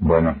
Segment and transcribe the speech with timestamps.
[0.00, 0.36] Bueno.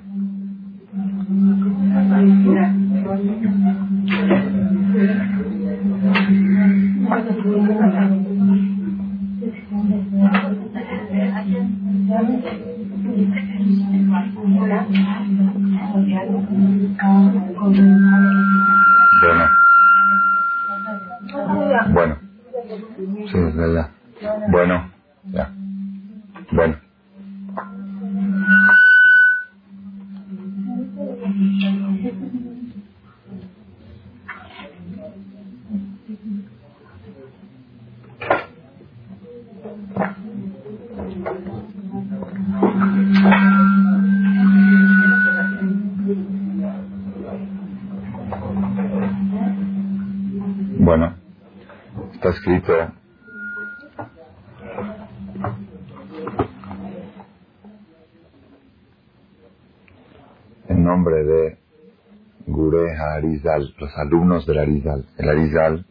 [63.96, 65.06] Alumnos del Arizal.
[65.16, 65.86] El Arizal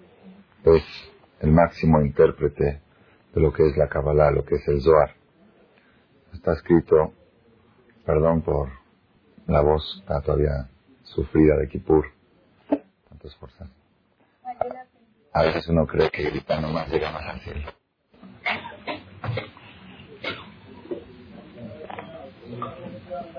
[0.65, 0.83] es
[1.39, 2.81] el máximo intérprete
[3.33, 5.11] de lo que es la Kabbalah, lo que es el Zohar.
[6.33, 7.13] Está escrito,
[8.05, 8.69] perdón por
[9.47, 10.69] la voz, está todavía
[11.03, 12.05] sufrida de Kippur,
[13.09, 13.67] tanto esforzar.
[15.33, 17.69] A veces uno cree que gritando más llega más al cielo.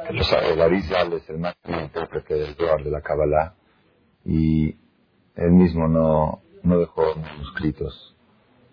[0.08, 3.54] El Arizal es el máximo intérprete del Zohar de la Kabbalah
[4.24, 4.76] y
[5.36, 8.16] él mismo no, no dejó manuscritos.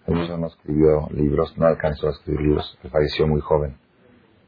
[0.08, 2.80] Él mismo no escribió libros, no alcanzó a escribir libros.
[2.84, 3.76] Él falleció muy joven,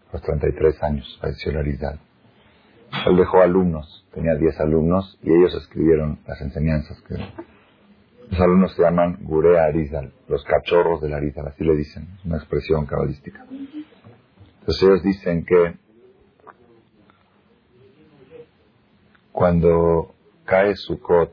[0.10, 2.00] a los 33 años, falleció el Arizal.
[3.08, 7.16] Él dejó alumnos, tenía 10 alumnos y ellos escribieron las enseñanzas que
[8.30, 12.38] los alumnos se llaman Gurea Arizal, los cachorros del Arizal, así le dicen, es una
[12.38, 13.46] expresión cabalística.
[14.60, 15.78] Entonces ellos dicen que
[19.32, 20.13] cuando
[20.46, 21.32] cae Sukkot,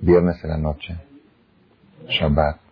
[0.00, 0.96] viernes en la noche,
[2.08, 2.62] Shabbat,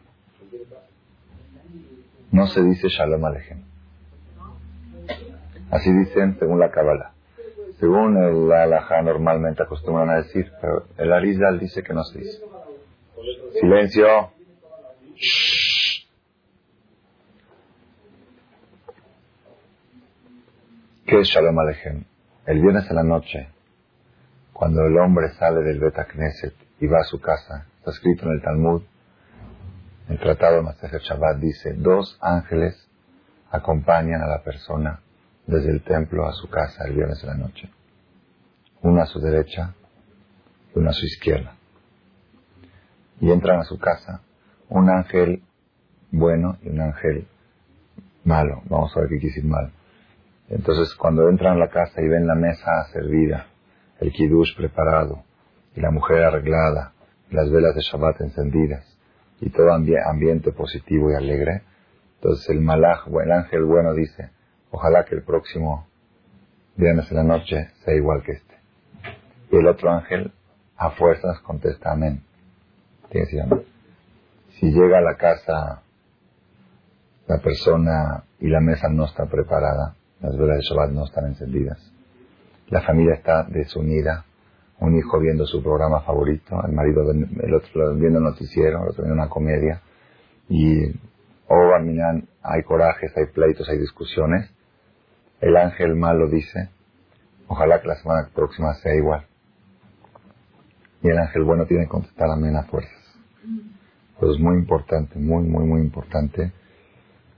[2.32, 3.64] no se dice Shalom Aleichem.
[5.70, 7.12] Así dicen según la Kabbalah.
[7.78, 12.38] Según el Alajá normalmente acostumbran a decir, pero el Arizal dice que no se dice.
[13.58, 14.32] Silencio.
[21.06, 22.04] ¿Qué es Shalom Aleichem?
[22.46, 23.48] El viernes en la noche,
[24.60, 28.32] cuando el hombre sale del Bet Knesset y va a su casa, está escrito en
[28.32, 28.82] el Talmud,
[30.10, 32.86] el Tratado de Shabbat dice, dos ángeles
[33.50, 35.00] acompañan a la persona
[35.46, 37.70] desde el templo a su casa el viernes en la noche.
[38.82, 39.72] Uno a su derecha
[40.74, 41.56] y uno a su izquierda.
[43.18, 44.20] Y entran a su casa
[44.68, 45.42] un ángel
[46.10, 47.26] bueno y un ángel
[48.24, 48.60] malo.
[48.66, 49.70] Vamos a ver qué quiere decir malo.
[50.50, 53.46] Entonces, cuando entran a la casa y ven la mesa servida,
[54.00, 55.22] el kiddush preparado,
[55.76, 56.92] y la mujer arreglada,
[57.30, 58.84] y las velas de Shabbat encendidas,
[59.40, 61.62] y todo ambiente positivo y alegre,
[62.16, 64.30] entonces el malaj, el ángel bueno dice,
[64.70, 65.86] Ojalá que el próximo
[66.76, 68.54] viernes en la noche sea igual que este.
[69.50, 70.32] Y el otro ángel
[70.76, 72.22] a fuerzas contesta amén.
[74.50, 75.82] Si llega a la casa
[77.26, 81.92] la persona y la mesa no está preparada, las velas de Shabbat no están encendidas,
[82.70, 84.24] la familia está desunida,
[84.78, 89.20] un hijo viendo su programa favorito, el marido el otro viendo noticiero, el otro viendo
[89.22, 89.82] una comedia,
[90.48, 90.86] y
[91.48, 91.72] oh,
[92.42, 94.50] hay corajes, hay pleitos, hay discusiones,
[95.40, 96.70] el ángel malo dice,
[97.48, 99.26] ojalá que la semana próxima sea igual.
[101.02, 102.92] Y el ángel bueno tiene que contestar amén a fuerzas.
[104.18, 106.52] Pues es muy importante, muy, muy, muy importante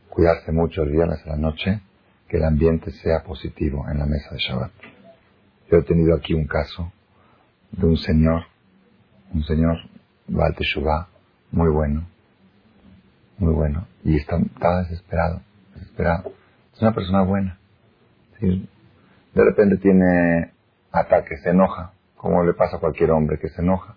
[0.08, 1.80] cuidarse mucho el viernes a la noche,
[2.28, 4.91] que el ambiente sea positivo en la mesa de Shabbat.
[5.78, 6.92] He tenido aquí un caso
[7.72, 8.42] de un señor,
[9.32, 9.78] un señor,
[10.28, 10.54] Baal
[11.50, 12.06] muy bueno,
[13.38, 14.38] muy bueno, y está,
[14.82, 15.40] desesperado,
[15.74, 16.32] desesperado.
[16.74, 17.58] Es una persona buena
[18.42, 20.52] de repente tiene
[20.90, 23.94] ataques, se enoja, como le pasa a cualquier hombre que se enoja.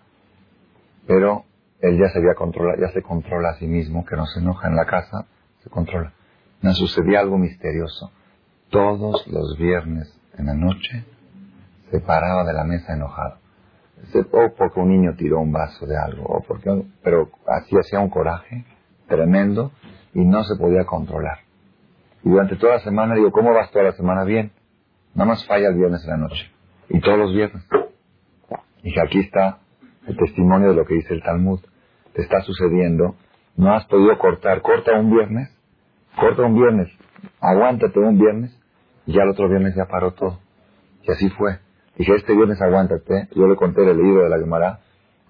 [1.07, 1.45] Pero
[1.81, 4.67] él ya se había controlado, ya se controla a sí mismo, que no se enoja
[4.67, 5.25] en la casa,
[5.63, 6.13] se controla.
[6.61, 8.11] Me sucedía algo misterioso.
[8.69, 11.05] Todos los viernes en la noche
[11.91, 13.37] se paraba de la mesa enojado.
[14.31, 16.69] O porque un niño tiró un vaso de algo, o porque,
[17.03, 18.65] pero así hacía un coraje
[19.07, 19.71] tremendo
[20.13, 21.39] y no se podía controlar.
[22.23, 24.23] Y durante toda la semana digo, ¿cómo vas toda la semana?
[24.23, 24.51] Bien.
[25.13, 26.51] Nada más falla el viernes en la noche.
[26.89, 27.63] Y todos los viernes.
[28.83, 29.59] Dije, aquí está
[30.07, 31.59] el testimonio de lo que dice el Talmud.
[32.13, 33.15] Te está sucediendo.
[33.55, 34.61] No has podido cortar.
[34.61, 35.49] Corta un viernes.
[36.19, 36.89] Corta un viernes.
[37.39, 38.59] Aguántate un viernes.
[39.05, 40.39] Y ya el otro viernes ya paró todo.
[41.03, 41.59] Y así fue.
[41.97, 43.29] Dije, este viernes aguántate.
[43.35, 44.79] Yo le conté el libro de la Gemara.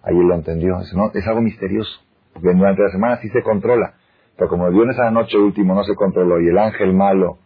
[0.06, 0.80] Él lo entendió.
[0.80, 2.00] Dice, no, es algo misterioso.
[2.34, 3.94] Porque durante la semana sí se controla.
[4.36, 7.38] Pero como el viernes a la noche último no se controló y el ángel malo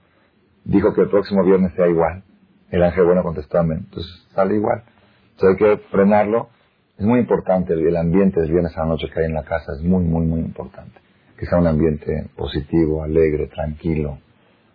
[0.63, 2.23] dijo que el próximo viernes sea igual,
[2.71, 3.85] el ángel bueno contestó amén.
[3.85, 4.83] Entonces sale igual.
[5.31, 6.49] Entonces hay que frenarlo.
[6.97, 9.73] Es muy importante el, ambiente del viernes a la noche que hay en la casa.
[9.73, 10.99] Es muy, muy, muy importante.
[11.37, 14.17] Que sea un ambiente positivo, alegre, tranquilo.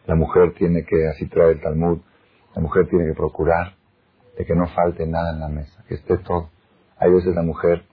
[0.06, 1.98] La mujer tiene que, así trae el Talmud,
[2.54, 3.74] la mujer tiene que procurar
[4.36, 6.50] de que no falte nada en la mesa, que esté todo.
[6.98, 7.84] Hay veces la mujer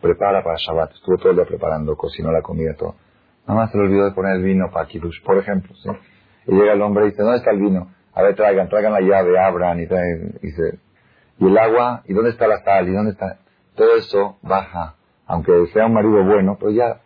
[0.00, 2.96] prepara para Shabbat, estuvo todo el día preparando, cocinó la comida, todo.
[3.46, 5.90] Nada más se le olvidó de poner el vino para Kiddush, por ejemplo, ¿sí?
[6.46, 7.88] Y llega el hombre y dice, ¿dónde está el vino?
[8.12, 9.86] A ver, traigan, traigan la llave, abran y y,
[10.40, 10.78] dice,
[11.38, 12.88] y el agua, ¿y dónde está la sal?
[12.88, 13.38] ¿Y dónde está?
[13.74, 14.94] Todo eso baja,
[15.26, 17.00] aunque sea un marido bueno, pues ya,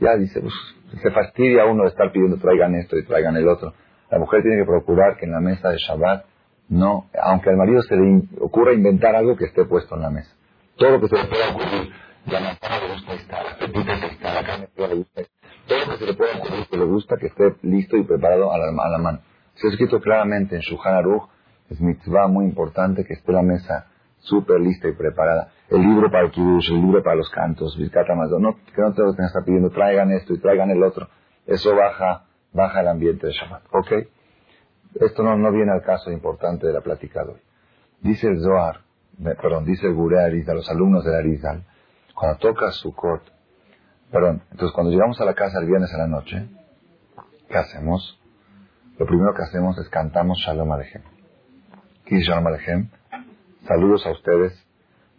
[0.00, 0.54] ya dice, pues,
[1.02, 3.72] se fastidia uno de estar pidiendo traigan esto y traigan el otro.
[4.10, 6.24] La mujer tiene que procurar que en la mesa de Shabbat
[6.68, 10.34] no, aunque al marido se le ocurra inventar algo que esté puesto en la mesa.
[10.76, 11.92] Todo lo que se le pueda ocurrir,
[12.26, 15.22] la manzana le gusta estar, la pepita está, la carne le gusta
[15.66, 18.52] todo lo que se le pueda ocurrir que le gusta que esté listo y preparado
[18.52, 19.20] a la, a la mano.
[19.54, 21.28] Se ha escrito claramente en Shuhan Aruch,
[21.68, 23.86] es mitzvah muy importante que esté la mesa
[24.18, 25.52] súper lista y preparada.
[25.68, 29.02] El libro para el kiddush, el libro para los cantos, Birkat no, que no te
[29.02, 31.08] lo que estar pidiendo, traigan esto y traigan el otro.
[31.46, 33.62] Eso baja, baja el ambiente de Shabbat.
[33.72, 33.92] ¿Ok?
[34.94, 37.40] Esto no, no viene al caso importante de la plática de hoy.
[38.00, 38.80] Dice el Zohar,
[39.40, 41.64] perdón, dice el Gure Arizal, los alumnos de Arizal,
[42.14, 43.24] cuando toca su cort,
[44.10, 46.48] perdón, entonces cuando llegamos a la casa el viernes a la noche,
[47.48, 48.20] ¿qué hacemos?
[48.98, 51.02] Lo primero que hacemos es cantamos Shalom Alechem.
[52.04, 52.88] ¿Qué Shalom Alechem?
[53.66, 54.66] Saludos a ustedes,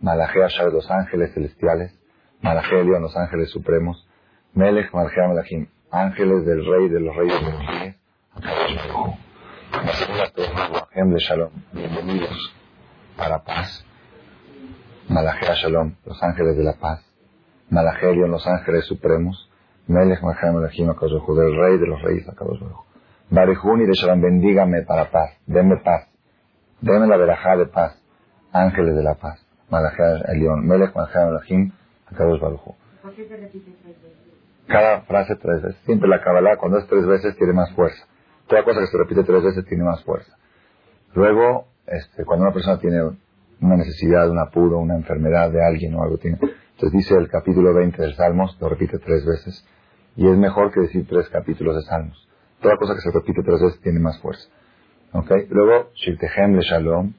[0.01, 1.97] Malajea Shalom los ángeles celestiales,
[2.41, 4.07] Malajea León los ángeles supremos,
[4.53, 7.95] Melech Malajea Malachim, ángeles del rey de los reyes de los reyes,
[9.99, 12.55] Shalom, bienvenidos
[13.17, 13.85] para paz.
[15.09, 17.03] Malajea Shalom, los ángeles de la paz.
[17.69, 19.49] Malajelion, los ángeles supremos.
[19.87, 22.61] Melech Malajea Malachim, del rey de los reyes, Akadosh
[23.29, 26.07] Barejuni de Shalom, bendígame para paz, denme paz.
[26.79, 28.01] Denme la verajá de paz.
[28.53, 29.45] Ángeles de la paz.
[29.69, 31.73] Malajea Elión, Melech Malajea Malachim,
[32.09, 32.75] Akadosh Baruj.
[34.67, 35.81] Cada frase tres veces.
[35.83, 38.08] Siempre la Kabbalah, cuando es tres veces, tiene más fuerza.
[38.49, 40.35] Toda cosa que se repite tres veces tiene más fuerza.
[41.13, 42.99] Luego, este, cuando una persona tiene
[43.61, 47.75] una necesidad, un apuro, una enfermedad de alguien o algo, tiene, entonces dice el capítulo
[47.75, 49.63] 20 del Salmos, lo repite tres veces.
[50.15, 52.27] Y es mejor que decir tres capítulos de Salmos.
[52.59, 54.49] Toda cosa que se repite tres veces tiene más fuerza.
[55.13, 55.31] ¿Ok?
[55.49, 57.13] Luego, Shiltehem le Shalom,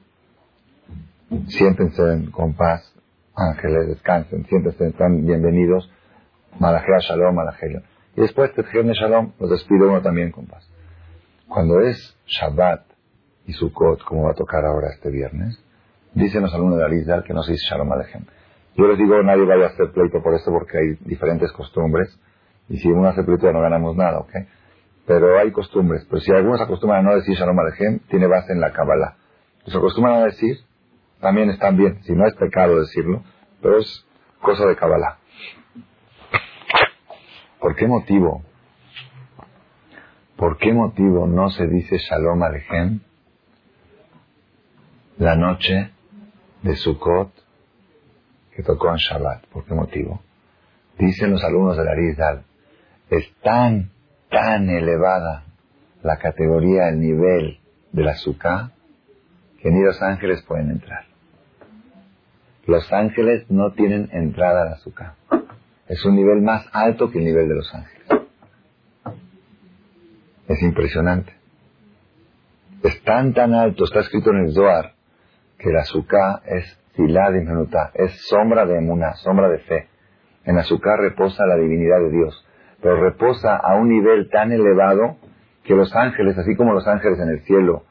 [1.47, 2.93] siéntense con paz,
[3.35, 5.89] ángeles, descansen, siéntense, están bienvenidos,
[6.59, 7.83] Malajea Shalom, Malajea.
[8.17, 10.67] Y después, Tethem le Shalom, los despide uno también con paz.
[11.51, 12.85] Cuando es Shabbat
[13.45, 15.61] y Sukkot, como va a tocar ahora este viernes,
[16.13, 18.23] dicen los alumnos de Alizar que no se dice Shalom Alejem.
[18.77, 22.17] Yo les digo, nadie vaya a hacer pleito por esto porque hay diferentes costumbres.
[22.69, 24.31] Y si uno hace pleito ya no ganamos nada, ¿ok?
[25.05, 26.05] Pero hay costumbres.
[26.09, 29.17] Pero si algunos acostumbran a no decir Shalom Alejem, tiene base en la Kabbalah.
[29.65, 30.55] Se acostumbran a decir,
[31.19, 32.01] también están bien.
[32.03, 33.23] Si no es pecado decirlo,
[33.61, 34.05] pero es
[34.41, 35.17] cosa de Kabbalah.
[37.59, 38.41] ¿Por qué motivo
[40.41, 43.01] ¿Por qué motivo no se dice Shalom Alejem
[45.19, 45.91] la noche
[46.63, 47.29] de Sukkot
[48.55, 49.45] que tocó en Shabbat?
[49.53, 50.19] ¿Por qué motivo?
[50.97, 52.43] Dicen los alumnos de la Rizal,
[53.11, 53.91] es tan,
[54.31, 55.43] tan elevada
[56.01, 57.59] la categoría, el nivel
[57.91, 58.71] de la Sukkah,
[59.61, 61.05] que ni los ángeles pueden entrar.
[62.65, 65.13] Los ángeles no tienen entrada a la Sukkah.
[65.87, 68.20] Es un nivel más alto que el nivel de los ángeles.
[70.47, 71.33] Es impresionante.
[72.83, 74.93] Es tan alto, está escrito en el Zohar,
[75.57, 77.33] que la azúcar es silad
[77.93, 79.87] es sombra de emuná, sombra de fe.
[80.43, 82.45] En azúcar reposa la divinidad de Dios,
[82.81, 85.17] pero reposa a un nivel tan elevado
[85.63, 87.83] que los ángeles, así como los ángeles en el cielo,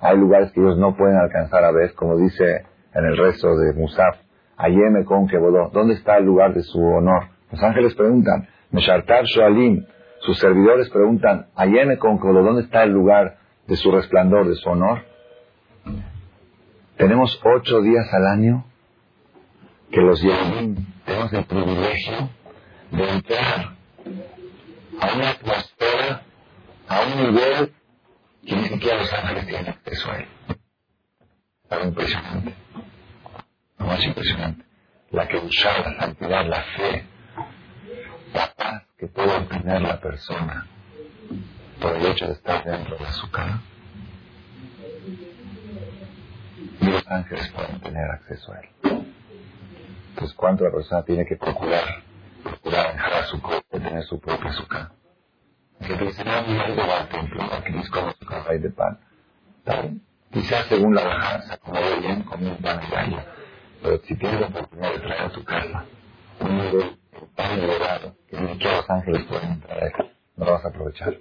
[0.00, 3.74] hay lugares que ellos no pueden alcanzar a ver, como dice en el resto de
[3.74, 4.16] Musaf,
[4.56, 7.28] Ayeme con Kevodó, ¿dónde está el lugar de su honor?
[7.52, 9.84] Los ángeles preguntan, Meshartar Shoalim,
[10.20, 15.04] sus servidores preguntan, Ayene con ¿dónde está el lugar de su resplandor, de su honor?
[16.96, 18.64] Tenemos ocho días al año
[19.90, 22.30] que los Yehudim tenemos el privilegio
[22.90, 23.76] de entrar
[25.00, 26.22] a una atmósfera,
[26.88, 27.72] a un nivel
[28.44, 30.26] que ni siquiera los ángeles tienen acceso a él.
[31.70, 32.54] Algo impresionante.
[33.78, 34.64] Lo impresionante.
[35.10, 37.04] La que usaba la santidad, la fe,
[38.34, 40.66] la paz que puede tener la persona
[41.80, 43.60] por el hecho de estar dentro de su casa
[47.10, 48.68] ángeles pueden tener acceso a él.
[50.10, 52.02] Entonces, ¿cuánto la persona tiene que procurar,
[52.42, 54.90] procurar dejar su tener su propia azúcar?
[55.80, 58.98] Que te dice, no, va al templo, aquí como su café de pan.
[59.58, 60.02] ¿Está bien?
[60.32, 63.16] Quizás según la baja se acomode bien con un pan de
[63.82, 65.84] Pero si tienes la oportunidad de traer a tu casa
[66.40, 66.97] un nivel
[67.34, 69.92] pan elevado, que ni los ángeles pueden entrar a él,
[70.36, 71.14] no lo vas a aprovechar.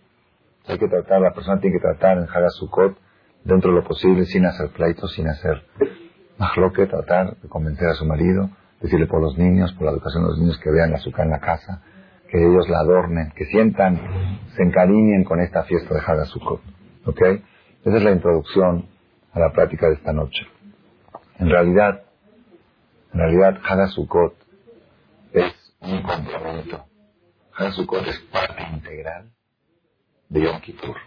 [0.67, 2.97] Hay que tratar, la persona tiene que tratar en Hagasukot
[3.43, 5.63] dentro de lo posible, sin hacer pleitos, sin hacer
[6.75, 8.49] que tratar de convencer a su marido,
[8.81, 11.31] decirle por los niños, por la educación de los niños que vean la azúcar en
[11.31, 11.81] la casa,
[12.29, 13.99] que ellos la adornen, que sientan,
[14.55, 16.61] se encariñen con esta fiesta de Hagasukot.
[17.05, 17.21] ¿Ok?
[17.85, 18.85] Esa es la introducción
[19.33, 20.45] a la práctica de esta noche.
[21.39, 22.03] En realidad,
[23.13, 24.35] en realidad, Hagasukot
[25.79, 26.85] un complemento.
[27.53, 29.31] Hagasukot es parte integral
[30.29, 30.97] de Yom Kippur.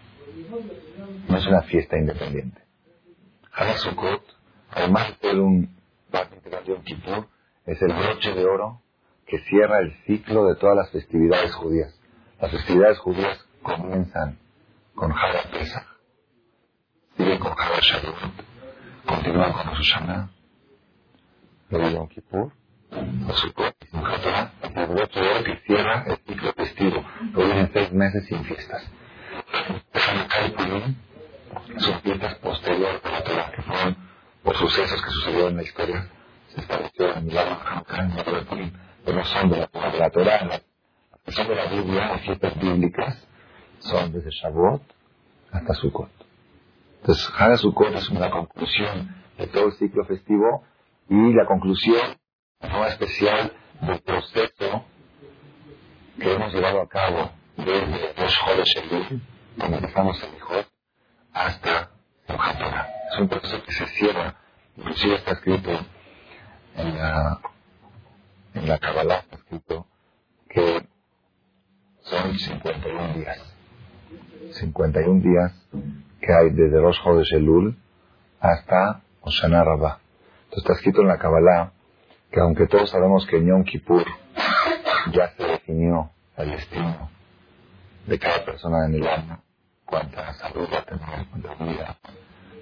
[1.28, 2.62] No es una fiesta independiente.
[3.76, 4.22] Sukkot,
[4.70, 5.76] además de ser un
[6.10, 7.28] parte integral de Yom Kippur,
[7.66, 8.82] es el broche de oro
[9.26, 11.98] que cierra el ciclo de todas las festividades judías.
[12.40, 14.38] Las festividades judías comienzan
[14.94, 15.86] con Haga Pesach,
[17.16, 18.32] siguen con Haga Shavuot,
[19.06, 20.30] continúan con Rosh Hashanah,
[21.68, 22.52] luego Yom Kippur,
[23.34, 23.96] Sukkot y
[24.78, 27.04] el broche de oro que cierra el ciclo festivo.
[27.32, 28.90] Luego vienen seis meses sin fiestas.
[31.78, 33.96] son fiestas posteriores a la Torah, que fueron
[34.42, 36.08] por sucesos que sucedieron en la historia.
[36.48, 38.72] Se estableció el milagro de Hanukkah, el milagro de Purim,
[39.04, 40.60] pero no son de la, de la Torah,
[41.24, 43.28] que son de la Biblia, las fiestas bíblicas,
[43.78, 44.82] son desde Shavuot
[45.52, 46.10] hasta Sukkot.
[47.00, 50.64] Entonces, Hana Sukkot es una conclusión de todo el ciclo festivo
[51.08, 52.16] y la conclusión,
[52.68, 54.84] forma especial, del proceso
[56.18, 59.22] que hemos llevado a cabo desde los Jodes Elul,
[59.58, 60.66] cuando empezamos el Hijot,
[61.32, 61.90] hasta
[62.26, 62.88] Torah.
[63.12, 64.36] Es un proceso que se cierra,
[64.76, 65.70] inclusive está escrito
[66.76, 67.40] en la,
[68.54, 69.86] en la Kabbalah, está escrito
[70.48, 70.86] que
[72.02, 73.56] son 51 días.
[74.52, 75.52] 51 días
[76.20, 77.76] que hay desde los Jodes Elul
[78.40, 80.00] hasta Oshana Rabbah.
[80.44, 81.72] Entonces está escrito en la Kabbalah
[82.30, 84.04] que aunque todos sabemos que en Yom Kippur
[85.12, 87.10] ya se definió el destino
[88.06, 89.42] de cada persona en el año,
[89.84, 91.98] cuánta salud va a tener, cuánta vida,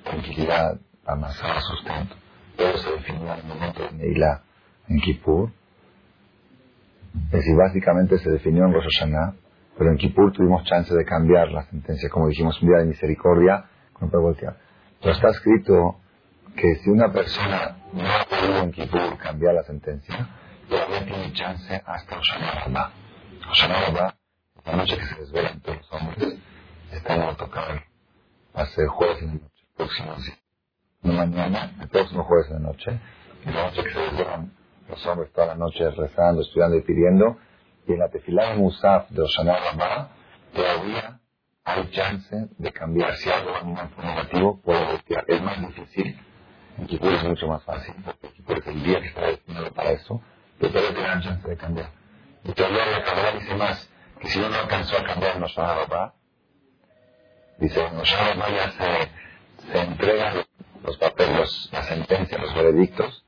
[0.05, 2.17] tranquilidad, amasar, sustento.
[2.57, 4.43] Todo se definió en el momento de Neila
[4.89, 5.51] en Kippur.
[7.27, 9.35] Es decir, básicamente se definió en Rosh Hashanah,
[9.77, 13.67] pero en Kippur tuvimos chance de cambiar la sentencia, como dijimos, un día de misericordia,
[14.01, 14.55] no puede.
[15.01, 16.01] Pero está escrito
[16.61, 20.29] que si una persona no ha podido en Kippur cambiar la sentencia,
[20.69, 22.93] todavía tiene chance hasta Rosh Hashanah.
[23.47, 23.69] Rosh
[24.67, 26.39] la noche que se desvelan todos los hombres,
[26.93, 27.85] están a tocar,
[28.57, 30.39] va jueves en la noche, próximo día.
[31.03, 33.01] No mañana, el próximo jueves en la noche,
[33.45, 34.53] la noche que se desvelan
[34.89, 37.39] los hombres toda la noche rezando, estudiando y pidiendo,
[37.87, 40.09] y en la tefilá de Musaf de Oshaná Ramá,
[40.53, 41.21] todavía
[41.65, 43.15] hay chance de cambiar.
[43.17, 45.25] Si algo va en negativo, puede voltear.
[45.29, 46.19] Es más difícil.
[46.79, 47.93] En Kipur es mucho más fácil,
[48.47, 50.23] porque el día que está destinado para eso,
[50.59, 51.91] pero todavía tienen chance de cambiar.
[52.45, 56.15] Y todavía la Kabbalah dice más, que si uno no alcanzó a cambiar Noshana Rabá,
[57.59, 60.45] dice, Noshana Rabá ya se, se entregan
[60.85, 63.25] los papeles, las sentencias, los veredictos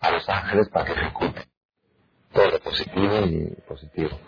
[0.00, 1.44] a los ángeles para que ejecuten.
[2.32, 4.18] Todo lo positivo y positivo.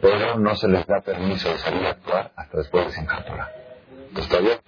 [0.00, 3.26] Pero no se les da permiso de salir a actuar hasta después de Simchat
[4.08, 4.60] Entonces todavía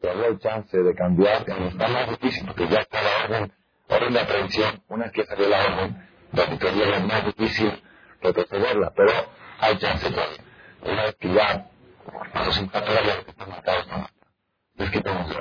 [0.00, 3.52] todavía hay chance de cambiar, que está más difícil porque ya está la orden,
[3.88, 7.82] orden de aprehensión, una vez que salió la orden, la todavía es más difícil
[8.20, 9.12] retrocederla, pero
[9.60, 10.44] hay chance todavía.
[10.82, 11.70] Una vez que ya
[12.44, 14.06] los impactos que están marcados están
[14.76, 15.36] Es que tenemos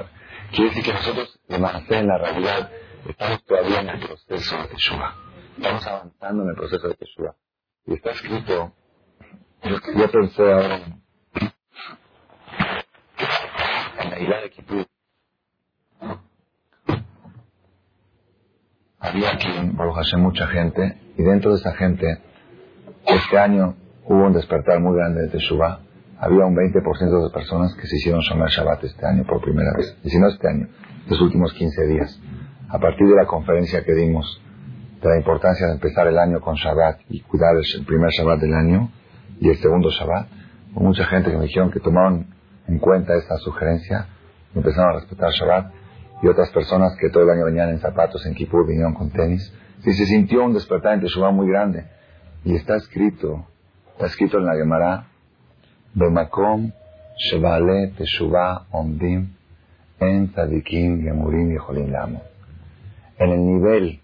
[0.51, 2.71] Quiere decir que nosotros, de en la realidad,
[3.07, 5.15] estamos todavía en el proceso de Teshuvah.
[5.57, 7.35] Estamos avanzando en el proceso de Teshuvah.
[7.87, 8.73] Y está escrito,
[9.63, 11.04] yo pensé ahora en,
[18.99, 22.21] Había aquí en Baruch mucha gente, y dentro de esa gente
[23.05, 25.79] este año hubo un despertar muy grande de Teshuvah.
[26.17, 29.97] Había un 20% de personas que se hicieron Shomer Shabbat este año por primera vez.
[30.03, 30.67] Y si no este año,
[31.07, 32.19] los últimos 15 días.
[32.69, 34.41] A partir de la conferencia que dimos
[35.01, 38.53] de la importancia de empezar el año con Shabbat y cuidar el primer Shabbat del
[38.53, 38.91] año
[39.39, 40.27] y el segundo Shabbat,
[40.73, 42.34] hubo mucha gente que me dijeron que tomaron
[42.67, 44.07] en cuenta esta sugerencia
[44.53, 45.73] empezaron a respetar Shabbat.
[46.23, 49.53] Y otras personas que todo el año venían en zapatos, en Kippur, vinieron con tenis.
[49.85, 51.85] Y se sintió un despertar en Teshuvah muy grande.
[52.43, 53.45] Y está escrito,
[53.91, 55.07] está escrito en la Gemara,
[55.93, 56.71] Bemakom
[57.17, 59.35] Shevale Teshuvah Omdim
[59.99, 62.21] en Tzadikim, Gemurim y Jolim Lamo.
[63.17, 64.01] En el nivel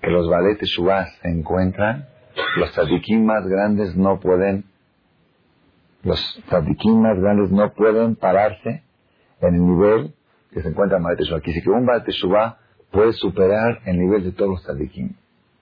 [0.00, 2.06] que los valetes Shubá se encuentran,
[2.56, 4.64] los tzadikim más grandes no pueden,
[6.06, 8.84] los tzadikim más grandes no pueden pararse
[9.40, 10.14] en el nivel
[10.52, 11.38] que se encuentra en Valete Shubá.
[11.38, 12.58] Aquí que un Valete Shubá
[12.90, 15.14] puede superar el nivel de todos los tzadikim,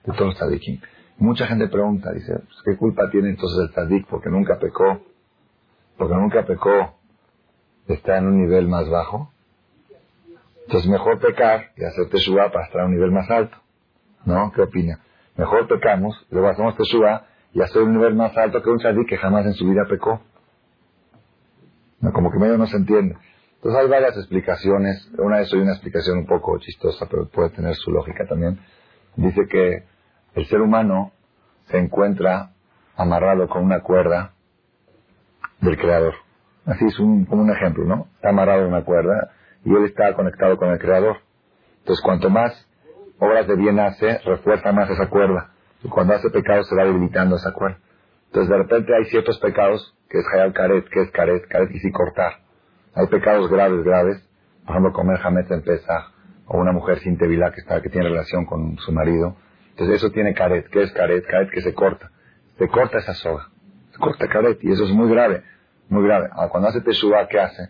[0.05, 0.59] de todos los.
[1.17, 5.01] Mucha gente pregunta, dice, pues, ¿qué culpa tiene entonces el tzadik porque nunca pecó?
[5.97, 6.93] Porque nunca pecó,
[7.87, 9.31] está en un nivel más bajo.
[10.65, 13.57] Entonces mejor pecar y hacer teshuva para estar a un nivel más alto.
[14.25, 14.51] ¿No?
[14.53, 14.99] ¿Qué opina?
[15.37, 19.17] Mejor pecamos, luego hacemos teshuva y hacer un nivel más alto que un tzadik que
[19.17, 20.21] jamás en su vida pecó.
[22.13, 23.17] Como que medio no se entiende.
[23.55, 25.09] Entonces hay varias explicaciones.
[25.17, 28.59] Una de eso hay una explicación un poco chistosa, pero puede tener su lógica también.
[29.15, 29.83] Dice que
[30.35, 31.13] el ser humano
[31.65, 32.51] se encuentra
[32.95, 34.33] amarrado con una cuerda
[35.61, 36.13] del Creador.
[36.65, 38.07] Así es un, como un ejemplo, ¿no?
[38.15, 39.31] Está amarrado a una cuerda
[39.63, 41.17] y él está conectado con el Creador.
[41.79, 42.67] Entonces, cuanto más
[43.19, 45.51] obras de bien hace, refuerza más esa cuerda.
[45.83, 47.79] Y cuando hace pecado se va debilitando esa cuerda.
[48.27, 51.79] Entonces, de repente hay ciertos pecados, que es Hayal Karet, que es Karet, Karet y
[51.79, 52.39] sí cortar.
[52.93, 54.29] Hay pecados graves, graves.
[54.65, 56.11] Por ejemplo, comer jamet en Pesach,
[56.47, 59.35] o una mujer sin tevilá que, que tiene relación con su marido.
[59.71, 60.67] Entonces, eso tiene Karet.
[60.69, 61.25] ¿Qué es Karet?
[61.25, 62.09] Karet que se corta.
[62.57, 63.49] Se corta esa soga.
[63.91, 65.43] Se corta Karet, y eso es muy grave.
[65.89, 66.29] Muy grave.
[66.31, 67.69] Ahora, cuando hace Teshuvah, ¿qué hace?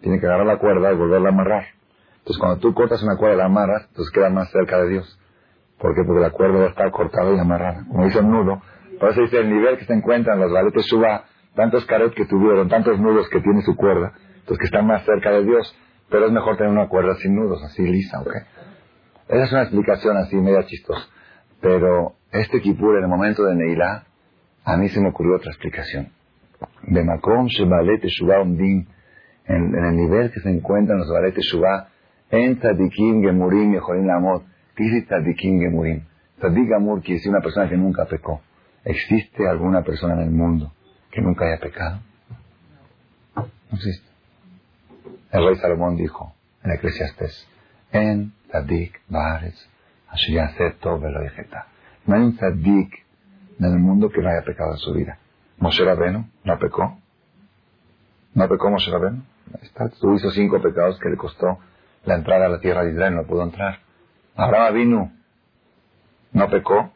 [0.00, 1.64] Tiene que agarrar la cuerda y volverla a amarrar.
[2.18, 5.18] Entonces, cuando tú cortas una cuerda y la amarras, entonces queda más cerca de Dios.
[5.78, 6.02] ¿Por qué?
[6.06, 7.84] Porque la cuerda va a estar cortada y amarrada.
[7.88, 8.62] Como dice el nudo.
[8.98, 12.68] Por eso dice el nivel que se encuentran los valetes suba, tantos caret que tuvieron,
[12.68, 15.76] tantos nudos que tiene su cuerda, entonces que están más cerca de Dios.
[16.08, 18.34] Pero es mejor tener una cuerda sin nudos, así lisa, ¿ok?
[19.28, 21.08] Esa es una explicación así media chistosa.
[21.60, 24.06] Pero este Kipur, en el momento de Neilá,
[24.64, 26.08] a mí se me ocurrió otra explicación.
[26.82, 28.86] De Makom Shebalet Shubá Umdim,
[29.46, 31.88] en, en el nivel que se encuentran los Balet Shubá,
[32.30, 34.44] en Tzadikim Gemurim Yehorim Lamot.
[34.74, 36.06] ¿Qué dice Tzadikim Gemurim?
[36.38, 38.40] Tzadik Gamur quiere decir una persona que nunca pecó.
[38.84, 40.72] ¿Existe alguna persona en el mundo
[41.10, 42.00] que nunca haya pecado?
[43.34, 44.08] No existe.
[45.32, 47.46] El rey Salomón dijo en Eclesiastes,
[47.92, 49.68] en Tzadik Bares,
[52.06, 53.06] no hay un Tzadik
[53.58, 55.18] en el mundo que no haya pecado en su vida.
[55.58, 56.98] Moshe Rabenu no pecó.
[58.34, 59.22] ¿No pecó Moshe Rabenu?
[60.00, 61.58] Tú hizo cinco pecados que le costó
[62.04, 63.80] la entrada a la tierra de Israel, no pudo entrar.
[64.34, 65.12] Abraham vino,
[66.32, 66.92] no pecó.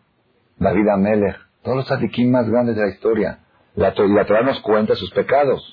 [0.57, 3.39] David Amelech, todos los tzadikim más grandes de la historia.
[3.75, 5.73] La, la Torah nos cuenta sus pecados.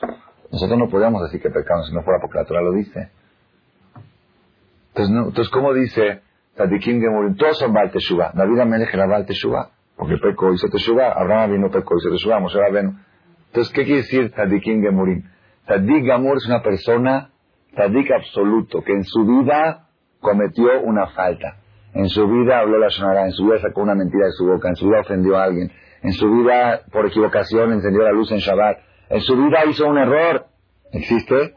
[0.52, 3.10] Nosotros no podemos decir que pecamos si no fuera porque la Torah lo dice.
[4.90, 6.22] Entonces, entonces ¿cómo dice
[6.56, 7.36] tzadikim de Murim?
[7.36, 8.32] Todos son Baal Teshuvah.
[8.34, 11.14] David Amelech era Baal Teshuvah, porque pecó, hizo Teshuvah.
[11.14, 12.40] Abraham vino, pecó, hizo Teshuvah.
[12.40, 12.98] Moshe Rabenu.
[13.48, 15.24] Entonces, ¿qué quiere decir tzadikim de Murim?
[15.66, 17.30] Tzadik Gamur es una persona,
[17.74, 19.88] tzadik absoluto, que en su vida
[20.20, 21.58] cometió una falta.
[21.94, 24.70] En su vida habló la sonará, en su vida sacó una mentira de su boca,
[24.70, 25.72] en su vida ofendió a alguien,
[26.04, 29.98] en su vida por equivocación encendió la luz en Shabbat, en su vida hizo un
[29.98, 30.46] error.
[30.92, 31.54] ¿Existe?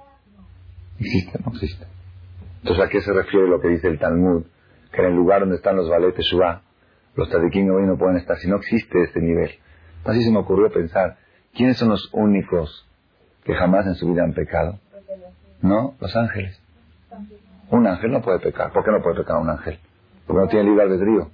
[0.98, 1.86] Existe, no existe.
[2.58, 4.44] Entonces, ¿a qué se refiere lo que dice el Talmud?
[4.92, 6.62] Que en el lugar donde están los valetes Shubá,
[7.14, 9.50] los tzadikim hoy no pueden estar, si no existe ese nivel.
[10.04, 11.16] Así se me ocurrió pensar,
[11.54, 12.86] ¿quiénes son los únicos
[13.44, 14.78] que jamás en su vida han pecado?
[15.62, 16.60] No, los ángeles.
[17.70, 18.72] Un ángel no puede pecar.
[18.72, 19.78] ¿Por qué no puede pecar un ángel?
[20.26, 21.30] Porque no tiene libre albedrío.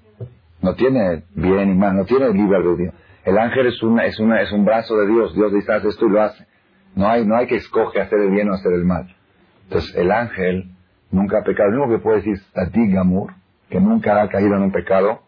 [0.62, 2.92] No tiene bien y mal, no tiene libre albedrío.
[3.24, 5.34] El ángel es, una, es, una, es un brazo de Dios.
[5.34, 6.46] Dios dice, haz esto y lo hace.
[6.94, 9.14] No hay, no hay que escoger hacer el bien o hacer el mal.
[9.64, 10.70] Entonces, el ángel
[11.10, 11.70] nunca ha pecado.
[11.70, 13.32] Lo único que puede decir Tati Gamur,
[13.68, 15.22] que nunca ha caído en un pecado,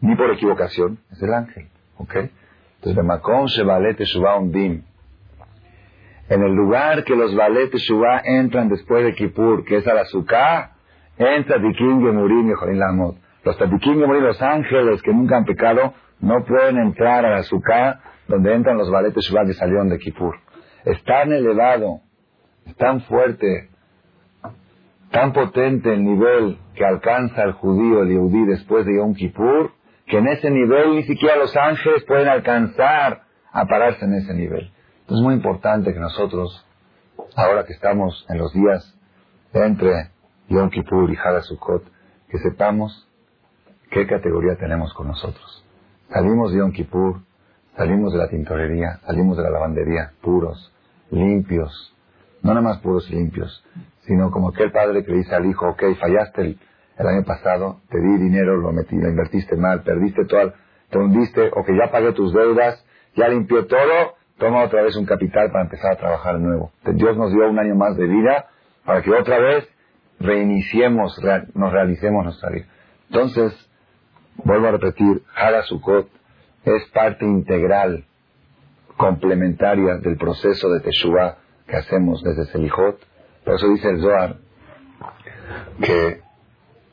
[0.00, 1.68] ni por equivocación, es el ángel.
[1.98, 2.14] ¿Ok?
[2.14, 4.04] Entonces, de Macón Shebalete
[4.38, 4.82] un Dim,
[6.28, 7.88] en el lugar que los valetes
[8.24, 10.72] entran después de Kippur, que es al azúcar,
[11.16, 13.16] entra Tzadikim Gemurim y Jorin Lamot.
[13.48, 18.52] Los Tzadikim Gemurim, los ángeles que nunca han pecado, no pueden entrar al azúcar donde
[18.52, 20.36] entran los valetes Shubá que salieron de Kippur.
[20.84, 22.02] Es tan elevado,
[22.66, 23.70] es tan fuerte,
[25.10, 29.72] tan potente el nivel que alcanza el judío, el yudí, después de Yom Kippur,
[30.04, 34.70] que en ese nivel ni siquiera los ángeles pueden alcanzar a pararse en ese nivel.
[35.08, 36.66] Es muy importante que nosotros,
[37.34, 38.94] ahora que estamos en los días
[39.54, 40.10] entre
[40.50, 41.84] Yom Kippur y Sukkot,
[42.28, 43.07] que sepamos
[43.90, 45.64] qué categoría tenemos con nosotros.
[46.08, 47.20] Salimos de Yom Kippur,
[47.76, 50.72] salimos de la tintorería, salimos de la lavandería, puros,
[51.10, 51.94] limpios,
[52.42, 53.64] no nada más puros y limpios,
[54.02, 58.00] sino como aquel padre que le dice al hijo, ok, fallaste el, año pasado, te
[58.00, 60.52] di dinero, lo metí, lo invertiste mal, perdiste todo,
[60.90, 65.04] te hundiste, o que ya pagué tus deudas, ya limpié todo, toma otra vez un
[65.04, 66.72] capital para empezar a trabajar de nuevo.
[66.94, 68.46] Dios nos dio un año más de vida
[68.84, 69.68] para que otra vez
[70.18, 71.20] reiniciemos,
[71.54, 72.66] nos realicemos nuestra vida.
[73.10, 73.67] Entonces,
[74.44, 76.08] vuelvo a repetir, Harasukot
[76.64, 78.04] es parte integral,
[78.96, 82.98] complementaria del proceso de Teshuvah que hacemos desde Selijot.
[83.44, 84.36] Por eso dice el Zohar
[85.80, 86.20] que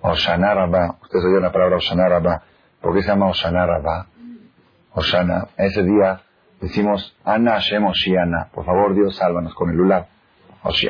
[0.01, 2.43] Oshana Rabba, ustedes oyeron la palabra Oshana Rabba,
[2.81, 4.07] ¿por qué se llama Oshana Rabba?
[4.93, 6.21] Oshana, ese día
[6.61, 10.05] decimos Ana Hashem Oshiana, por favor Dios sálvanos con el Ulab.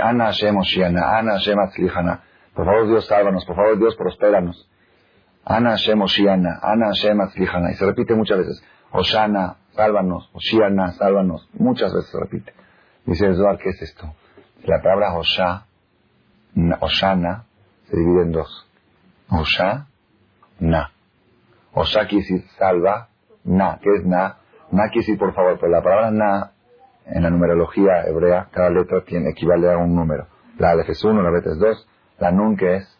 [0.01, 4.69] Ana Hashem Oshiana, Ana Hashem Atzlihana, por favor Dios sálvanos, por favor Dios prospéranos.
[5.45, 8.63] Ana Hashem Oshiana, Ana Hashem Atzlihana, y se repite muchas veces.
[8.91, 12.53] Oshana, sálvanos, Oshiana, sálvanos, muchas veces se repite.
[13.05, 14.11] Dice el Zohar, ¿qué es esto?
[14.63, 15.65] La palabra Osha,
[16.79, 17.43] Oshana,
[17.89, 18.67] se divide en dos.
[19.29, 19.87] Osha,
[20.59, 20.91] Na.
[21.73, 23.09] Osha quiere decir salva,
[23.43, 24.37] Na, ¿qué es Na?
[24.71, 26.51] Na quiere decir por favor, pero la palabra Na,
[27.05, 30.25] en la numerología hebrea, cada letra tiene, equivale a un número.
[30.57, 31.87] La Aleph es 1, la Bet es 2,
[32.19, 32.97] la Nun que es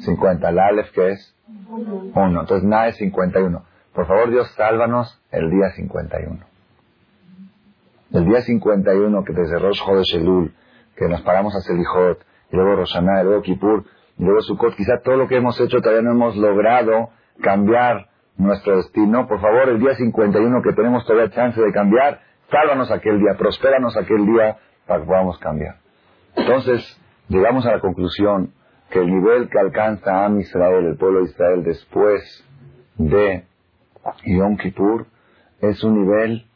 [0.00, 2.40] 50, la Aleph que es 1.
[2.40, 3.62] Entonces Na es 51.
[3.92, 6.38] Por favor Dios, sálvanos el día 51.
[8.12, 10.54] El día 51 que desde Rosh Chodesh Elul,
[10.96, 12.18] que nos paramos a Selijot,
[12.50, 13.84] y luego Roshaná, y luego Kippur,
[14.18, 18.76] y luego Sukkot, quizá todo lo que hemos hecho todavía no hemos logrado cambiar nuestro
[18.76, 19.26] destino.
[19.26, 23.96] Por favor, el día 51 que tenemos todavía chance de cambiar, sálvanos aquel día, prospéranos
[23.96, 25.76] aquel día para que podamos cambiar.
[26.36, 28.52] Entonces, llegamos a la conclusión
[28.94, 32.44] que el nivel que alcanza a Israel, el pueblo de Israel, después
[32.96, 33.44] de
[34.24, 35.08] Yom Kippur,
[35.60, 36.46] es un nivel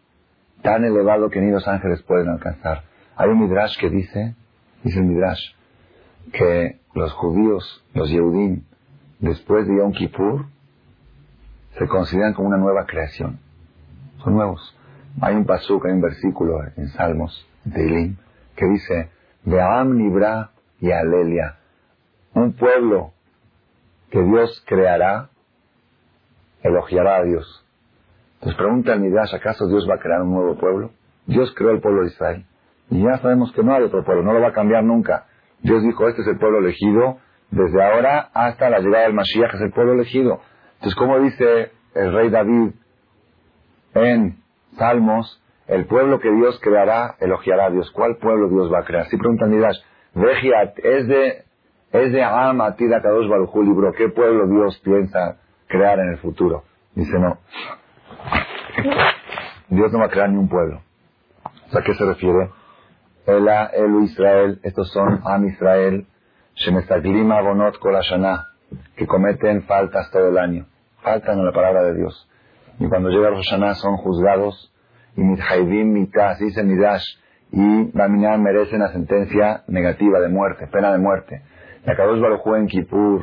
[0.62, 2.84] tan elevado que ni los ángeles pueden alcanzar.
[3.16, 4.36] Hay un midrash que dice,
[4.84, 5.52] dice el midrash,
[6.32, 8.62] que los judíos, los Yehudim,
[9.18, 10.46] después de Yom Kippur,
[11.76, 13.40] se consideran como una nueva creación.
[14.22, 14.76] Son nuevos.
[15.20, 18.16] Hay un pasuk, hay un versículo en Salmos, de Ilim,
[18.54, 19.10] que dice,
[19.42, 21.57] Be'am Nibra y Alelia,
[22.34, 23.12] un pueblo
[24.10, 25.30] que Dios creará,
[26.62, 27.64] elogiará a Dios.
[28.34, 30.90] Entonces pregunta el Midrash, ¿acaso Dios va a crear un nuevo pueblo?
[31.26, 32.44] Dios creó el pueblo de Israel.
[32.90, 35.26] Y ya sabemos que no hay otro pueblo, no lo va a cambiar nunca.
[35.60, 37.18] Dios dijo, este es el pueblo elegido,
[37.50, 40.40] desde ahora hasta la llegada del Mashiach es el pueblo elegido.
[40.74, 42.72] Entonces, como dice el rey David
[43.94, 44.38] en
[44.76, 47.90] Salmos, el pueblo que Dios creará, elogiará a Dios.
[47.90, 49.06] ¿Cuál pueblo Dios va a crear?
[49.06, 49.78] Si preguntan Midrash,
[50.14, 51.44] Vejiat, es de,
[51.92, 56.64] es de Am Atida Kadosh Barujú libro, ¿qué pueblo Dios piensa crear en el futuro?
[56.94, 57.38] Dice, no.
[59.68, 60.82] Dios no va a crear ni un pueblo.
[61.44, 62.50] ¿A qué se refiere?
[63.26, 66.06] Ela, Elu Israel, estos son Am Israel,
[66.54, 68.48] Shemestaglima Bonot Kolashana,
[68.96, 70.66] que cometen faltas todo el año.
[71.02, 72.28] Faltan en la palabra de Dios.
[72.78, 74.72] Y cuando llega Rosh son juzgados,
[75.16, 77.04] y Mithaivim Mitas, dice Midash,
[77.50, 81.42] y Baminan merecen la sentencia negativa de muerte, pena de muerte.
[81.86, 83.22] Y Akadosh Baruj en Kippur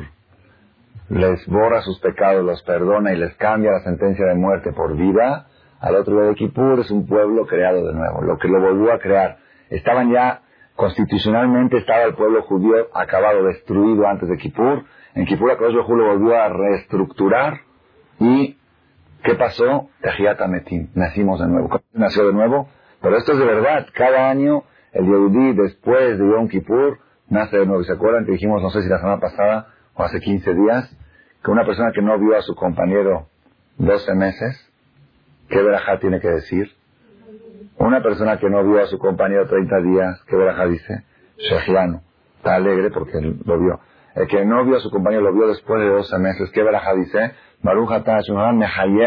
[1.08, 5.46] les borra sus pecados, los perdona y les cambia la sentencia de muerte por vida.
[5.80, 8.92] Al otro día de Kippur es un pueblo creado de nuevo, lo que lo volvió
[8.92, 9.38] a crear
[9.68, 10.42] estaban ya,
[10.74, 14.84] constitucionalmente estaba el pueblo judío acabado, destruido antes de Kippur.
[15.14, 17.60] En Kippur el lo volvió a reestructurar
[18.18, 18.56] y
[19.22, 19.88] ¿qué pasó?
[20.48, 21.80] Metim, nacimos de nuevo.
[21.92, 22.68] Nació de nuevo,
[23.00, 23.86] pero esto es de verdad.
[23.94, 27.82] Cada año el Yehudí después de Yom Kippur nace de nuevo.
[27.84, 30.96] ¿Se acuerdan que dijimos, no sé si la semana pasada o hace 15 días,
[31.42, 33.28] que una persona que no vio a su compañero
[33.78, 34.72] 12 meses,
[35.48, 36.70] ¿qué verajá tiene que decir?
[37.78, 41.04] Una persona que no vio a su compañero 30 días, ¿qué veraja dice?
[41.36, 42.02] Shejiano.
[42.38, 43.80] Está alegre porque lo vio.
[44.14, 46.50] El que no vio a su compañero lo vio después de 12 meses.
[46.52, 47.32] ¿Qué veraja dice?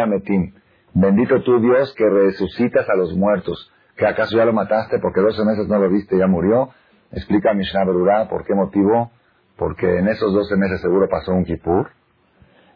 [0.07, 0.53] metim.
[0.93, 3.71] Bendito tú Dios que resucitas a los muertos.
[3.95, 6.69] ¿Que acaso ya lo mataste porque 12 meses no lo viste ya murió?
[7.11, 9.11] Explica Mishnah Berurah por qué motivo.
[9.57, 11.89] Porque en esos 12 meses seguro pasó un Kippur.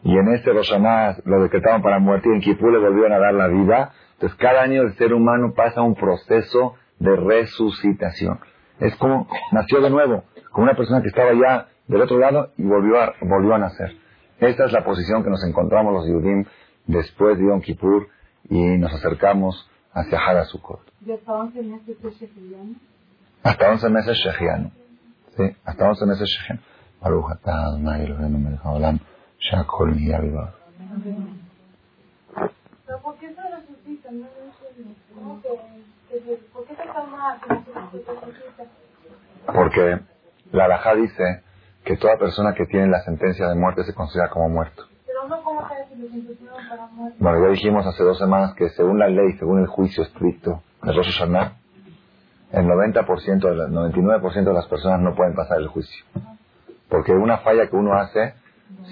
[0.02, 3.32] Y en este Roshaná lo decretaron para muerte y en Kippur le volvieron a dar
[3.32, 3.92] la vida.
[4.14, 8.38] Entonces, cada año el ser humano pasa un proceso de resucitación.
[8.80, 12.64] Es como nació de nuevo, como una persona que estaba ya del otro lado y
[12.64, 13.96] volvió a, volvió a nacer.
[14.40, 16.44] Esta es la posición que nos encontramos los Yudim
[16.86, 18.08] después de Yom Kippur
[18.48, 20.80] y nos acercamos hacia Hadasukot.
[23.44, 24.70] Hasta 11 meses Shejianu.
[25.36, 25.56] ¿Sí?
[25.64, 26.60] Hasta 11 meses Shejianu.
[27.00, 28.98] Baruch atah Adonai Eloheinu melech haolam,
[29.38, 30.54] shakol nihya vivar.
[33.02, 34.26] ¿Por qué se resucitan?
[36.52, 37.40] ¿Por qué se toma
[39.46, 40.00] Porque
[40.52, 41.42] la alajá dice
[41.84, 44.84] que toda persona que tiene la sentencia de muerte se considera como muerto.
[45.06, 45.86] Pero no como para
[46.92, 47.16] muerto.
[47.18, 50.92] Bueno, ya dijimos hace dos semanas que según la ley, según el juicio estricto de
[50.92, 51.63] Rosh Hashanah,
[52.52, 56.04] el 90%, el 99% de las personas no pueden pasar el juicio.
[56.88, 58.34] Porque una falla que uno hace,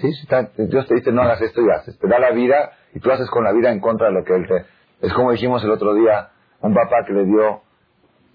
[0.01, 0.11] sí,
[0.57, 1.97] Dios te dice no hagas esto y haces.
[1.97, 4.35] Te da la vida y tú haces con la vida en contra de lo que
[4.35, 4.65] Él te...
[5.05, 6.29] Es como dijimos el otro día,
[6.61, 7.61] un papá que le dio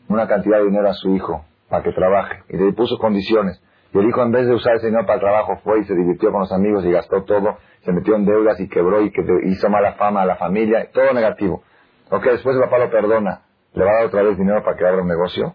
[0.09, 3.62] una cantidad de dinero a su hijo para que trabaje y le puso condiciones.
[3.92, 5.94] Y el hijo en vez de usar ese dinero para el trabajo fue y se
[5.94, 9.22] divirtió con los amigos y gastó todo, se metió en deudas y quebró y que
[9.44, 11.62] hizo mala fama a la familia, todo negativo.
[12.11, 13.42] Ok, después el papá lo perdona,
[13.78, 15.54] ¿le va a dar otra vez dinero para que abra un negocio?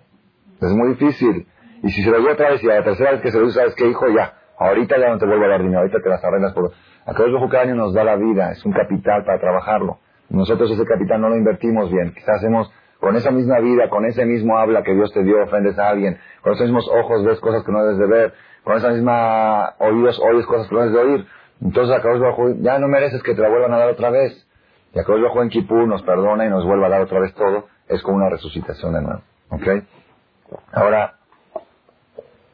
[0.62, 1.46] Es muy difícil.
[1.84, 3.44] Y si se lo dio otra vez y a la tercera vez que se lo
[3.44, 4.08] dio, ¿sabes qué, hijo?
[4.08, 6.72] Ya, ahorita ya no te vuelvo a dar dinero, ahorita te las arreglas por...
[7.06, 9.98] A cada cada año nos da la vida, es un capital para trabajarlo.
[10.30, 12.14] Nosotros ese capital no lo invertimos bien.
[12.14, 15.78] Quizás hacemos con esa misma vida, con ese mismo habla que Dios te dio, ofendes
[15.78, 18.34] a alguien, con esos mismos ojos ves cosas que no debes de ver,
[18.64, 21.28] con esa misma oídos oyes cosas que no debes de oír.
[21.62, 24.48] Entonces Akadosh Bajo ya no mereces que te la vuelvan a dar otra vez.
[24.94, 27.73] Y Akadosh Bajo en Kipur nos perdona y nos vuelve a dar otra vez todo.
[27.88, 29.22] Es como una resucitación de nuevo.
[29.50, 29.68] ¿Ok?
[30.72, 31.16] Ahora,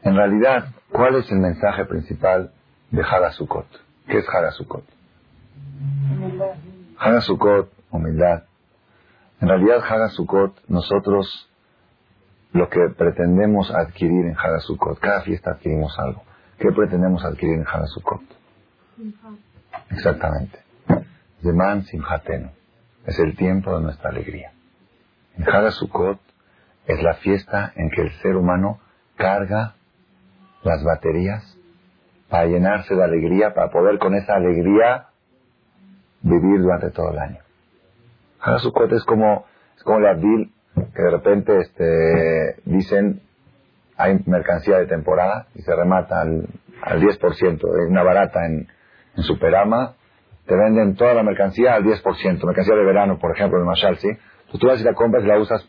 [0.04, 2.52] en realidad, ¿cuál es el mensaje principal
[2.92, 3.68] de Hagasukot?
[4.08, 4.84] ¿Qué es Hagasukot?
[6.98, 8.44] Hagasukot, humildad.
[9.42, 11.50] En realidad, Hagasukot, nosotros
[12.52, 16.24] lo que pretendemos adquirir en Hagasukot, cada fiesta adquirimos algo.
[16.58, 18.22] ¿Qué pretendemos adquirir en Hagasukot?
[19.92, 20.60] Exactamente.
[21.42, 22.50] Zeman Simhatenu.
[23.06, 24.52] Es el tiempo de nuestra alegría.
[25.46, 26.20] Hagasukot
[26.86, 28.80] es la fiesta en que el ser humano
[29.16, 29.76] carga
[30.64, 31.58] las baterías
[32.30, 35.08] para llenarse de alegría, para poder con esa alegría
[36.22, 37.40] vivir durante todo el año.
[38.42, 39.46] Hagasukot es como,
[39.78, 43.22] es como la Abdil, que de repente este, dicen
[43.98, 46.48] hay mercancía de temporada y se remata al,
[46.82, 48.68] al 10%, es una barata en,
[49.18, 49.96] en Superama,
[50.46, 54.08] te venden toda la mercancía al 10%, mercancía de verano, por ejemplo, en Mashal, ¿sí?
[54.58, 55.68] Tú vas y la compras y la usas,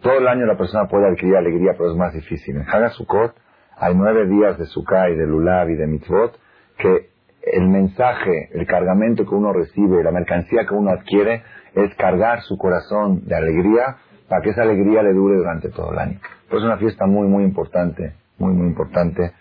[0.00, 2.56] todo el año la persona puede adquirir alegría, pero es más difícil.
[2.56, 3.34] En Hagasukot
[3.76, 6.38] hay nueve días de Sukkah y de Lulav y de Mitzvot
[6.78, 7.10] que
[7.42, 11.42] el mensaje, el cargamento que uno recibe, la mercancía que uno adquiere,
[11.74, 13.96] es cargar su corazón de alegría
[14.28, 16.20] para que esa alegría le dure durante todo el año.
[16.48, 19.32] Pues es una fiesta muy, muy importante, muy, muy importante.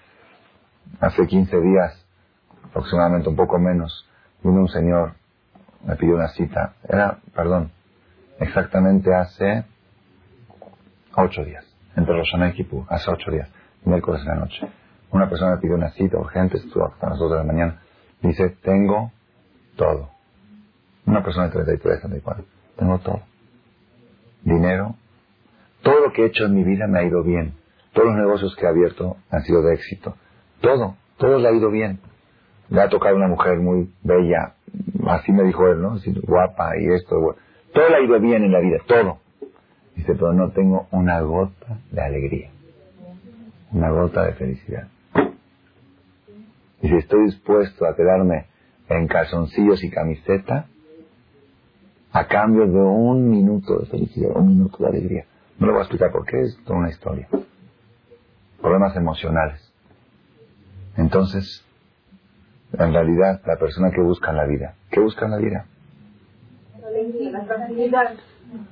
[1.01, 2.05] Hace 15 días,
[2.63, 4.09] aproximadamente un poco menos,
[4.43, 5.13] vino un señor,
[5.85, 6.75] me pidió una cita.
[6.87, 7.71] Era, perdón,
[8.39, 9.65] exactamente hace
[11.15, 13.49] ocho días, entre Roshaná y hace ocho días,
[13.83, 14.67] miércoles en la noche.
[15.11, 17.81] Una persona pidió una cita urgente, estuvo hasta las dos de la mañana.
[18.21, 19.11] Dice, tengo
[19.75, 20.09] todo.
[21.05, 22.45] Una persona de 33, 34.
[22.77, 23.21] Tengo todo.
[24.43, 24.95] Dinero.
[25.81, 27.53] Todo lo que he hecho en mi vida me ha ido bien.
[27.93, 30.15] Todos los negocios que he abierto han sido de éxito.
[30.59, 30.97] Todo.
[31.17, 31.99] Todo le ha ido bien.
[32.69, 34.55] Le ha tocado una mujer muy bella.
[35.07, 35.97] Así me dijo él, ¿no?
[36.23, 37.19] Guapa y esto.
[37.19, 37.46] Bueno.
[37.73, 38.77] Todo le ha ido bien en la vida.
[38.87, 39.19] Todo.
[39.95, 42.51] Dice, pero no tengo una gota de alegría.
[43.71, 44.87] Una gota de felicidad.
[46.81, 48.45] Y si estoy dispuesto a quedarme
[48.89, 50.67] en calzoncillos y camiseta,
[52.11, 55.25] a cambio de un minuto de felicidad, un minuto de alegría.
[55.59, 57.27] No le voy a explicar por qué, es toda una historia.
[58.61, 59.73] Problemas emocionales.
[60.95, 61.65] Entonces,
[62.73, 65.65] en realidad, la persona que busca en la vida, ¿qué busca en la vida?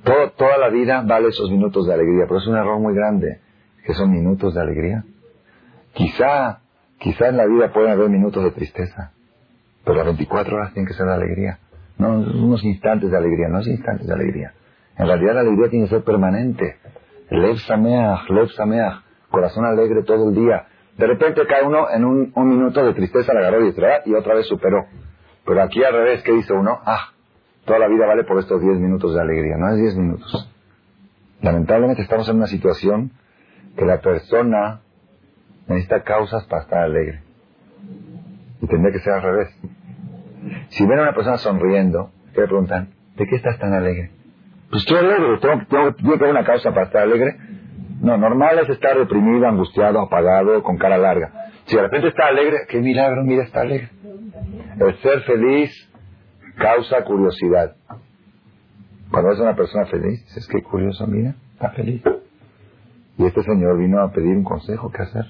[0.04, 3.40] Todo, toda la vida vale esos minutos de alegría, pero es un error muy grande,
[3.84, 5.04] que son minutos de alegría.
[5.92, 6.60] Quizá,
[6.98, 9.12] quizá en la vida pueden haber minutos de tristeza,
[9.84, 11.58] pero las 24 horas tienen que ser de alegría.
[11.98, 14.52] No unos instantes de alegría, no es instantes de alegría.
[14.98, 16.76] En realidad la alegría tiene que ser permanente.
[17.30, 20.66] Lev sameach, lev sameach, corazón alegre todo el día.
[20.96, 23.74] De repente cae uno en un, un minuto de tristeza, la agarró y,
[24.06, 24.86] y otra vez superó.
[25.44, 26.80] Pero aquí al revés, ¿qué dice uno?
[26.84, 27.12] Ah,
[27.66, 29.56] toda la vida vale por estos 10 minutos de alegría.
[29.58, 30.52] No es 10 minutos.
[31.42, 33.10] Lamentablemente estamos en una situación
[33.76, 34.80] que la persona
[35.68, 37.22] necesita causas para estar alegre.
[38.62, 39.48] Y tendría que ser al revés.
[40.70, 42.90] Si ven a una persona sonriendo, ¿qué le preguntan?
[43.16, 44.10] ¿De qué estás tan alegre?
[44.70, 47.36] Pues estoy alegre, tengo, tengo, tengo que haber una causa para estar alegre.
[48.00, 51.50] No, normal es estar deprimido, angustiado, apagado, con cara larga.
[51.66, 53.90] Si de repente está alegre, qué milagro, mira, está alegre.
[54.78, 55.70] El ser feliz
[56.56, 57.76] causa curiosidad.
[59.10, 62.02] Cuando ves a una persona feliz, dices, qué curioso, mira, está feliz.
[63.18, 65.24] Y este señor vino a pedir un consejo, ¿qué hacer?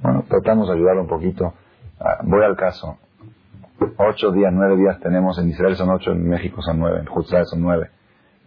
[0.00, 1.52] Bueno, tratamos de ayudarlo un poquito.
[1.98, 2.98] Ah, voy al caso.
[3.98, 7.44] Ocho días, nueve días tenemos, en Israel son ocho, en México son nueve, en Juzá
[7.44, 7.90] son nueve.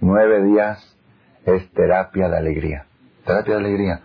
[0.02, 0.98] Nueve días
[1.46, 2.86] es terapia de alegría.
[3.26, 4.02] Terapia de alegría.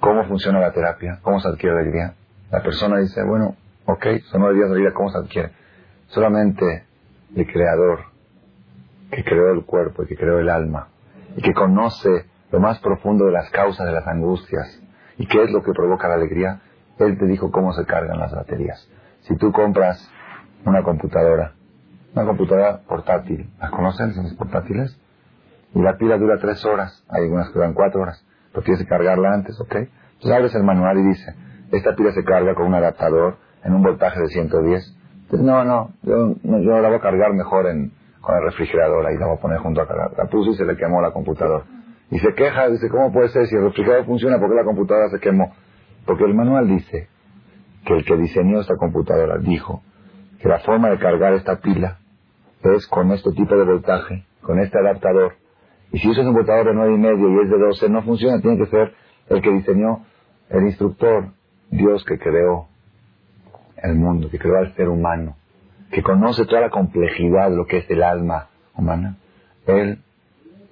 [0.00, 1.20] ¿Cómo funciona la terapia?
[1.22, 2.14] ¿Cómo se adquiere alegría?
[2.50, 5.52] La persona dice, bueno, ok, son nueve días de alegría, ¿cómo se adquiere?
[6.08, 6.84] Solamente
[7.34, 8.00] el creador
[9.10, 10.88] que creó el cuerpo y que creó el alma
[11.36, 14.82] y que conoce lo más profundo de las causas de las angustias
[15.18, 16.60] y qué es lo que provoca la alegría,
[16.98, 18.88] Él te dijo cómo se cargan las baterías.
[19.22, 20.10] Si tú compras
[20.64, 21.54] una computadora,
[22.14, 24.12] una computadora portátil, ¿las conocen?
[24.14, 24.98] Son portátiles.
[25.74, 27.04] Y la pila dura tres horas.
[27.08, 28.24] Hay algunas que duran cuatro horas.
[28.52, 29.74] Pero tienes que cargarla antes, ¿ok?
[29.74, 31.34] Entonces abres el manual y dice,
[31.72, 34.98] esta pila se carga con un adaptador en un voltaje de 110.
[35.32, 37.90] Entonces, no, no, yo, no, yo la voy a cargar mejor en,
[38.20, 39.86] con el refrigerador, ahí la voy a poner junto a.
[39.86, 41.64] La puse y se le quemó la computadora.
[42.10, 44.38] Y se queja, dice, ¿cómo puede ser si el refrigerador funciona?
[44.38, 45.54] ¿Por qué la computadora se quemó?
[46.04, 47.08] Porque el manual dice
[47.86, 49.82] que el que diseñó esta computadora dijo
[50.38, 51.96] que la forma de cargar esta pila
[52.62, 55.36] es con este tipo de voltaje, con este adaptador.
[55.92, 58.38] Y si usas un voltador de nueve y medio y es de 12, no funciona,
[58.42, 58.92] tiene que ser
[59.30, 60.04] el que diseñó,
[60.50, 61.28] el instructor,
[61.70, 62.68] Dios que creó
[63.82, 65.36] el mundo, que creó al ser humano,
[65.90, 69.16] que conoce toda la complejidad de lo que es el alma humana.
[69.66, 70.02] Él,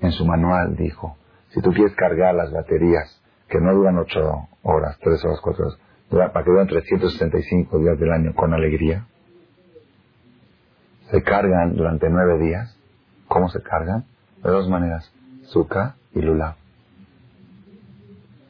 [0.01, 1.17] en su manual, dijo,
[1.51, 5.79] si tú quieres cargar las baterías, que no duran ocho horas, tres horas, cuatro horas,
[6.33, 9.07] para que duran 365 días del año con alegría,
[11.11, 12.77] se cargan durante nueve días.
[13.27, 14.05] ¿Cómo se cargan?
[14.43, 15.13] De dos maneras,
[15.47, 16.57] Zuka y Lula.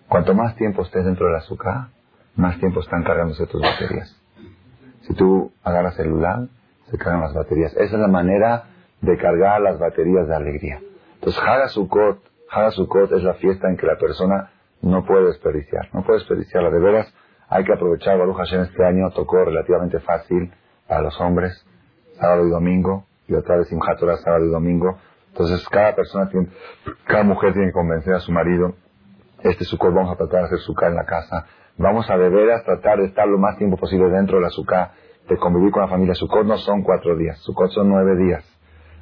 [0.09, 1.88] Cuanto más tiempo estés dentro del azúcar,
[2.37, 4.19] más tiempo están cargándose tus baterías.
[5.02, 6.46] Si tú agarras el Lula,
[6.90, 7.72] se cargan las baterías.
[7.74, 8.64] Esa es la manera
[9.00, 10.80] de cargar las baterías de alegría.
[11.14, 12.18] Entonces, Haga Sukkot,
[12.50, 14.50] Haga Sukkot es la fiesta en que la persona
[14.82, 16.70] no puede desperdiciar, no puede desperdiciarla.
[16.70, 17.14] De veras,
[17.48, 18.18] hay que aprovechar.
[18.18, 20.52] Baruch Hashem este año tocó relativamente fácil
[20.86, 21.64] para los hombres,
[22.18, 24.98] sábado y domingo, y otra vez Simchat sábado y domingo.
[25.28, 26.48] Entonces, cada persona tiene,
[27.04, 28.74] cada mujer tiene que convencer a su marido.
[29.42, 31.46] Este Sukkot vamos a tratar de hacer Sukkot en la casa.
[31.78, 34.90] Vamos a de veras tratar de estar lo más tiempo posible dentro de la Sukkot,
[35.28, 36.14] de convivir con la familia.
[36.14, 38.44] Sukkot no son cuatro días, Sukkot son nueve días.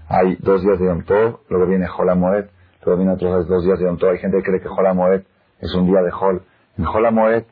[0.09, 2.47] Hay dos días de Yom Tov, luego viene Hol Moed,
[2.85, 4.11] luego viene otros dos días de Yom Tov.
[4.11, 5.23] Hay gente que cree que Hol Moed
[5.61, 6.43] es un día de Hol.
[6.79, 7.45] En Hol Moed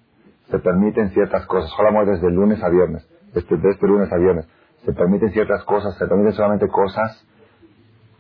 [0.51, 1.71] se permiten ciertas cosas.
[1.79, 4.47] Hol Moed desde lunes a viernes, desde, de este lunes a viernes.
[4.85, 7.27] Se permiten ciertas cosas, se permiten solamente cosas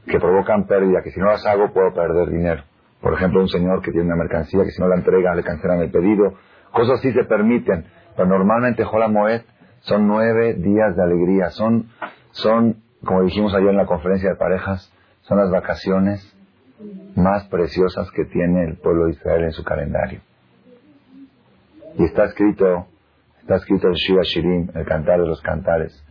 [0.06, 2.62] que provocan pérdida, que si no las hago puedo perder dinero.
[3.00, 5.80] Por ejemplo, un señor que tiene una mercancía que si no la entrega le cancelan
[5.80, 6.34] el pedido.
[6.72, 7.86] Cosas así se permiten.
[8.16, 9.42] Pero normalmente Hola Moed
[9.80, 11.50] son nueve días de alegría.
[11.50, 11.88] Son,
[12.32, 16.32] son, como dijimos ayer en la conferencia de parejas, son las vacaciones
[17.14, 20.20] más preciosas que tiene el pueblo de Israel en su calendario.
[21.98, 22.86] Y está escrito,
[23.40, 26.04] está escrito en Shiva Shirim, el cantar de los cantares.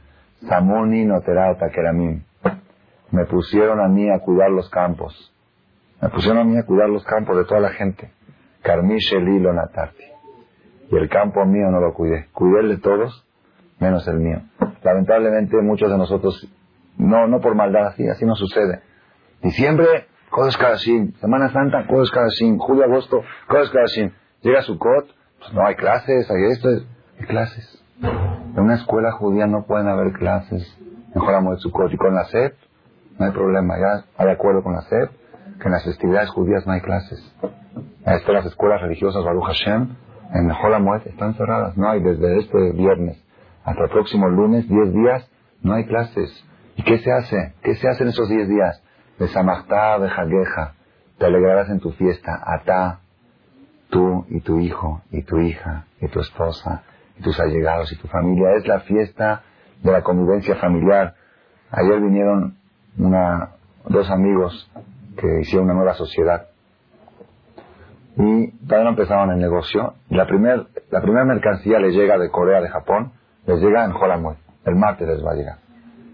[0.47, 2.23] Samuni noterao takeramim.
[3.11, 5.31] Me pusieron a mí a cuidar los campos.
[6.01, 8.11] Me pusieron a mí a cuidar los campos de toda la gente.
[8.61, 10.14] Carmiche Lilo Natarti.
[10.91, 12.27] Y el campo mío no lo cuidé.
[12.33, 13.25] Cuidé el de todos,
[13.79, 14.41] menos el mío.
[14.83, 16.47] Lamentablemente muchos de nosotros,
[16.97, 18.81] no, no por maldad, así, así no sucede.
[19.41, 21.13] Diciembre, Kodesh Kadashim.
[21.15, 22.57] Semana Santa, Kodesh Kadashim.
[22.57, 24.11] Julio, agosto, Kodesh Kadashim.
[24.41, 25.07] Llega Sukkot,
[25.39, 26.69] pues no hay clases, hay esto,
[27.19, 27.83] hay clases.
[28.01, 30.77] En una escuela judía no pueden haber clases.
[31.15, 31.91] Mejoramos de Sukkot.
[31.93, 32.53] Y con la SEP,
[33.17, 33.75] no hay problema.
[33.77, 35.09] Ya hay acuerdo con la SEP
[35.59, 37.19] que en las festividades judías no hay clases.
[38.05, 39.95] Esto, las escuelas religiosas Baruch Hashem
[40.35, 41.77] en Holamuet están cerradas.
[41.77, 43.23] No hay desde este viernes
[43.63, 45.29] hasta el próximo lunes, 10 días,
[45.61, 46.29] no hay clases.
[46.75, 47.53] ¿Y qué se hace?
[47.63, 48.83] ¿Qué se hace en esos 10 días?
[49.17, 50.73] De Samachtá, de Jagueja.
[51.17, 52.39] Te alegrarás en tu fiesta.
[52.45, 52.99] Atá,
[53.89, 56.83] tú y tu hijo y tu hija y tu esposa
[57.17, 58.55] y tus allegados y tu familia.
[58.57, 59.43] Es la fiesta
[59.81, 61.15] de la convivencia familiar.
[61.71, 62.57] Ayer vinieron
[62.97, 63.51] una,
[63.87, 64.69] dos amigos
[65.17, 66.49] que hicieron una nueva sociedad.
[68.17, 69.95] Y todavía no empezaron el negocio.
[70.09, 73.11] La primera la primer mercancía les llega de Corea, de Japón,
[73.45, 74.37] les llega en Holamuet.
[74.65, 75.57] El martes les va a llegar.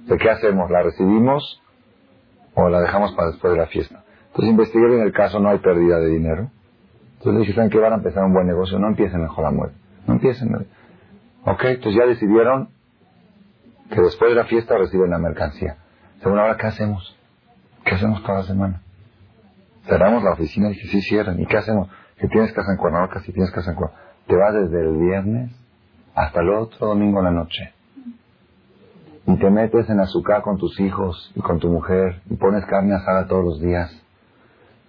[0.08, 0.70] ¿De qué hacemos?
[0.72, 1.62] ¿La recibimos
[2.56, 4.04] o la dejamos para después de la fiesta?
[4.28, 6.50] Entonces investigué en el caso, no hay pérdida de dinero.
[7.18, 8.80] Entonces le dije, ¿saben van a empezar un buen negocio?
[8.80, 9.72] No empiecen en Holamuet.
[10.08, 10.68] No empiecen.
[11.46, 12.70] Ok, entonces ya decidieron
[13.92, 15.78] que después de la fiesta reciben la mercancía.
[16.22, 17.16] Según ahora, ¿qué hacemos?
[17.86, 18.82] ¿Qué hacemos toda la semana?
[19.88, 21.40] Cerramos la oficina y dije, sí, cierran.
[21.40, 21.90] ¿Y qué hacemos?
[22.18, 24.12] Que tienes casa en Cuernavaca, si tienes casa en Cuernavaca.
[24.28, 25.52] Te vas desde el viernes
[26.14, 27.74] hasta el otro domingo en la noche.
[29.28, 32.96] Y te metes en azúcar con tus hijos y con tu mujer y pones carne
[32.96, 33.92] asada todos los días.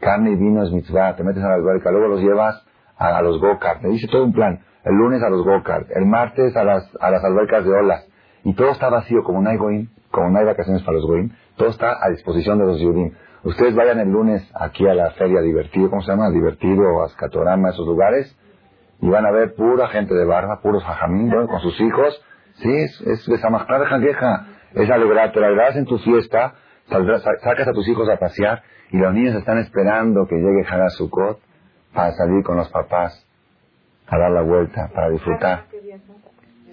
[0.01, 1.17] Carne y vino es mitzvah.
[1.17, 1.91] Te metes a la alberca.
[1.91, 2.63] Luego los llevas
[2.97, 3.83] a, los go-kart.
[3.83, 4.61] Me dice todo un plan.
[4.85, 5.91] El lunes a los go-kart.
[5.95, 8.07] El martes a las, a las albercas de olas.
[8.45, 9.59] Y todo está vacío, como no hay
[10.11, 11.31] como no hay vacaciones para los goim.
[11.57, 13.13] Todo está a disposición de los yudim.
[13.45, 16.31] Ustedes vayan el lunes aquí a la feria Divertido, ¿cómo se llama?
[16.31, 18.37] Divertido o Ascatorama, esos lugares,
[19.01, 21.49] y van a ver pura gente de barba, puros jajamín, ¿no?
[21.49, 22.23] con sus hijos.
[22.55, 26.55] Sí, es, es de jangueja, es alegrar, te alegrarás en tu fiesta,
[26.89, 31.41] saldrás, sacas a tus hijos a pasear, y los niños están esperando que llegue Sukkot
[31.93, 33.27] para salir con los papás
[34.07, 35.65] a dar la vuelta, para disfrutar.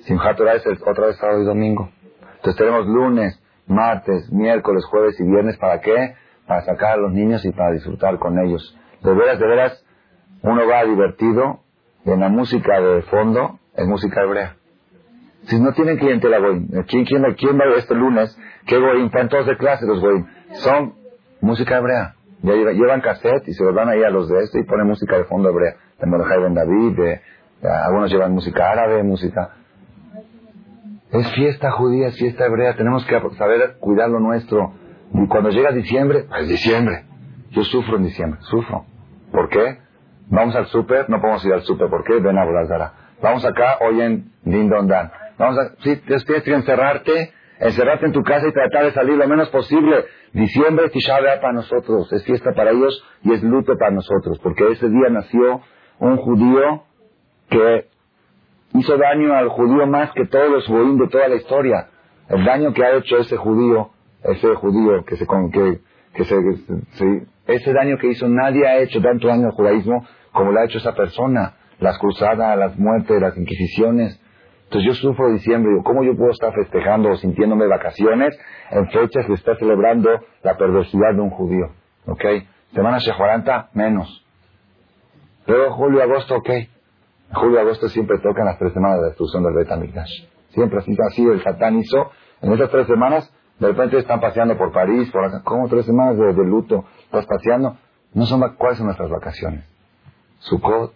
[0.01, 1.89] Simchat Torah es el, otra vez sábado y domingo.
[2.35, 5.57] Entonces tenemos lunes, martes, miércoles, jueves y viernes.
[5.57, 6.15] ¿Para qué?
[6.49, 8.75] Para sacar a los niños y para disfrutar con ellos.
[9.03, 9.85] De veras, de veras,
[10.41, 11.59] uno va divertido
[12.03, 14.55] y en la música de fondo es música hebrea.
[15.43, 18.35] Si no tienen clientela, güey, ¿quién, quién, quién va este lunes?
[18.65, 19.05] ¿Qué güey?
[19.05, 20.25] Están todos de clase los güey.
[20.53, 20.95] Son
[21.39, 22.15] música hebrea.
[22.41, 25.19] Ya llevan cassette y se los van ahí a los de esto y ponen música
[25.19, 25.75] de fondo hebrea.
[25.99, 27.21] De Mordejai Ben David, de,
[27.69, 29.51] algunos llevan música árabe, música...
[31.11, 34.73] Es fiesta judía, es fiesta hebrea, tenemos que saber cuidar lo nuestro.
[35.13, 37.05] Y cuando llega diciembre, es diciembre.
[37.51, 38.85] Yo sufro en diciembre, sufro.
[39.31, 39.79] ¿Por qué?
[40.27, 42.19] Vamos al súper, no podemos ir al súper, ¿por qué?
[42.19, 42.93] Ven a Borazara.
[43.21, 45.11] Vamos acá, oyen Din Don Dan.
[45.37, 49.27] Vamos a, sí, tienes que encerrarte, encerrarte en tu casa y tratar de salir lo
[49.27, 50.05] menos posible.
[50.33, 54.87] Diciembre, Tisha para nosotros, es fiesta para ellos y es luto para nosotros, porque ese
[54.87, 55.61] día nació
[55.99, 56.83] un judío
[57.49, 57.87] que
[58.73, 61.87] hizo daño al judío más que todos los judíos de toda la historia.
[62.29, 63.89] El daño que ha hecho ese judío,
[64.23, 65.79] ese judío que se, que,
[66.13, 66.35] que se,
[67.47, 70.77] ese daño que hizo, nadie ha hecho tanto daño al judaísmo como lo ha hecho
[70.77, 71.55] esa persona.
[71.79, 74.19] Las cruzadas, las muertes, las inquisiciones.
[74.65, 78.37] Entonces yo sufro diciembre, ¿cómo yo puedo estar festejando o sintiéndome vacaciones
[78.69, 80.09] en fechas que está celebrando
[80.43, 81.71] la perversidad de un judío?
[82.05, 82.23] ¿Ok?
[82.73, 84.25] Semana Shehuaranta, menos.
[85.47, 86.49] Luego julio, agosto, ok.
[87.33, 90.27] Julio, agosto siempre tocan las tres semanas de destrucción del Betamigdash.
[90.49, 92.11] Siempre así, así el Satán hizo.
[92.41, 95.41] En esas tres semanas, de repente están paseando por París, por acá.
[95.43, 96.85] ¿Cómo tres semanas de, luto?
[97.03, 97.77] ¿Estás paseando?
[98.13, 99.65] No son, ¿Cuáles son nuestras vacaciones?
[100.39, 100.93] Sukkot,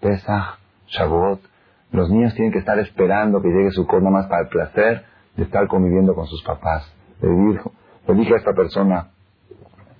[0.00, 1.40] Pesach, Shavuot.
[1.92, 5.04] Los niños tienen que estar esperando que llegue Sukkot nada más para el placer
[5.36, 6.92] de estar conviviendo con sus papás.
[7.20, 7.72] Le, dijo,
[8.08, 9.10] le dije a esta persona,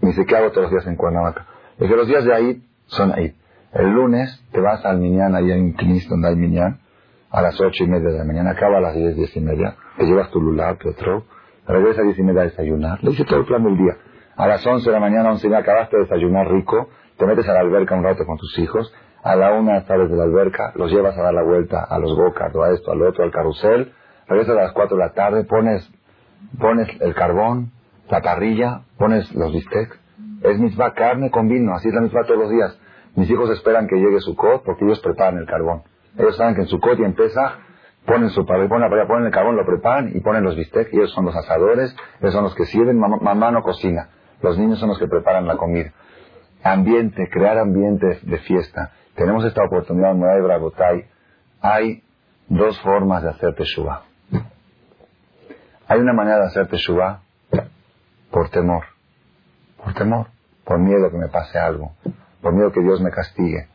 [0.00, 1.46] me dice, ¿qué hago todos los días en Cuernavaca?
[1.78, 3.36] Le dije, los días de ahí son ahí.
[3.72, 6.80] El lunes te vas al Minyan, ahí en Knis, donde hay Minyan,
[7.30, 9.76] a las ocho y media de la mañana, acaba a las diez, diez y media,
[9.96, 10.88] te llevas tu lulab, tu
[11.66, 13.96] regresa a diez y media a desayunar, le hice todo el plan del día.
[14.36, 17.48] A las once de la mañana, once y media, acabaste de desayunar rico, te metes
[17.48, 18.92] a la alberca un rato con tus hijos,
[19.22, 22.14] a la una sales de la alberca, los llevas a dar la vuelta a los
[22.14, 23.92] go-karts, o a esto, al otro, al carrusel,
[24.28, 25.90] regresas a las cuatro de la tarde, pones,
[26.58, 27.72] pones el carbón,
[28.10, 29.98] la parrilla, pones los bistecs,
[30.42, 32.78] es misma carne con vino, así es la misma todos los días.
[33.16, 35.82] Mis hijos esperan que llegue su cot porque ellos preparan el carbón.
[36.18, 37.58] Ellos saben que en su cot y empieza,
[38.06, 40.92] ponen su ponen, ponen el carbón, lo preparan y ponen los bistecs.
[40.92, 44.08] Ellos son los asadores, ellos son los que sirven, mamá, no cocina.
[44.42, 45.92] Los niños son los que preparan la comida.
[46.62, 48.92] Ambiente, crear ambientes de fiesta.
[49.14, 51.06] Tenemos esta oportunidad en Nueva Bragotay.
[51.60, 52.02] Hay
[52.48, 54.02] dos formas de hacer teshuva.
[55.86, 57.20] Hay una manera de hacer teshuva
[58.30, 58.84] por temor.
[59.82, 60.26] Por temor.
[60.64, 61.92] Por miedo que me pase algo
[62.44, 63.68] por miedo que Dios me castigue.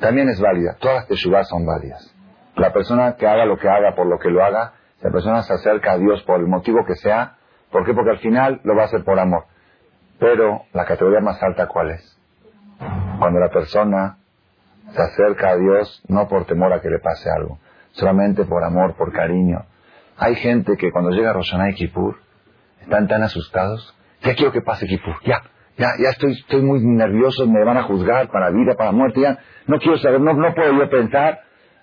[0.00, 0.76] También es válida.
[0.80, 2.12] Todas las teshuvas son válidas.
[2.56, 5.54] La persona que haga lo que haga por lo que lo haga, la persona se
[5.54, 7.36] acerca a Dios por el motivo que sea.
[7.70, 7.94] ¿Por qué?
[7.94, 9.44] Porque al final lo va a hacer por amor.
[10.18, 12.18] Pero la categoría más alta, ¿cuál es?
[13.18, 14.18] Cuando la persona
[14.92, 17.58] se acerca a Dios no por temor a que le pase algo,
[17.92, 19.64] solamente por amor, por cariño.
[20.18, 22.18] Hay gente que cuando llega a Roshanay y Kippur
[22.82, 25.42] están tan asustados, ya quiero que pase Kippur, ya,
[25.78, 29.38] ya, ya estoy, estoy muy nervioso, me van a juzgar para vida, para muerte, ya
[29.66, 31.40] no quiero saber, no, no puedo yo pensar.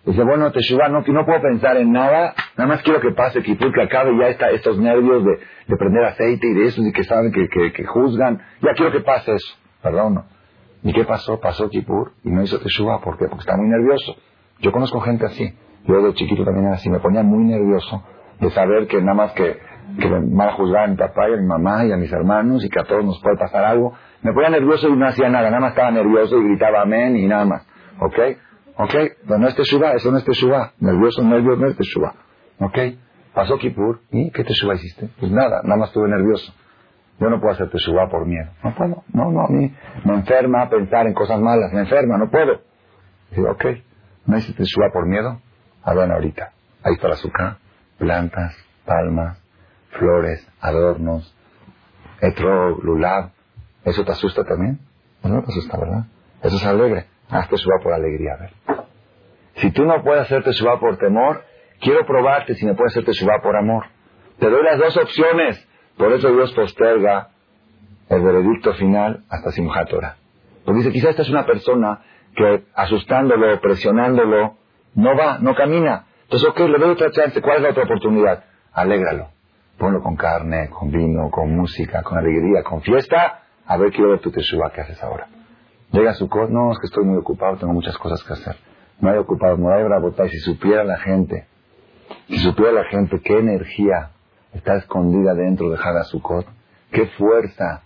[0.08, 3.74] Dice, bueno, Teshuvah, no, no puedo pensar en nada, nada más quiero que pase Kipur,
[3.74, 5.38] que acabe ya está estos nervios de,
[5.68, 8.94] de prender aceite y de eso, y que saben que, que, que, juzgan, ya quiero
[8.94, 10.24] que pase eso, perdón.
[10.82, 11.42] ¿Y qué pasó?
[11.42, 13.26] Pasó Kipur y no hizo Teshuvah, ¿por qué?
[13.26, 14.16] Porque está muy nervioso.
[14.60, 15.54] Yo conozco gente así,
[15.84, 18.02] yo de chiquito también era así, me ponía muy nervioso
[18.40, 19.60] de saber que nada más que
[20.00, 22.12] que me van a juzgar a mi papá y a mi mamá y a mis
[22.12, 23.94] hermanos y que a todos nos puede pasar algo.
[24.22, 27.26] Me ponía nervioso y no hacía nada, nada más estaba nervioso y gritaba amén y
[27.26, 27.68] nada más.
[28.00, 28.20] ¿Ok?
[28.78, 28.94] ¿Ok?
[29.28, 30.74] Pero no es teshuva, eso no es teshuva.
[30.80, 32.14] Nervioso, nervioso, no es teshuva.
[32.60, 32.78] ¿Ok?
[33.34, 35.10] Pasó Kipur, ¿y qué teshuva hiciste?
[35.20, 36.54] Pues nada, nada más estuve nervioso.
[37.20, 38.52] Yo no puedo hacer teshuva por miedo.
[38.64, 39.74] No puedo, no, no, a mí
[40.06, 42.62] me enferma pensar en cosas malas, me enferma, no puedo.
[43.32, 43.66] Digo, ok,
[44.26, 45.42] ¿no hiciste teshuva por miedo?
[45.84, 46.52] Hablan ahorita.
[46.84, 47.58] Ahí está el azúcar,
[47.98, 48.56] plantas,
[48.86, 49.40] palmas,
[49.92, 51.36] flores, adornos,
[52.22, 53.32] etro, lulab.
[53.84, 54.80] ¿Eso te asusta también?
[55.24, 56.06] No, te asusta, ¿verdad?
[56.44, 57.06] Eso es alegre.
[57.30, 58.54] Hazte suba por alegría, a ver.
[59.56, 61.44] Si tú no puedes hacerte suba por temor,
[61.82, 63.86] quiero probarte si me puedes hacerte suba por amor.
[64.40, 65.68] Te doy las dos opciones.
[65.98, 67.30] Por eso Dios posterga
[68.10, 69.90] el veredicto final hasta Simchat
[70.64, 72.02] Porque dice, quizás esta es una persona
[72.36, 74.58] que asustándolo, presionándolo,
[74.94, 76.06] no va, no camina.
[76.24, 77.42] Entonces, ok, le doy otra chance.
[77.42, 78.44] ¿Cuál es la otra oportunidad?
[78.74, 79.30] Alégralo.
[79.78, 83.44] Ponlo con carne, con vino, con música, con alegría, con fiesta.
[83.66, 85.28] A ver, quiero ver tu teshuva, ¿qué haces ahora?
[85.92, 88.56] Llega su no, es que estoy muy ocupado, tengo muchas cosas que hacer.
[89.00, 91.48] No hay ocupados, no hay Y Si supiera la gente,
[92.28, 94.12] si supiera la gente qué energía
[94.54, 96.46] está escondida dentro de Hagasukot,
[96.92, 97.84] qué fuerza,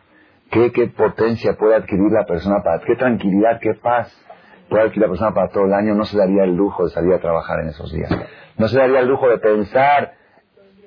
[0.49, 4.12] qué, qué potencia puede adquirir la persona para, qué tranquilidad, qué paz
[4.70, 7.14] puede adquirir la persona para todo el año, no se daría el lujo de salir
[7.14, 8.10] a trabajar en esos días.
[8.58, 10.14] No se daría el lujo de pensar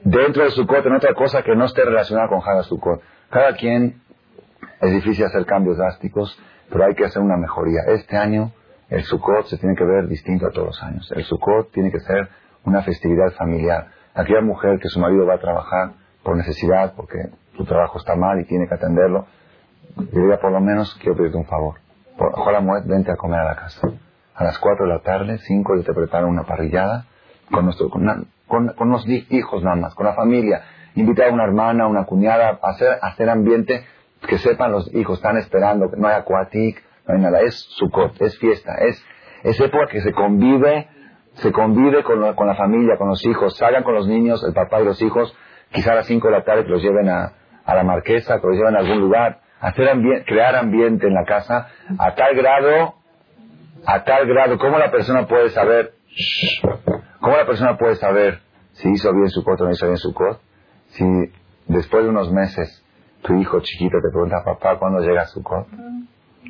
[0.02, 3.02] dentro de Sukkot en otra cosa que no esté relacionada con Hagasukot.
[3.30, 4.00] Cada quien
[4.80, 6.38] es difícil hacer cambios drásticos,
[6.70, 7.82] pero hay que hacer una mejoría.
[7.88, 8.52] Este año
[8.88, 11.12] el Sukkot se tiene que ver distinto a todos los años.
[11.16, 12.28] El Sukkot tiene que ser
[12.64, 13.88] una festividad familiar.
[14.14, 15.92] Aquella mujer que su marido va a trabajar
[16.22, 17.18] por necesidad, porque
[17.56, 19.26] su trabajo está mal y tiene que atenderlo,
[19.96, 21.76] diría por lo menos quiero pedirte un favor.
[22.18, 23.88] Ojalá Moed, vente a comer a la casa.
[24.34, 27.06] A las 4 de la tarde, 5 yo te preparo una parrillada
[27.50, 30.62] con, nuestro, con, con, los hijos nada más, con la familia.
[30.94, 33.84] Invitar a una hermana, una cuñada, a hacer, hacer ambiente
[34.26, 38.38] que sepan los hijos, están esperando, no hay acuatic, no hay nada, es Sukkot, es
[38.38, 39.04] fiesta, es,
[39.42, 40.88] es época que se convive,
[41.34, 44.80] se convive con, con la familia, con los hijos, salgan con los niños, el papá
[44.80, 45.36] y los hijos,
[45.72, 47.32] quizá a las 5 de la tarde que los lleven a,
[47.64, 49.88] a la marquesa, que los lleven a algún lugar, hacer
[50.26, 51.68] crear ambiente en la casa
[51.98, 52.94] a tal grado,
[53.86, 55.94] a tal grado, ¿cómo la persona puede saber,
[57.20, 58.40] cómo la persona puede saber
[58.72, 60.40] si hizo bien su cot o no hizo bien su cot?
[60.88, 61.04] Si
[61.66, 62.83] después de unos meses
[63.24, 65.66] tu hijo chiquito te pregunta, papá, ¿cuándo llega su cot?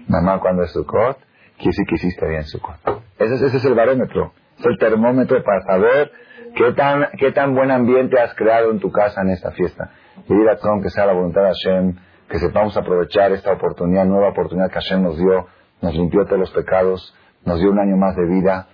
[0.08, 1.16] Mamá, ¿cuándo es su cot?
[1.56, 2.76] Quiere decir que hiciste bien su cot.
[3.16, 6.10] Ese, ese es el barómetro, es el termómetro para saber
[6.56, 9.90] qué tan, qué tan buen ambiente has creado en tu casa en esta fiesta.
[10.28, 11.96] Y ir a que sea la voluntad de Hashem,
[12.28, 15.46] que sepamos aprovechar esta oportunidad, nueva oportunidad que Hashem nos dio,
[15.80, 17.14] nos limpió todos los pecados,
[17.44, 18.66] nos dio un año más de vida,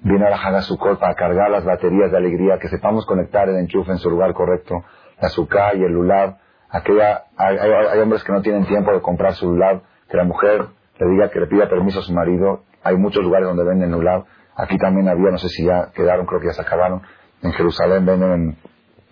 [0.00, 3.56] viene a la Haga Sukkot para cargar las baterías de alegría, que sepamos conectar el
[3.56, 4.84] enchufe en su lugar correcto,
[5.22, 6.36] la Sukkah y el Lulav,
[6.70, 10.66] aquella, hay, hombres que no tienen tiempo de comprar su Lulav, que la mujer
[10.98, 14.24] le diga que le pida permiso a su marido, hay muchos lugares donde venden Lulav,
[14.56, 17.02] aquí también había, no sé si ya quedaron, creo que ya se acabaron,
[17.42, 18.56] en Jerusalén venden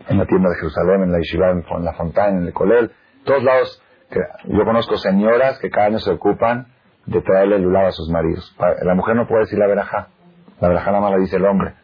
[0.09, 2.92] en, la tienda de Jerusalén, en la Yeshiva, en la Fontana, en el Colel,
[3.24, 3.82] todos lados
[4.44, 6.66] yo conozco señoras que cada año se ocupan
[7.07, 8.57] de traerle el lulav a sus maridos.
[8.82, 10.09] La mujer no puede decir la verajá.
[10.61, 11.74] La verajá nada más la dice el hombre.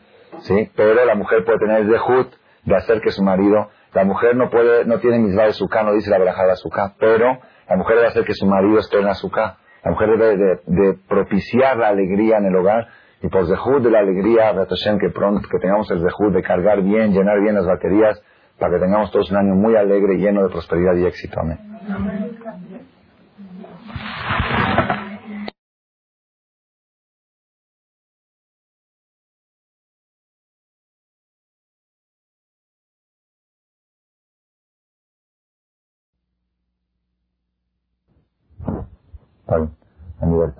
[0.40, 0.70] ¿Sí?
[0.76, 2.32] Pero la mujer puede tener el dejut
[2.64, 5.92] de hacer que su marido, la mujer no puede, no tiene misma de azúcar, no
[5.92, 7.38] dice la verajá de azúcar, pero
[7.68, 9.56] la mujer debe hacer que su marido esté en azúcar.
[9.84, 10.36] La mujer debe
[10.66, 12.88] de, propiciar la alegría en el hogar
[13.22, 14.54] y por dejud de la alegría,
[15.00, 18.22] que pronto, que tengamos el dejud de cargar bien, llenar bien las baterías,
[18.58, 21.40] para que tengamos todos un año muy alegre, lleno de prosperidad y éxito.
[21.40, 21.58] Amén.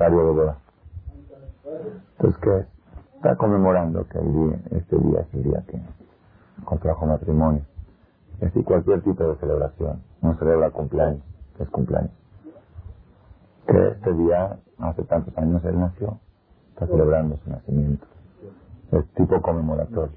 [0.01, 0.59] Aniversario de boda.
[2.13, 2.67] Entonces, que
[3.17, 5.81] está conmemorando que el día, este día es el día que
[6.65, 7.63] contrajo matrimonio.
[8.35, 10.03] Es decir, cualquier tipo de celebración.
[10.23, 11.23] No celebra cumpleaños,
[11.59, 12.13] es cumpleaños.
[13.67, 16.19] Que este día, hace tantos años él nació,
[16.71, 18.07] está celebrando su nacimiento.
[18.93, 20.17] Es tipo conmemoratorio.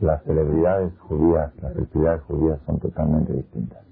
[0.00, 3.82] Las celebridades judías, las festividades judías son totalmente distintas.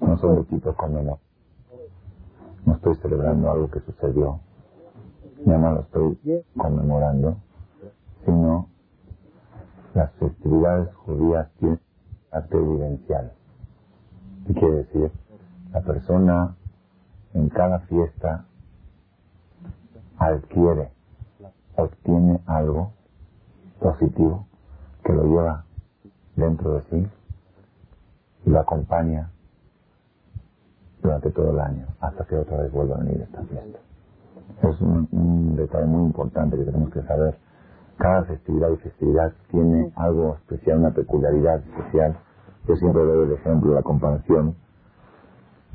[0.00, 1.27] No son de tipo conmemoratorio.
[2.68, 4.40] No estoy celebrando algo que sucedió,
[5.46, 7.38] ya no lo estoy conmemorando,
[8.26, 8.68] sino
[9.94, 11.80] las festividades judías tienen
[12.30, 13.32] arte vivencial.
[14.46, 15.10] ¿Qué quiere decir?
[15.72, 16.56] La persona
[17.32, 18.44] en cada fiesta
[20.18, 20.90] adquiere,
[21.74, 22.92] obtiene algo
[23.80, 24.46] positivo
[25.04, 25.64] que lo lleva
[26.36, 27.08] dentro de sí
[28.44, 29.30] y lo acompaña
[31.02, 33.78] durante todo el año, hasta que otra vez vuelva a venir esta fiesta.
[34.62, 37.38] Es un, un detalle muy importante que tenemos que saber.
[37.96, 42.16] Cada festividad y festividad tiene algo especial, una peculiaridad especial
[42.68, 44.54] yo siempre doy el ejemplo, la comparación.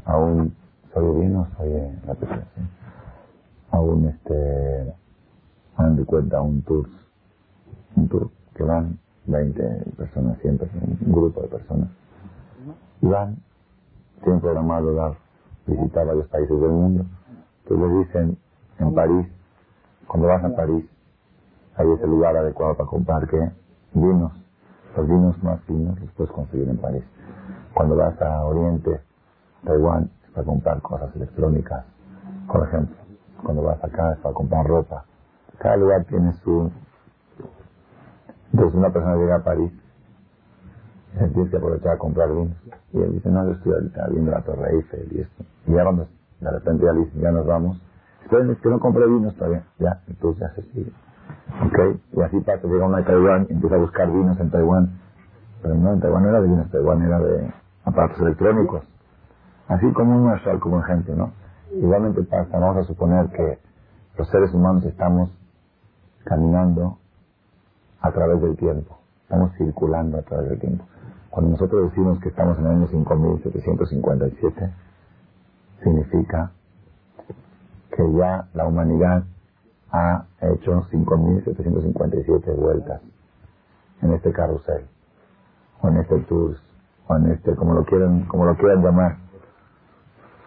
[0.05, 0.55] Aún,
[0.93, 1.71] ¿soy bien o soy
[2.05, 2.47] la persona?
[3.71, 4.93] Aún este,
[5.75, 6.87] han de cuenta un tour,
[7.95, 9.63] un tour que van 20
[9.97, 11.89] personas, 100 personas, un grupo de personas.
[13.01, 13.37] Y van,
[14.23, 15.13] tienen programado dar,
[15.67, 17.05] visitar varios países del mundo.
[17.63, 18.37] Entonces les dicen,
[18.79, 19.27] en París,
[20.07, 20.85] cuando vas a París,
[21.75, 23.51] hay ese lugar adecuado para comprar que
[23.93, 24.43] vinos
[24.95, 27.03] los vinos más finos los puedes conseguir en París.
[27.73, 29.01] Cuando vas a Oriente,
[29.63, 31.85] Taiwán, es para comprar cosas electrónicas.
[32.47, 32.95] Por ejemplo,
[33.41, 35.05] cuando vas acá es para comprar ropa.
[35.57, 36.71] Cada lugar tiene su...
[38.51, 39.71] Entonces una persona llega a París,
[41.33, 42.57] tienes que aprovechar a comprar vinos.
[42.91, 45.43] Y él dice, no, yo estoy ahorita viendo la Torre Eiffel y esto.
[45.67, 46.07] Y ya cuando
[46.39, 47.81] de repente ya dice, ya nos vamos.
[48.23, 49.63] Esperen, es que no compré vinos todavía.
[49.79, 50.91] Ya, entonces ya se sigue.
[51.65, 51.99] ¿Ok?
[52.13, 54.99] Y así pasa, llega uno a Taiwán y empieza a buscar vinos en Taiwán.
[55.61, 57.53] Pero no, en Taiwán era de vinos, Taiwán era de
[57.85, 58.83] aparatos electrónicos.
[59.67, 61.31] Así como un marshal, como ejemplo, ¿no?
[61.71, 63.59] Igualmente pasa, vamos a suponer que
[64.17, 65.31] los seres humanos estamos
[66.25, 66.97] caminando
[68.01, 68.99] a través del tiempo.
[69.23, 70.85] Estamos circulando a través del tiempo.
[71.33, 74.73] Cuando nosotros decimos que estamos en el año 5757,
[75.83, 76.51] significa
[77.89, 79.23] que ya la humanidad
[79.91, 83.01] ha hecho 5.757 vueltas
[84.03, 84.85] en este carrusel,
[85.81, 86.55] o en este tour,
[87.07, 89.17] o en este, como lo quieran, como lo quieran llamar.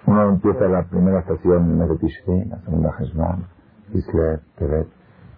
[0.06, 3.44] Uno empieza la primera estación en el la segunda Heshvan,
[3.90, 4.86] Kislev, Tebet,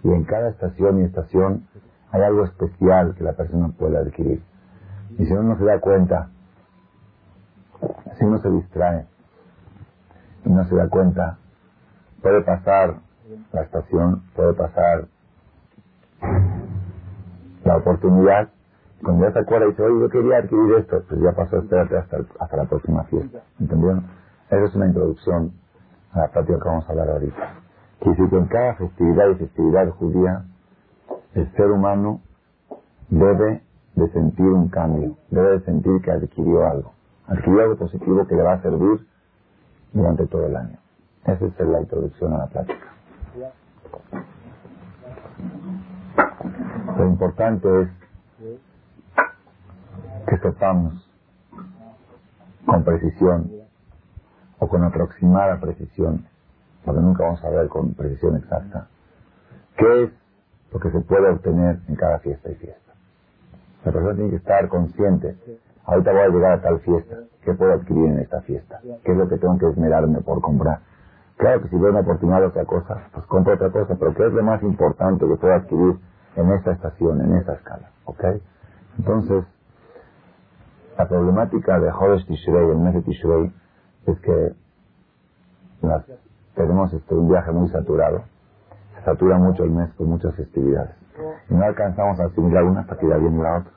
[0.05, 1.67] y en cada estación y estación
[2.11, 4.43] hay algo especial que la persona puede adquirir.
[5.17, 6.31] Y si uno no se da cuenta,
[8.19, 9.07] si uno se distrae
[10.45, 11.39] y no se da cuenta,
[12.23, 12.97] puede pasar
[13.53, 15.09] la estación, puede pasar
[17.65, 18.49] la oportunidad.
[19.03, 21.97] Cuando ya se acuerda y dice, oye, yo quería adquirir esto, pues ya pasó, espérate
[21.97, 23.43] hasta, hasta la próxima fiesta.
[23.61, 24.07] ¿Entendieron?
[24.47, 25.53] Esa es una introducción
[26.13, 27.55] a la práctica que vamos a hablar ahorita.
[28.01, 30.45] Que dice que en cada festividad y festividad judía,
[31.35, 32.21] el ser humano
[33.09, 33.63] debe
[33.99, 36.93] de sentir un cambio, debe de sentir que adquirió algo,
[37.27, 39.07] adquirió algo positivo que le va a servir
[39.93, 40.79] durante todo el año.
[41.25, 42.95] Esa es la introducción a la práctica.
[46.97, 47.89] Lo importante es
[50.29, 51.11] que sepamos
[52.67, 53.51] con precisión
[54.59, 56.27] o con aproximada precisión,
[56.85, 58.89] porque nunca vamos a ver con precisión exacta,
[59.77, 60.11] qué es
[60.73, 62.88] lo que se puede obtener en cada fiesta y fiesta.
[63.85, 65.37] La persona tiene que estar consciente.
[65.85, 67.17] Ahorita voy a llegar a tal fiesta.
[67.45, 68.81] ¿Qué puedo adquirir en esta fiesta?
[68.83, 70.81] ¿Qué es lo que tengo que esmerarme por comprar?
[71.37, 74.27] Claro que si veo una oportunidad de otra cosa, pues compro otra cosa, pero ¿qué
[74.27, 75.99] es lo más importante que puedo adquirir
[76.37, 77.91] en esta estación, en esta escala?
[78.05, 78.25] ¿Ok?
[78.99, 79.45] Entonces,
[80.99, 83.53] la problemática de Hodesh Tishrei, el mes de Tishrei,
[84.07, 84.55] es que
[86.55, 88.25] tenemos este, un viaje muy saturado.
[89.09, 90.95] Satura mucho el mes con muchas festividades.
[91.49, 93.73] Y no alcanzamos a asimilar una hasta que ya viene la otra.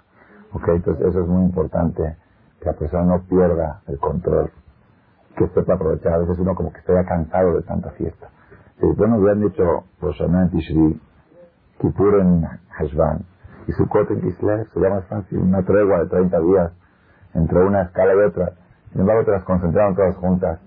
[0.52, 0.68] ¿Ok?
[0.68, 2.18] Entonces, eso es muy importante,
[2.60, 4.52] que la persona no pierda el control
[5.38, 6.16] que sepa aprovechar.
[6.16, 8.28] A veces uno como que está cansado de tanta fiesta.
[8.78, 11.02] Si después nos hubieran dicho Roshaná en Tishri,
[11.80, 12.46] Kippur en
[12.78, 13.24] Heshvan
[13.68, 16.72] y Sukkot en Kislev, sería más fácil, una tregua de 30 días
[17.36, 18.52] entre una escala y otra.
[18.92, 20.60] Sin embargo, te las concentraron todas juntas.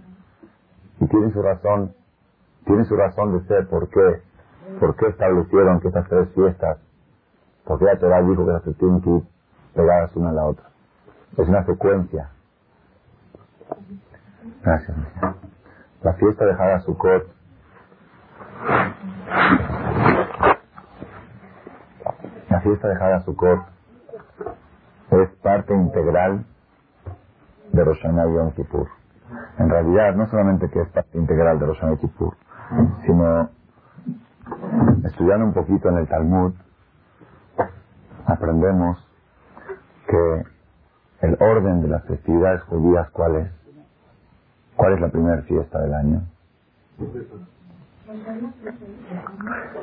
[1.00, 1.92] Y tiene su razón,
[2.64, 3.68] tiene su razón de ser.
[3.68, 4.22] ¿Por qué?
[4.80, 6.78] ¿Por qué establecieron que estas tres fiestas?
[7.64, 9.22] Porque la Torah dijo que las tienen que ir
[9.74, 10.66] pegadas una a la otra.
[11.36, 12.30] Es una secuencia.
[14.62, 14.96] Gracias.
[16.02, 17.34] La fiesta de Haga Sukkot
[22.50, 23.60] la fiesta de Haga Sukkot
[25.10, 26.44] es parte integral
[27.72, 28.88] de Rosh Hashanah Yom Kippur.
[29.58, 32.36] En realidad, no solamente que es parte integral de Rosh Hashanah Kippur,
[33.06, 33.50] sino
[35.04, 36.54] estudiando un poquito en el Talmud,
[38.26, 38.98] aprendemos
[40.08, 40.44] que
[41.20, 43.50] el orden de las festividades judías, ¿cuál es?
[44.76, 46.22] ¿Cuál es la primera fiesta del año?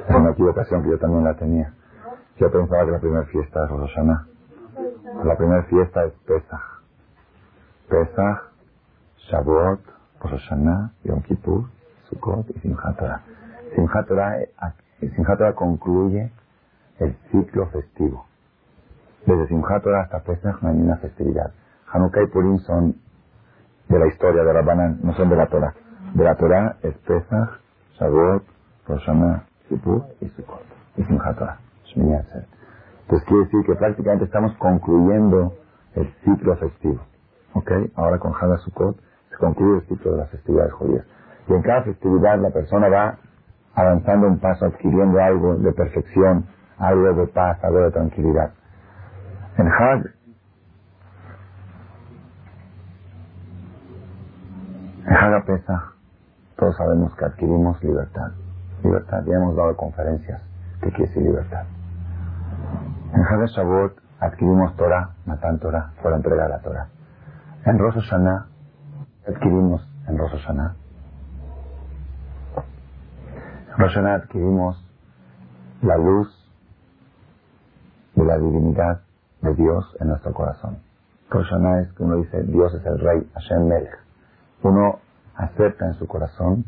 [0.07, 1.73] Es una equivocación que yo también la tenía.
[2.37, 4.27] Yo pensaba que la primera fiesta es Rosh Hashanah.
[5.23, 6.61] La primera fiesta es Pesach.
[7.89, 8.51] Pesach,
[9.29, 9.81] Shavuot,
[10.21, 11.65] Rosh Hashanah, Yom Kippur,
[12.09, 13.21] Sukkot y Simchat Torah.
[13.75, 14.37] Simchat Torah,
[15.37, 16.31] Torah concluye
[16.99, 18.25] el ciclo festivo.
[19.25, 21.51] Desde Simchat Torah hasta Pesach no hay ninguna festividad.
[21.91, 22.95] Hanukkah y Purim son
[23.89, 25.73] de la historia de Rabbanan, no son de la Torah.
[26.13, 27.49] De la Torah es Pesach,
[27.99, 28.43] Shavuot,
[28.87, 30.63] Rosh Hashanah, Kippur y Sukkot.
[30.97, 31.57] Y Simchat Torah.
[31.95, 35.53] Entonces quiere decir que prácticamente estamos concluyendo
[35.95, 37.01] el ciclo festivo.
[37.53, 37.71] ¿Ok?
[37.95, 38.97] Ahora con Hada Sukkot
[39.29, 41.05] se concluye el ciclo de las festividades judías.
[41.47, 43.17] Y en cada festividad la persona va
[43.75, 46.45] avanzando un paso, adquiriendo algo de perfección,
[46.77, 48.51] algo de paz, algo de tranquilidad.
[49.57, 50.05] En Hag,
[55.07, 55.95] en Haga Pesach,
[56.57, 58.31] todos sabemos que adquirimos libertad.
[58.83, 60.41] Libertad, ya hemos dado conferencias.
[60.81, 61.65] ¿Qué quiere decir libertad?
[63.13, 66.87] En Hag Shavuot adquirimos Torah, Matan Torah, fue la entrega la Torah.
[67.65, 67.97] En Rosh
[69.27, 70.47] adquirimos, en Rosh
[73.71, 74.77] en Rosh Hashanah adquirimos
[75.81, 76.27] la luz
[78.15, 79.01] de la divinidad
[79.41, 80.79] de Dios en nuestro corazón.
[81.29, 83.97] Rosh Hashanah es que uno dice, Dios es el Rey, Hashem Melech.
[84.63, 84.99] Uno
[85.35, 86.65] acepta en su corazón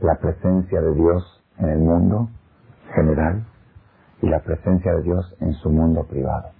[0.00, 2.28] la presencia de Dios en el mundo
[2.94, 3.44] general
[4.20, 6.50] y la presencia de Dios en su mundo privado.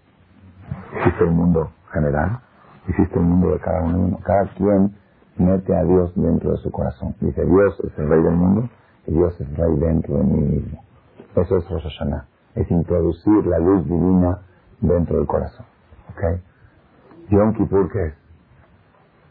[0.98, 2.40] Existe el mundo general,
[2.86, 4.18] existe el mundo de cada uno.
[4.22, 4.94] Cada quien
[5.36, 7.16] mete a Dios dentro de su corazón.
[7.20, 8.70] Dice, Dios es el rey del mundo
[9.06, 10.84] y Dios es rey dentro de mí mismo.
[11.36, 12.26] Eso es Rosh Hashanah.
[12.54, 14.40] Es introducir la luz divina
[14.80, 15.66] dentro del corazón.
[16.10, 16.40] ¿Ok?
[17.30, 18.14] Yom Kippur, ¿qué es?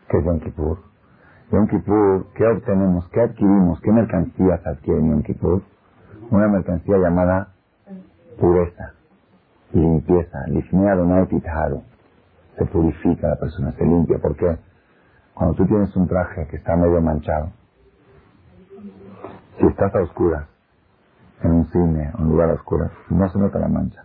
[0.09, 0.79] ¿Qué es Yom Kippur?
[1.51, 3.09] Yom Kippur, ¿qué obtenemos?
[3.09, 3.79] ¿Qué adquirimos?
[3.81, 5.61] ¿Qué mercancías adquiere Yom Kippur?
[6.31, 7.53] Una mercancía llamada
[8.39, 8.93] pureza
[9.73, 10.45] limpieza.
[10.47, 11.27] Lifnea Donai.
[12.57, 14.19] Se purifica la persona, se limpia.
[14.19, 14.57] ¿Por qué?
[15.33, 17.51] Cuando tú tienes un traje que está medio manchado,
[19.59, 20.47] si estás a oscuras,
[21.43, 24.03] en un cine, en un lugar a oscuras, no se nota la mancha.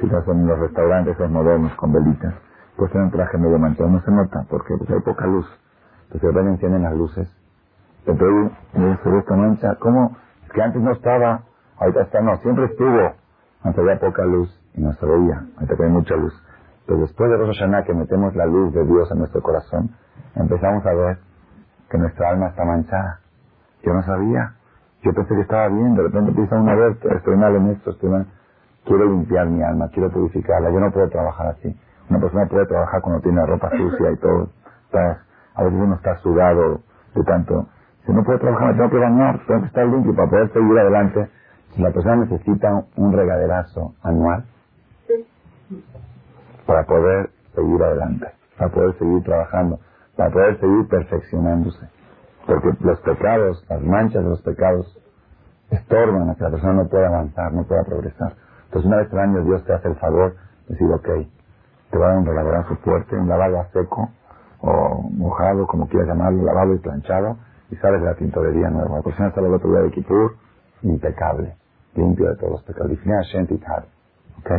[0.00, 2.34] Si estás en los restaurantes esos modernos con velitas,
[2.76, 5.46] pues tener un traje medio manchado, no se nota, porque hay poca luz.
[6.10, 7.28] Entonces de encienden las luces.
[8.06, 8.52] Entonces,
[9.02, 10.16] sobre esta mancha, ¿cómo?
[10.44, 11.42] Es que antes no estaba,
[11.78, 13.14] ahorita está, no, siempre estuvo.
[13.62, 16.34] Antes había poca luz y no se veía, ahorita hay mucha luz.
[16.86, 19.90] Pero después de Rosh Hashanah, que metemos la luz de Dios en nuestro corazón,
[20.34, 21.18] empezamos a ver
[21.90, 23.20] que nuestra alma está manchada.
[23.82, 24.54] Yo no sabía.
[25.02, 28.10] Yo pensé que estaba bien, de repente empieza una vez, estoy mal en esto, estoy
[28.10, 28.26] mal.
[28.86, 30.70] Quiero limpiar mi alma, quiero purificarla.
[30.72, 31.76] Yo no puedo trabajar así.
[32.10, 34.50] Una persona puede trabajar cuando tiene ropa sucia y todo.
[35.54, 36.80] a veces uno está sudado
[37.14, 37.66] de tanto.
[38.06, 40.78] Si no puedo trabajar, me tengo que bañar, tengo que estar limpio para poder seguir
[40.78, 41.30] adelante.
[41.78, 44.44] La persona necesita un regaderazo anual
[46.66, 48.28] para poder seguir adelante,
[48.58, 49.80] para poder seguir trabajando,
[50.16, 51.88] para poder seguir perfeccionándose.
[52.46, 54.98] Porque los pecados, las manchas de los pecados,
[55.70, 58.34] estorban a que la persona no pueda avanzar, no pueda progresar.
[58.66, 60.34] Entonces una vez al año Dios te hace el favor
[60.68, 61.08] de decir, ok,
[61.90, 64.10] te va a dar un regaderazo fuerte, un lavado a seco,
[64.60, 67.36] o mojado, como quieras llamarlo, lavado y planchado,
[67.70, 68.98] y sales de la tintorería nueva.
[68.98, 70.36] La persona sale el otro día de Kippur,
[70.82, 71.56] impecable,
[71.94, 72.92] limpio de todos los pecados.
[74.38, 74.50] ¿Ok?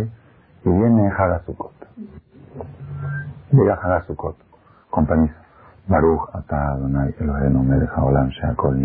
[0.66, 1.74] Y viene Hagasukot.
[3.52, 4.38] Llega Hagasukot,
[4.90, 5.36] con permiso.
[5.88, 8.78] Baruch ata Adonai melech haolam she'akol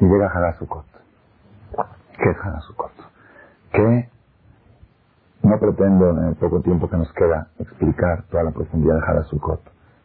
[0.00, 0.86] Y llega Hagasukot.
[2.16, 2.92] ¿Qué es Hagasukot?
[3.72, 4.08] Que
[5.42, 9.60] no pretendo en el poco tiempo que nos queda explicar toda la profundidad de Hagasukot,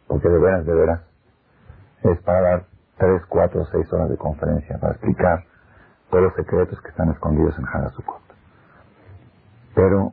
[0.06, 1.00] porque de veras, de veras,
[2.02, 2.66] es para dar
[2.98, 5.44] tres, cuatro, seis horas de conferencia para explicar
[6.10, 8.22] todos los secretos que están escondidos en Hagasukot.
[9.74, 10.12] Pero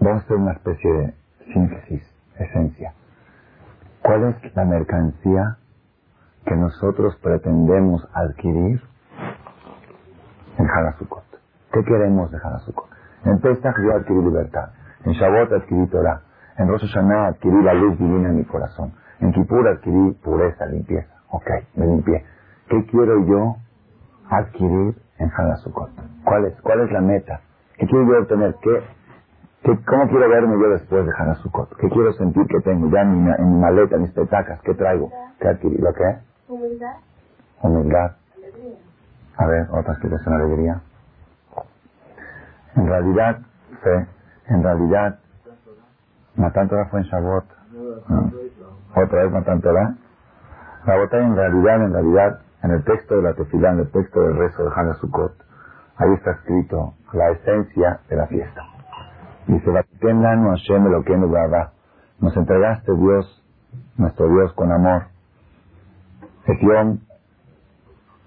[0.00, 1.14] vamos a hacer una especie de
[1.52, 2.02] síntesis,
[2.38, 2.94] esencia.
[4.02, 5.58] ¿Cuál es la mercancía
[6.46, 8.80] que nosotros pretendemos adquirir
[10.58, 11.24] en Hagasukot?
[11.72, 12.88] ¿Qué queremos de Hagasukot?
[13.24, 14.70] En Pesach yo adquirí libertad.
[15.04, 16.22] En Shavuot adquirí Torah.
[16.58, 18.92] En Rosh Hashanah adquirí la luz divina en mi corazón.
[19.20, 21.14] En Kippur adquirí pureza, limpieza.
[21.30, 22.24] Ok, me limpié.
[22.68, 23.56] ¿Qué quiero yo
[24.30, 25.90] adquirir en Hagasukot?
[26.24, 27.40] ¿Cuál es, ¿Cuál es la meta?
[27.78, 28.54] ¿Qué quiero yo obtener?
[28.62, 28.82] ¿Qué,
[29.62, 31.76] ¿Cómo quiero verme yo después de Hanasukot?
[31.76, 34.60] ¿Qué quiero sentir que tengo ya en mi, en mi maleta, en mis petacas?
[34.62, 35.12] ¿Qué traigo?
[35.38, 35.76] ¿Qué adquirí?
[35.76, 36.18] ¿Lo qué?
[36.48, 36.96] Humildad.
[37.62, 38.12] Humildad.
[38.36, 38.76] Alegría.
[39.36, 40.80] A ver, otra explicación, alegría.
[42.76, 43.38] En realidad,
[43.82, 44.06] fe.
[44.48, 45.18] En realidad,
[46.36, 47.44] Matan Torah fue en Shavuot.
[48.08, 48.30] Ah.
[48.96, 49.94] Otra vez Matan Torah.
[50.86, 54.22] La botella en realidad, en realidad, en el texto de la tefilá, en el texto
[54.22, 55.34] del rezo de Hanasukot,
[55.96, 58.62] ahí está escrito la esencia de la fiesta.
[59.50, 61.16] Dice, Hashem lo que
[62.20, 63.44] nos entregaste Dios,
[63.96, 65.06] nuestro Dios con amor.
[66.46, 67.00] Etión,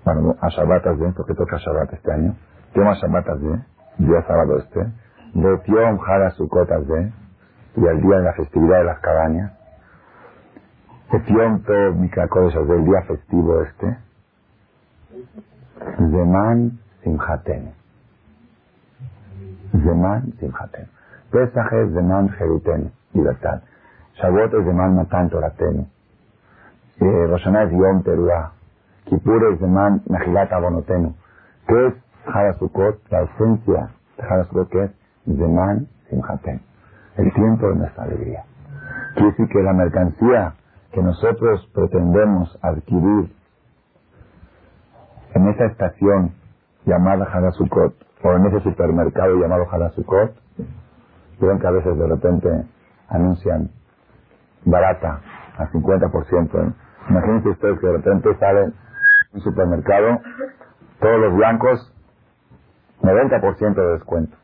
[0.03, 2.35] bueno, a Shabbat bien, porque toca Shabbat este año.
[2.71, 3.65] Etión a Shabbat bien,
[3.99, 4.81] día sábado este.
[5.33, 7.13] De Etión Jara Sukkot bien,
[7.77, 9.53] y el día de la festividad de las cabañas.
[11.09, 13.97] Etión todo Mikakodesh del día festivo este.
[15.97, 17.73] Zeman Simhaten.
[19.71, 20.92] Zeman Simhaten.
[21.33, 23.63] Pesach es Zeman Jeruten, libertad.
[24.21, 25.87] Shavuot es Zeman Matan Toratenu.
[26.99, 28.51] Eh, Roshaná es Yom Teruah.
[29.05, 31.15] Kippur es Zeman Mejilat Abonotenu.
[31.67, 31.93] ¿Qué es
[32.27, 33.01] Harasukot?
[33.09, 34.91] La esencia de Harasukot que es
[35.25, 36.61] Zeman Simhaten.
[37.17, 38.43] El tiempo de nuestra alegría.
[39.15, 40.53] Quiere decir que la mercancía
[40.91, 43.33] que nosotros pretendemos adquirir
[45.33, 46.33] en esa estación
[46.85, 50.35] llamada Harasukot, o en ese supermercado llamado Harasukot,
[51.45, 52.49] Ven que a veces de repente
[53.09, 53.69] anuncian
[54.65, 55.21] barata
[55.57, 56.67] al 50%.
[56.67, 56.73] ¿eh?
[57.09, 58.71] Imagínense ustedes que de repente sale
[59.33, 60.21] un supermercado,
[60.99, 61.93] todos los blancos,
[63.01, 64.37] 90% de descuento.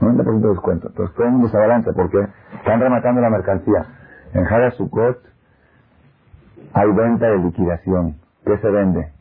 [0.00, 0.88] 90% de descuento.
[0.88, 2.26] Entonces todo el mundo se abalanza porque
[2.56, 3.86] están rematando la mercancía.
[4.34, 5.18] En Jara Sukkot
[6.74, 8.16] hay venta de liquidación.
[8.44, 9.12] ¿Qué se vende?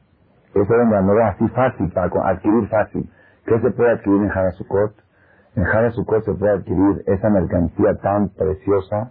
[0.62, 3.10] eso era una novela así fácil, para adquirir fácil.
[3.46, 4.94] ¿Qué se puede adquirir en Harasukot?
[5.58, 9.10] En Harasukot se puede adquirir esa mercancía tan preciosa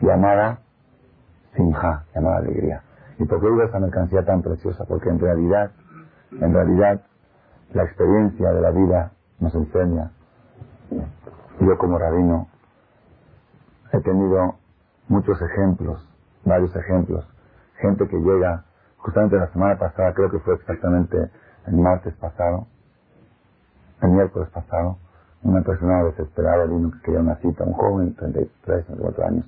[0.00, 0.60] llamada
[1.56, 2.82] Simha, llamada alegría.
[3.18, 4.84] ¿Y por qué digo esa mercancía tan preciosa?
[4.84, 5.72] Porque en realidad,
[6.30, 7.02] en realidad,
[7.72, 9.10] la experiencia de la vida
[9.40, 10.12] nos enseña.
[11.58, 12.46] Yo como rabino
[13.92, 14.54] he tenido
[15.08, 16.08] muchos ejemplos,
[16.44, 17.28] varios ejemplos.
[17.80, 18.64] Gente que llega,
[18.98, 21.18] justamente la semana pasada, creo que fue exactamente
[21.66, 22.68] el martes pasado,
[24.02, 24.98] el miércoles pasado,
[25.42, 29.46] una persona desesperada vino que quería una cita, un joven, 33, 34 años.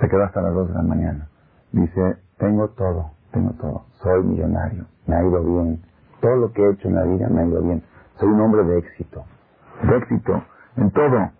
[0.00, 1.28] Se quedó hasta las 2 de la mañana.
[1.72, 3.84] Dice, tengo todo, tengo todo.
[4.02, 5.82] Soy millonario, me ha ido bien.
[6.20, 7.82] Todo lo que he hecho en la vida me ha ido bien.
[8.18, 9.24] Soy un hombre de éxito.
[9.82, 10.42] De éxito
[10.76, 11.30] en todo.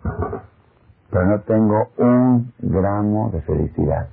[1.09, 4.07] Pero no tengo un gramo de felicidad.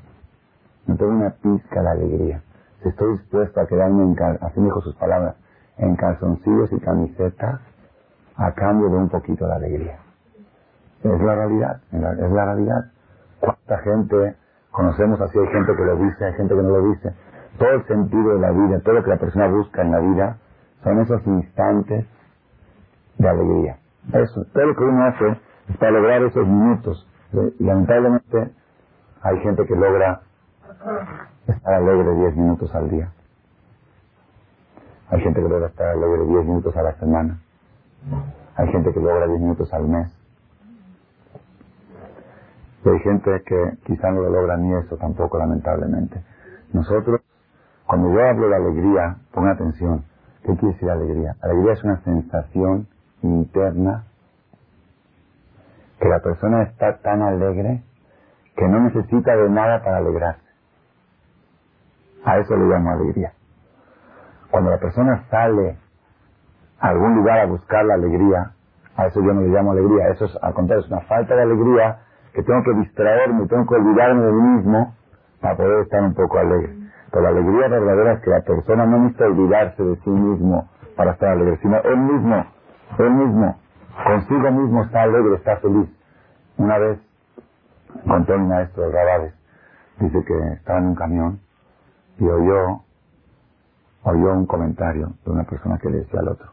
[0.86, 2.42] No tengo una pizca de alegría.
[2.84, 5.36] Estoy dispuesto a quedarme en, así dijo sus palabras,
[5.78, 7.60] en calzoncillos y camisetas
[8.36, 9.98] a cambio de un poquito de alegría.
[11.02, 12.92] Es la realidad, es la realidad.
[13.40, 14.36] ¿Cuánta gente
[14.70, 15.38] conocemos así?
[15.38, 17.14] Hay gente que lo dice, hay gente que no lo dice.
[17.58, 20.38] Todo el sentido de la vida, todo lo que la persona busca en la vida,
[20.82, 22.06] son esos instantes
[23.18, 23.78] de alegría.
[24.12, 25.28] Eso, todo lo que uno hace
[25.68, 27.06] es para lograr esos minutos.
[27.58, 28.52] Lamentablemente
[29.22, 30.22] hay gente que logra
[31.46, 33.12] estar alegre 10 minutos al día.
[35.10, 37.38] Hay gente que logra estar alegre 10 minutos a la semana.
[38.56, 40.12] Hay gente que logra 10 minutos al mes.
[42.84, 46.22] Y hay gente que quizá no lo logra ni eso tampoco, lamentablemente.
[46.72, 47.20] Nosotros,
[47.86, 50.04] cuando yo hablo de alegría, pon atención.
[50.42, 51.36] ¿Qué quiere decir alegría?
[51.42, 52.88] Alegría es una sensación
[53.22, 54.04] interna
[56.00, 57.84] que la persona está tan alegre
[58.56, 60.42] que no necesita de nada para alegrarse.
[62.24, 63.32] A eso le llamo alegría.
[64.50, 65.78] Cuando la persona sale
[66.82, 68.52] a algún lugar a buscar la alegría,
[68.96, 71.42] a eso yo no le llamo alegría, eso es al contrario, es una falta de
[71.42, 72.00] alegría
[72.34, 74.94] que tengo que distraerme, tengo que olvidarme de mí mismo
[75.40, 76.76] para poder estar un poco alegre.
[77.12, 81.12] Pero la alegría verdadera es que la persona no necesita olvidarse de sí mismo para
[81.12, 82.46] estar alegre, sino él mismo,
[82.98, 83.56] él mismo,
[84.06, 85.88] consigo mismo está alegre, está feliz.
[86.58, 86.98] Una vez
[88.08, 89.34] contó mi maestro Rabades,
[90.00, 91.40] dice que estaba en un camión
[92.18, 92.82] y oyó
[94.04, 96.50] oyó un comentario de una persona que le decía al otro.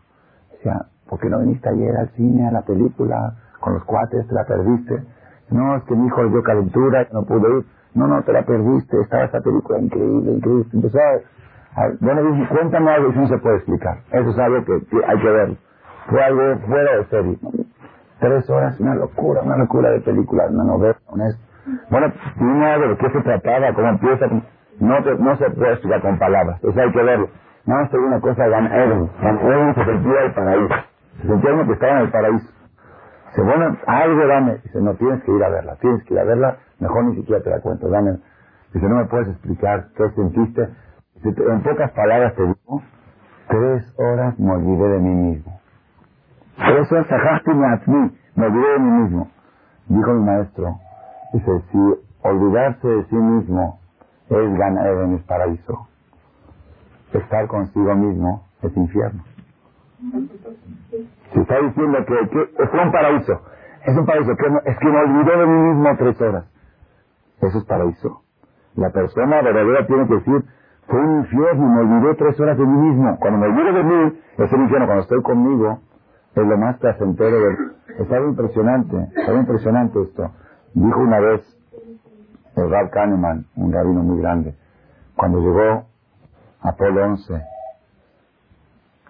[0.60, 4.34] Decía, ¿por qué no viniste ayer al cine, a la película, con los cuates, te
[4.34, 5.03] la perdiste?
[5.51, 7.66] No, es que mi hijo dio calentura, no pudo ir.
[7.95, 10.66] No, no, te la perdiste, estaba esa película increíble, increíble.
[10.74, 13.99] Empezó a, bueno, dije, cuéntame algo, eso no se puede explicar.
[14.12, 14.74] Eso es algo que,
[15.07, 15.57] hay que ver.
[16.10, 17.38] Fue algo fuera de serie.
[18.20, 21.41] Tres horas, una locura, una locura de película, una novela, honesto.
[21.89, 24.28] Bueno, dime algo de qué se trataba, cómo empieza.
[24.80, 27.30] No, no se puede explicar con palabras, eso hay que verlo.
[27.66, 29.10] No, esto una cosa Gan Eden.
[29.22, 30.76] Gan Eden se sentía el paraíso.
[31.22, 32.53] Se como que estaba en el paraíso.
[33.30, 34.57] Dice, bueno, algo dame.
[34.64, 37.43] Dice, no, tienes que ir a verla, tienes que ir a verla, mejor ni siquiera
[37.43, 38.20] te la cuento, dame.
[38.74, 40.70] Dice, no me puedes explicar qué sentiste.
[41.24, 42.82] En pocas palabras te digo,
[43.49, 45.60] tres horas me olvidé de mí mismo.
[46.57, 47.68] Tres horas sajaste me
[48.36, 49.30] me olvidé de mí mismo.
[49.88, 50.76] Dijo mi maestro,
[51.34, 51.78] dice, si
[52.24, 53.80] olvidarse de sí mismo
[54.30, 55.88] es ganar en el paraíso.
[57.14, 59.24] Estar consigo mismo es infierno.
[61.34, 63.41] Se está diciendo que, que es un paraíso.
[63.86, 64.36] Es un paraíso.
[64.36, 66.45] Que es que me olvidé de mí mismo tres horas.
[67.41, 68.22] Eso es paraíso.
[68.76, 70.45] La persona verdadera tiene que decir,
[70.88, 73.18] fue un infierno, me olvidé tres horas de mí mismo.
[73.20, 74.86] Cuando me olvido de mí, es el infierno.
[74.86, 75.80] Cuando estoy conmigo,
[76.36, 77.38] es lo más placentero.
[77.97, 80.32] Es algo impresionante, es algo impresionante esto.
[80.74, 81.41] Dijo una vez
[82.55, 84.55] el Kahneman, un rabino muy grande,
[85.16, 85.88] cuando llegó
[86.62, 87.41] Apolo 11,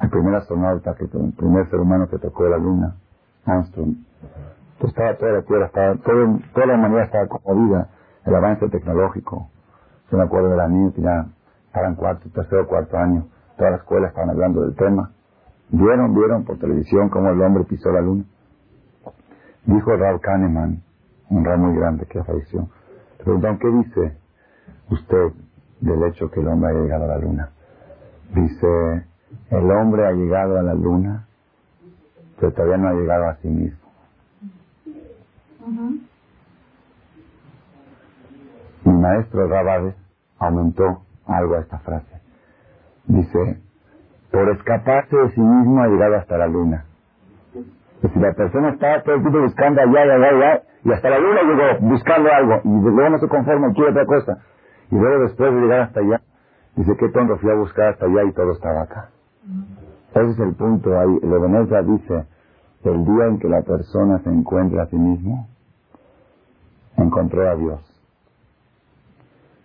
[0.01, 2.95] el primer astronauta, que, el primer ser humano que tocó la luna,
[3.45, 3.95] Armstrong,
[4.79, 7.89] estaba toda la Tierra, estaba, toda la humanidad estaba conmovida,
[8.25, 9.49] el avance tecnológico.
[10.11, 11.25] Yo me acuerdo de la niña que ya
[11.65, 13.27] estaban cuarto, tercero, cuarto año,
[13.57, 15.11] todas las escuelas estaban hablando del tema.
[15.69, 18.23] Vieron, vieron por televisión cómo el hombre pisó la luna.
[19.65, 20.81] Dijo Rab Kahneman,
[21.29, 22.69] un rab muy grande que falleció,
[23.23, 24.17] Preguntaron, ¿qué dice
[24.89, 25.33] usted
[25.81, 27.49] del hecho que el hombre ha llegado a la luna?
[28.33, 29.05] Dice,
[29.49, 31.27] el hombre ha llegado a la luna,
[32.39, 33.89] pero todavía no ha llegado a sí mismo.
[38.85, 39.95] Mi maestro Rabades
[40.39, 42.21] aumentó algo a esta frase.
[43.05, 43.61] Dice,
[44.31, 46.85] por escaparse de sí mismo ha llegado hasta la luna.
[48.01, 51.19] Y si la persona está todo el tiempo buscando allá, allá, allá, y hasta la
[51.19, 54.37] luna llegó buscando algo, y luego no se conforma, quiere otra cosa,
[54.91, 56.21] y luego después de llegar hasta allá,
[56.79, 59.09] Dice, qué tonto fui a buscar hasta allá y todo estaba acá.
[60.11, 61.19] Ese es el punto ahí.
[61.21, 62.25] Leveneza dice,
[62.85, 65.49] el día en que la persona se encuentra a sí mismo,
[66.95, 67.81] encontró a Dios.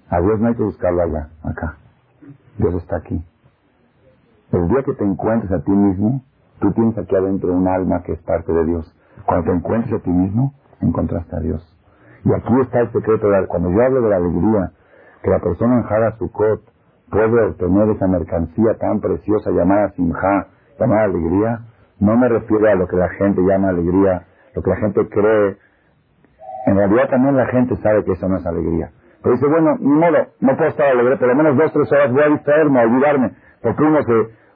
[0.08, 1.76] A Dios no hay que buscarlo allá, acá.
[2.58, 3.24] Dios está aquí.
[4.50, 6.20] El día que te encuentres a ti mismo,
[6.60, 8.92] tú tienes aquí adentro un alma que es parte de Dios.
[9.24, 11.78] Cuando te encuentres a ti mismo, encontraste a Dios.
[12.24, 13.28] Y aquí está el secreto.
[13.28, 14.72] De, cuando yo hablo de la alegría,
[15.24, 16.60] que la persona en su Sukkot
[17.10, 20.48] puede obtener esa mercancía tan preciosa llamada Simha,
[20.78, 21.60] llamada alegría,
[21.98, 25.56] no me refiero a lo que la gente llama alegría, lo que la gente cree.
[26.66, 28.90] En realidad también la gente sabe que eso no es alegría.
[29.22, 32.12] Pero dice, bueno, ni modo, no puedo estar alegre, por lo menos dos, tres horas
[32.12, 33.30] voy a distraerme, a olvidarme,
[33.62, 34.12] porque uno se,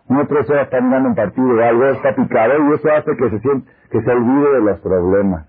[0.08, 3.30] uno tres horas está mirando un partido o algo, está picado y eso hace que
[3.30, 5.46] se siente, que se olvide de los problemas.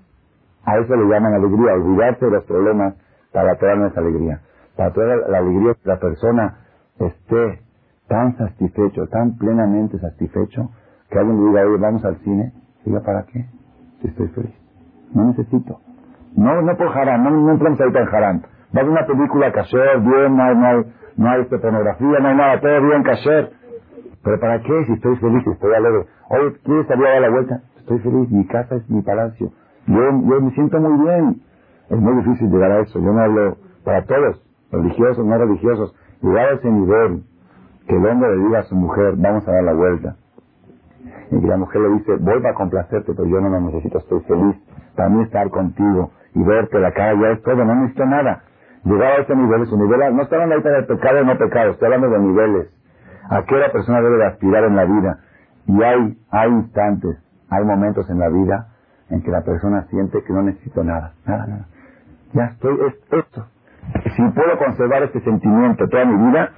[0.63, 2.95] A eso le llaman alegría, olvidarse de los problemas
[3.34, 4.39] para traer esa alegría.
[4.80, 6.56] Para traer la alegría que la persona
[7.00, 7.60] esté
[8.08, 10.70] tan satisfecho, tan plenamente satisfecho,
[11.10, 12.54] que alguien diga, oye, vamos al cine.
[12.86, 13.46] Diga, ¿para qué?
[14.00, 14.56] Si estoy feliz.
[15.14, 15.82] No necesito.
[16.38, 18.42] No, no por haram, no, no entramos ahorita en haram.
[18.74, 20.84] Va a una película kasher, bien, no hay, no hay,
[21.18, 23.52] no hay pornografía, no hay nada, todo bien kasher.
[24.24, 24.86] Pero ¿para qué?
[24.86, 26.06] Si estoy feliz, si estoy alegre.
[26.30, 27.62] Oye, ¿quieres salir a dar la vuelta?
[27.80, 29.52] Estoy feliz, mi casa es mi palacio.
[29.88, 31.42] Yo, yo me siento muy bien.
[31.90, 32.98] Es muy difícil llegar a eso.
[32.98, 35.95] Yo no hablo para todos, religiosos, no religiosos.
[36.22, 37.24] Llegar a ese nivel
[37.88, 40.15] que el hombre le diga a su mujer, vamos a dar la vuelta.
[41.32, 44.22] Y que la mujer le dice, voy para complacerte, pero yo no me necesito, estoy
[44.22, 44.55] feliz.
[44.95, 48.43] También estar contigo y verte la cara ya es todo, no necesito nada.
[48.84, 51.72] Llegar a ese nivel es un nivel, no estoy hablando de pecado o no pecado,
[51.72, 52.67] estoy hablando de niveles.
[53.30, 55.20] ¿A qué la persona debe de aspirar en la vida?
[55.67, 57.17] Y hay, hay instantes,
[57.49, 58.70] hay momentos en la vida
[59.09, 61.65] en que la persona siente que no necesito nada, nada, nada.
[62.34, 63.45] Ya estoy, es esto.
[64.20, 66.51] Si puedo conservar este sentimiento toda mi vida,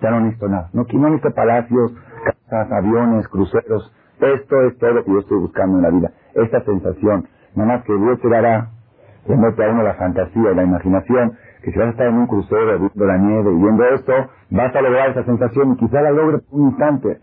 [0.00, 0.70] ya no necesito nada.
[0.72, 1.92] No, no necesito palacios,
[2.24, 3.92] casas, aviones, cruceros.
[4.20, 6.12] Esto es todo lo que yo estoy buscando en la vida.
[6.34, 7.26] Esta sensación.
[7.56, 8.68] Nada más que Dios te dará,
[9.26, 12.14] le mete a uno la fantasía y la imaginación, que si vas a estar en
[12.18, 14.12] un crucero viendo la nieve y viendo esto,
[14.50, 17.18] vas a lograr esa sensación y quizá la logre por un instante,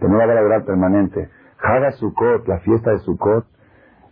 [0.00, 1.28] pero no la va a lograr permanente.
[1.62, 3.46] Haga Sukkot, la fiesta de Sukkot,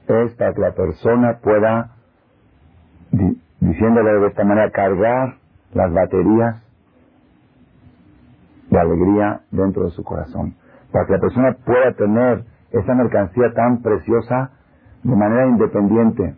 [0.07, 1.91] es para que la persona pueda,
[3.65, 5.37] diciéndole de esta manera, cargar
[5.73, 6.63] las baterías
[8.71, 10.55] de alegría dentro de su corazón.
[10.93, 14.51] Para que la persona pueda tener esa mercancía tan preciosa
[15.03, 16.35] de manera independiente,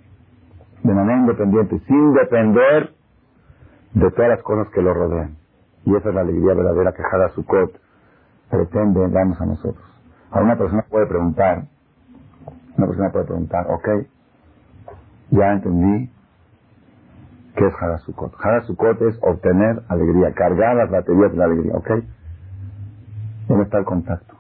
[0.83, 2.95] de manera independiente, sin depender
[3.95, 5.37] de todas las cosas que lo rodean.
[5.85, 7.73] Y esa es la alegría verdadera que Hada Sukkot
[8.51, 9.85] pretende darnos a nosotros.
[10.31, 11.65] A una persona puede preguntar,
[12.77, 13.89] una persona puede preguntar, ok,
[15.31, 16.11] ya entendí
[17.57, 18.35] qué es Hadasukot.
[18.41, 21.91] Hadasukot es obtener alegría, cargar las baterías de la alegría, ok.
[23.49, 24.35] ¿Dónde está el contacto?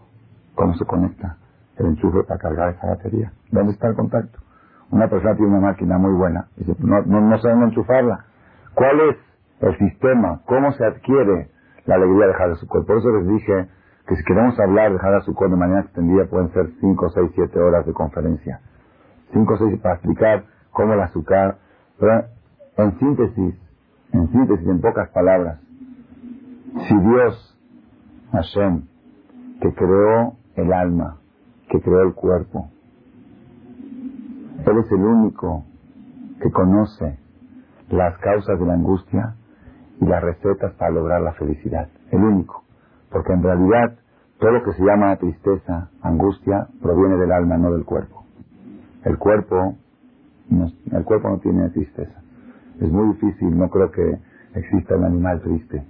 [0.54, 1.36] ¿Cómo se conecta
[1.78, 3.32] el enchufe para cargar esa batería?
[3.50, 4.38] ¿Dónde está el contacto?
[4.90, 6.48] Una persona tiene una máquina muy buena,
[6.78, 8.24] no, no, dónde enchufarla.
[8.74, 9.16] ¿Cuál es
[9.60, 10.40] el sistema?
[10.46, 11.50] ¿Cómo se adquiere
[11.86, 12.86] la alegría de Hadasukot?
[12.86, 13.68] Por eso les dije
[14.06, 17.60] que si queremos hablar de Hada Sukkot de manera extendida pueden ser 5, 6, 7
[17.60, 18.60] horas de conferencia.
[19.32, 21.58] 5 o 6 para explicar cómo el azúcar,
[22.76, 23.54] en síntesis,
[24.12, 25.60] en síntesis, en pocas palabras,
[26.88, 27.58] si Dios,
[28.32, 28.82] Hashem,
[29.60, 31.18] que creó el alma,
[31.68, 32.68] que creó el cuerpo,
[34.66, 35.64] Él es el único
[36.42, 37.18] que conoce
[37.90, 39.36] las causas de la angustia
[40.00, 41.88] y las recetas para lograr la felicidad.
[42.10, 42.64] El único.
[43.10, 43.96] Porque en realidad
[44.38, 48.24] todo lo que se llama tristeza, angustia, proviene del alma, no del cuerpo.
[49.04, 49.76] El cuerpo
[50.50, 52.22] el cuerpo no tiene tristeza.
[52.80, 54.18] Es muy difícil, no creo que
[54.54, 55.82] exista un animal triste.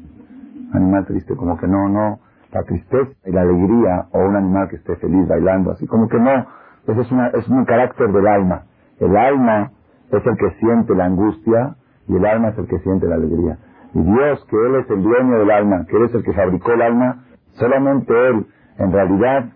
[0.70, 2.20] Un animal triste como que no, no,
[2.52, 6.18] la tristeza y la alegría o un animal que esté feliz bailando, así como que
[6.18, 6.46] no,
[6.86, 8.62] eso es, una, es un carácter del alma.
[9.00, 9.72] El alma
[10.10, 11.76] es el que siente la angustia
[12.08, 13.58] y el alma es el que siente la alegría.
[13.92, 16.72] Y Dios, que Él es el dueño del alma, que Él es el que fabricó
[16.72, 18.46] el alma, solamente Él,
[18.78, 19.46] en realidad,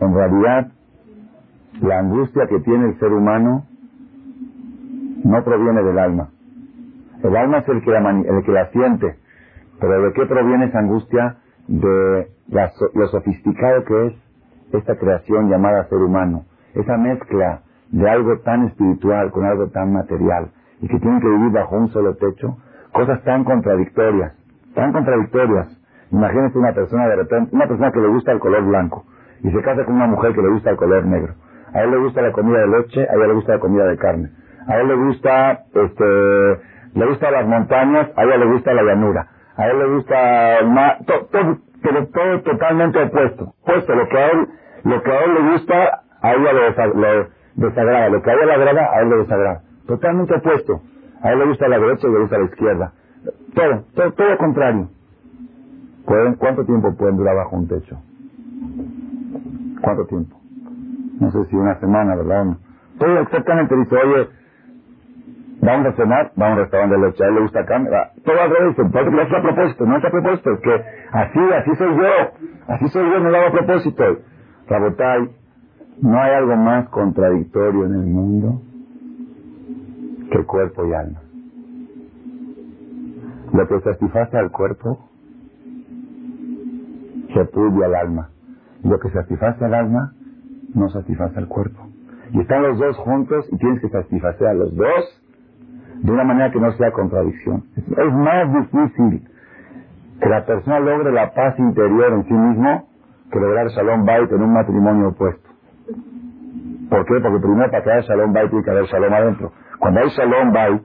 [0.00, 0.72] en realidad,
[1.82, 3.66] la angustia que tiene el ser humano
[5.24, 6.30] no proviene del alma.
[7.22, 9.16] El alma es el que la, el que la siente.
[9.80, 11.36] Pero ¿de qué proviene esa angustia?
[11.68, 14.12] De lo sofisticado que es
[14.72, 16.44] esta creación llamada ser humano.
[16.74, 20.50] Esa mezcla de algo tan espiritual con algo tan material
[20.80, 22.56] y que tiene que vivir bajo un solo techo
[22.96, 24.32] Cosas tan contradictorias,
[24.74, 25.68] tan contradictorias.
[26.10, 29.04] Imagínense una persona de repente, una persona que le gusta el color blanco
[29.42, 31.34] y se casa con una mujer que le gusta el color negro.
[31.74, 33.98] A él le gusta la comida de leche, a ella le gusta la comida de
[33.98, 34.30] carne.
[34.66, 36.60] A él le gusta, este,
[36.96, 39.28] le gusta las montañas, a ella le gusta la llanura.
[39.58, 40.16] a él le gusta
[40.66, 43.54] más, to- todo, pero todo totalmente opuesto.
[43.62, 44.48] Opuesto, lo que a él,
[44.84, 46.60] lo que a él le gusta, a ella le,
[47.00, 48.10] le desagrada.
[48.10, 49.62] Lo que a ella le agrada, a él le desagrada.
[49.88, 50.82] Totalmente opuesto.
[51.22, 52.92] A él le gusta la derecha y le gusta la izquierda.
[53.54, 54.90] Todo, todo, todo contrario.
[56.06, 57.98] ¿Pueden, ¿Cuánto tiempo pueden durar bajo un techo?
[59.82, 60.36] ¿Cuánto tiempo?
[61.20, 62.56] No sé si una semana, ¿verdad?
[62.98, 64.28] Todo exactamente dice, oye,
[65.60, 68.10] vamos a cenar, vamos a un restaurante leche, a él le gusta carne, va.
[68.24, 71.74] todo al revés, no es a propósito, no es a propósito, es que así, así
[71.76, 74.04] soy yo, así soy yo, no lo hago a propósito.
[74.68, 75.30] Rabotai,
[76.02, 78.62] no hay algo más contradictorio en el mundo
[80.30, 81.22] que cuerpo y alma.
[83.52, 85.08] Lo que satisface al cuerpo
[87.34, 88.30] repudia al alma.
[88.82, 90.12] Lo que satisface al alma
[90.74, 91.86] no satisface al cuerpo.
[92.32, 95.22] Y están los dos juntos y tienes que satisfacer a los dos
[96.02, 97.64] de una manera que no sea contradicción.
[97.76, 99.28] Es, más difícil
[100.20, 102.88] que la persona logre la paz interior en sí mismo
[103.30, 105.48] que lograr Shalom Bait en un matrimonio opuesto.
[106.88, 107.20] ¿Por qué?
[107.20, 109.52] Porque primero para que haya Shalom Bait tiene que haber Shalom adentro.
[109.78, 110.82] Cuando hay Shalom Bait,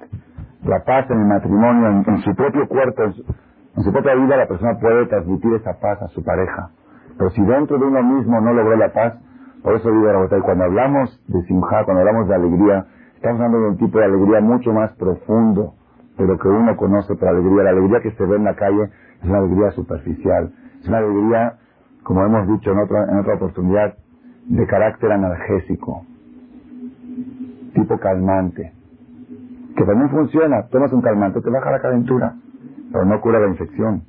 [0.66, 4.78] la paz en el matrimonio, en, su propio cuerpo, en su, propia vida, la persona
[4.80, 6.70] puede transmitir esa paz a su pareja.
[7.18, 9.14] Pero si dentro de uno mismo no logró la paz,
[9.64, 12.86] por eso digo, cuando hablamos de Simha, cuando hablamos de alegría,
[13.22, 15.76] estamos hablando de un tipo de alegría mucho más profundo
[16.18, 17.66] de lo que uno conoce por alegría.
[17.66, 18.86] La alegría que se ve en la calle
[19.22, 20.52] es una alegría superficial.
[20.82, 21.60] Es una alegría,
[22.02, 23.94] como hemos dicho en otra, en otra oportunidad,
[24.48, 26.04] de carácter analgésico,
[27.76, 28.74] tipo calmante,
[29.78, 30.68] que también funciona.
[30.70, 32.34] Tomas un calmante, te baja la calentura,
[32.92, 34.02] pero no cura la infección.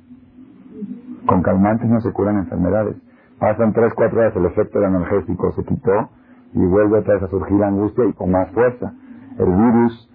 [1.27, 2.97] Con calmantes no se curan enfermedades.
[3.39, 6.09] Pasan tres, cuatro horas, el efecto del analgésico se quitó
[6.53, 8.93] y vuelve otra vez a surgir la angustia y con más fuerza.
[9.39, 10.09] El virus,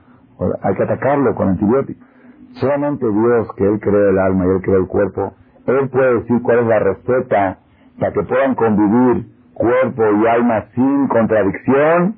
[0.63, 2.07] hay que atacarlo con antibióticos.
[2.53, 5.35] Solamente Dios, que Él crea el alma y Él crea el cuerpo,
[5.67, 7.59] Él puede decir cuál es la receta
[7.99, 12.17] para que puedan convivir cuerpo y alma sin contradicción,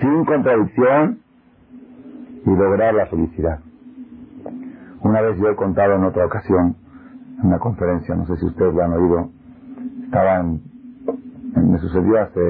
[0.00, 1.18] sin contradicción
[2.46, 3.60] y lograr la felicidad.
[5.02, 6.76] Una vez yo he contado en otra ocasión,
[7.40, 9.30] en una conferencia, no sé si ustedes lo han oído,
[10.04, 10.60] estaban,
[11.54, 12.40] me sucedió hace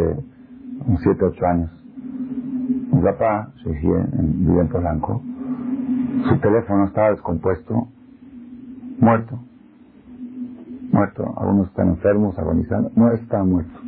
[0.86, 1.79] unos 7, 8 años.
[2.76, 4.00] Mi papá, se vive
[4.62, 5.22] en Polanco,
[6.28, 7.74] su teléfono estaba descompuesto,
[9.00, 9.38] muerto.
[10.92, 11.24] Muerto.
[11.38, 12.90] Algunos están enfermos, agonizando.
[12.96, 13.78] No, estaba muerto.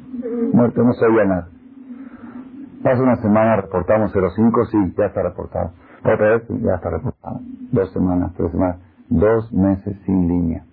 [0.53, 1.49] Muerto, no se oía nada.
[2.83, 5.72] Pasa una semana, reportamos 05, sí, ya está reportado.
[6.01, 7.41] Otra vez, ya está reportado.
[7.72, 8.80] Dos semanas, tres semanas.
[9.09, 10.64] Dos meses sin línea.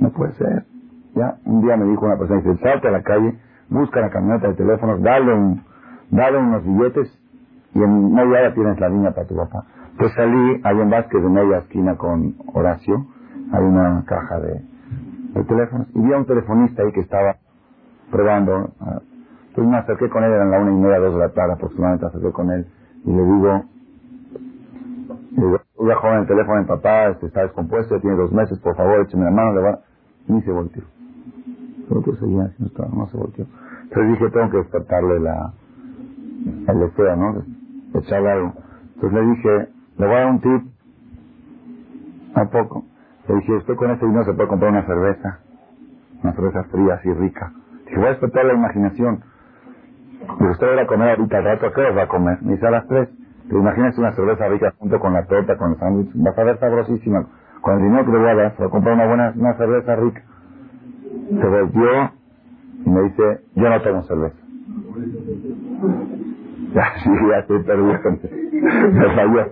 [0.00, 0.66] No puede ser.
[1.14, 3.38] Ya, un día me dijo una persona, dice, salte a la calle,
[3.70, 5.62] busca la camioneta de teléfonos, dale, un,
[6.10, 7.08] dale unos billetes
[7.74, 9.64] y en media hora tienes la línea para tu papá.
[9.98, 13.06] Pues salí, hay en Vázquez de media esquina con Horacio,
[13.52, 14.62] hay una caja de,
[15.44, 17.36] teléfonos, y vi a un telefonista ahí que estaba
[18.10, 18.70] probando.
[18.80, 19.00] ah,
[19.48, 22.04] Entonces me acerqué con él, eran la una y media, dos de la tarde aproximadamente,
[22.06, 22.66] me acerqué con él
[23.04, 23.64] y le digo,
[25.32, 28.76] le digo, oiga joven, el teléfono mi papá este, está descompuesto, tiene dos meses, por
[28.76, 29.80] favor, écheme la mano, le va...
[30.28, 30.84] Ni se volteó.
[31.88, 33.46] Creo que seguía esto, no se volteó.
[33.84, 35.54] Entonces dije, tengo que despertarle la,
[36.46, 37.34] el deseo, ¿no?
[37.92, 38.54] De echarle algo.
[38.96, 40.72] Entonces le dije, le voy a dar un tip.
[42.36, 42.84] ¿A poco?
[43.28, 45.40] Le dije, usted con ese dinero se puede comprar una cerveza.
[46.22, 47.52] Una cerveza fría, así rica.
[47.86, 49.24] Dije, voy a despertar la imaginación.
[50.38, 52.42] Pero usted va a comer ahorita rato, ¿a qué hora va a comer?
[52.42, 53.08] Me dice a las tres.
[53.48, 56.10] Pero imagínese una cerveza rica junto con la torta, con el sándwich.
[56.16, 57.26] Va a ver sabrosísima.
[57.62, 59.54] Con el dinero que le voy a dar, se va a comprar una buena una
[59.56, 60.22] cerveza rica.
[61.20, 62.12] Se volvió
[62.70, 64.36] y me dice, yo no tomo cerveza.
[66.78, 67.94] Ya, sí, ya estoy perdido.
[68.92, 69.46] Me falló.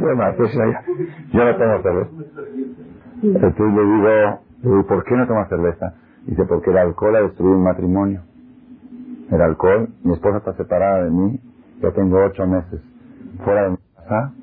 [0.00, 0.76] Fue, me así fue.
[1.32, 2.10] Yo no tomo cerveza.
[3.22, 4.08] Entonces le digo,
[4.62, 5.94] le digo, ¿por qué no tomas cerveza?
[6.26, 8.22] Dice, porque el alcohol ha destruido un matrimonio.
[9.30, 11.40] El alcohol, mi esposa está separada de mí,
[11.80, 12.82] yo tengo ocho meses
[13.44, 14.34] fuera de mi casa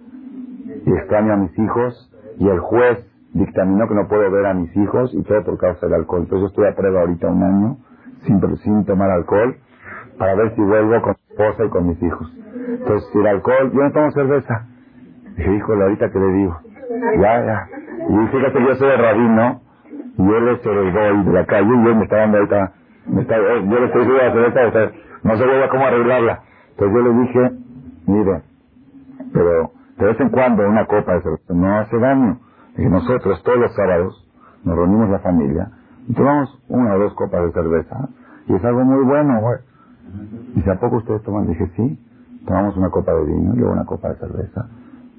[0.70, 3.00] y extraño a mis hijos y el juez
[3.34, 6.24] dictaminó que no puedo ver a mis hijos y todo por causa del alcohol.
[6.24, 7.78] Entonces yo estoy a prueba ahorita un año
[8.26, 9.58] sin, sin tomar alcohol
[10.20, 12.32] para ver si vuelvo con esposa y con mis hijos.
[12.56, 14.66] Entonces, el alcohol, yo no tomo cerveza.
[15.38, 16.58] Dije, híjole, ahorita que le digo.
[17.22, 17.68] Ya, ya.
[18.10, 19.62] Y fíjate, yo soy el rabino
[20.18, 20.94] y él es el
[21.26, 22.74] de la calle y él me está dando ahorita,
[23.08, 24.92] me está, eh, yo le estoy diciendo la cerveza,
[25.24, 26.42] no sé cómo arreglarla.
[26.72, 27.52] Entonces yo le dije,
[28.08, 28.42] mire,
[29.34, 32.40] pero de vez en cuando una copa de cerveza no hace daño.
[32.76, 34.28] Dije, nosotros todos los sábados
[34.64, 35.70] nos reunimos la familia
[36.08, 38.10] y tomamos una o dos copas de cerveza
[38.48, 39.58] y es algo muy bueno, güey.
[40.56, 41.48] Dice, ¿a poco ustedes toman?
[41.48, 42.00] Dije, sí,
[42.46, 44.68] tomamos una copa de vino y luego una copa de cerveza.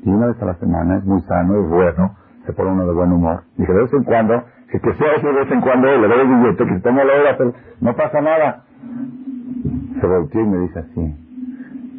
[0.03, 2.93] Y una vez a la semana es muy sano, es bueno, se pone uno de
[2.93, 3.43] buen humor.
[3.57, 6.29] Dije, de vez en cuando, que, que sea de vez en cuando, le doy el
[6.29, 8.65] billete, que se tome la hora, no pasa nada.
[10.01, 11.17] Se volteó y me dice así,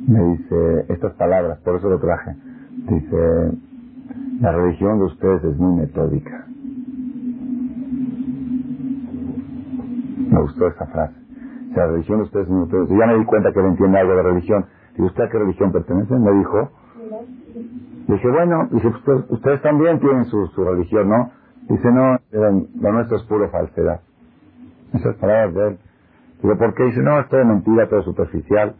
[0.08, 2.36] me dice estas palabras, por eso lo traje.
[2.90, 3.58] Dice,
[4.42, 6.46] la religión de ustedes es muy metódica.
[10.30, 11.23] Me gustó esa frase.
[11.76, 12.96] La religión de ustedes es metódica.
[13.00, 14.66] Ya me di cuenta que él entiende algo de religión.
[14.98, 16.16] ¿Y ¿usted a qué religión pertenece?
[16.16, 16.70] Me dijo.
[18.08, 21.32] Dije, bueno, dice, ustedes, ustedes también tienen su, su religión, ¿no?
[21.70, 24.02] Dice, no, lo nuestro es puro falsedad.
[24.94, 25.78] Esas palabras de él.
[26.42, 26.84] Digo, ¿por qué?
[26.84, 28.76] Dice, no, es todo mentira, todo superficial.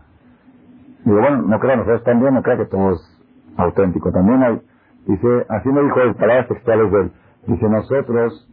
[1.06, 3.22] Digo, bueno, no creo, nosotros también, no creo que todo es
[3.58, 4.12] auténtico.
[4.12, 4.62] También hay,
[5.08, 7.12] dice, así me dijo las palabras textuales de él.
[7.48, 8.50] Dice, nosotros,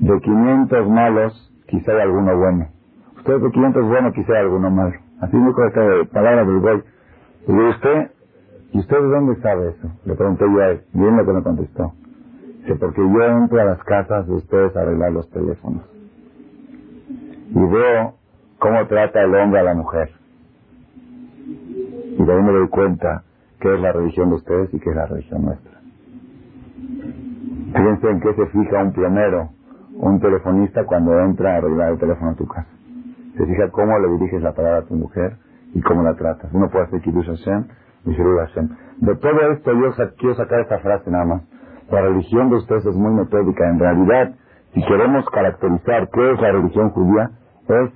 [0.00, 2.68] de 500 malos, quizá hay alguno bueno.
[3.20, 4.94] Ustedes de 500 buenos, quizá alguno malo.
[5.20, 6.82] Así me dijo esta palabra del güey.
[7.46, 8.10] Y le usted,
[8.72, 9.90] ¿y usted de dónde sabe eso?
[10.06, 10.80] Le pregunté yo a él.
[10.94, 11.92] Bien lo que me contestó.
[12.60, 15.82] Dice, porque yo entro a las casas de ustedes a arreglar los teléfonos.
[17.50, 18.14] Y veo
[18.58, 20.10] cómo trata el hombre a la mujer.
[21.46, 23.22] Y de ahí me doy cuenta
[23.60, 25.78] qué es la religión de ustedes y qué es la religión nuestra.
[27.74, 29.50] Fíjense en qué se fija un pionero,
[29.96, 32.79] un telefonista cuando entra a arreglar el teléfono a tu casa.
[33.36, 35.36] Se fija cómo le diriges la palabra a tu mujer
[35.74, 36.52] y cómo la tratas.
[36.52, 37.64] Uno puede hacer Kiddush Hashem
[38.06, 38.68] y Hashem.
[38.98, 41.42] De todo esto yo quiero sacar esta frase nada más.
[41.90, 43.68] La religión de ustedes es muy metódica.
[43.68, 44.34] En realidad,
[44.74, 47.30] si queremos caracterizar qué es la religión judía,
[47.68, 47.90] es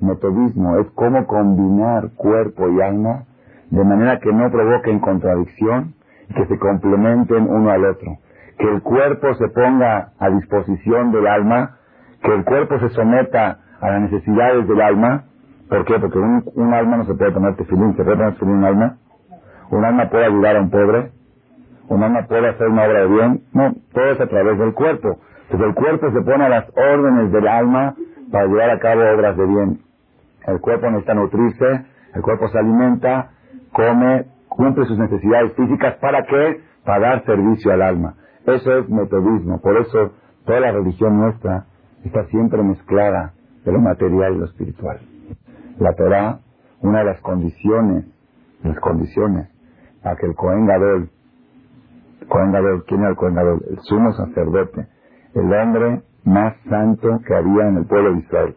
[0.00, 3.24] metodismo, es cómo combinar cuerpo y alma
[3.70, 5.94] de manera que no provoquen contradicción
[6.28, 8.18] y que se complementen uno al otro.
[8.58, 11.78] Que el cuerpo se ponga a disposición del alma,
[12.22, 15.24] que el cuerpo se someta a las necesidades del alma.
[15.68, 15.98] ¿Por qué?
[15.98, 17.96] Porque un, alma no se puede tomar tefilín.
[17.96, 18.96] ¿Se puede tomar tefilín un alma?
[19.70, 21.12] ¿Un alma puede ayudar a un pobre?
[21.88, 23.42] ¿Un alma puede hacer una obra de bien?
[23.52, 25.18] No, todo es a través del cuerpo.
[25.50, 27.94] Entonces el cuerpo se pone a las órdenes del alma
[28.30, 29.80] para llevar a cabo obras de bien.
[30.46, 31.84] El cuerpo necesita nutrirse,
[32.14, 33.30] el cuerpo se alimenta,
[33.72, 35.96] come, cumple sus necesidades físicas.
[35.96, 36.60] ¿Para qué?
[36.84, 38.14] Para dar servicio al alma.
[38.46, 39.60] Eso es metodismo.
[39.60, 40.12] Por eso
[40.44, 41.64] toda la religión nuestra
[42.04, 43.32] está siempre mezclada
[43.64, 45.00] de lo material y lo espiritual.
[45.78, 46.38] La Torah,
[46.80, 48.06] una de las condiciones,
[48.62, 49.48] las condiciones
[50.02, 51.10] para que el Cohen Gadol,
[52.28, 53.62] Cohen Gadol, ¿quién era el Cohen Gadol?
[53.70, 54.86] El sumo sacerdote,
[55.34, 58.56] el hombre más santo que había en el pueblo de Israel.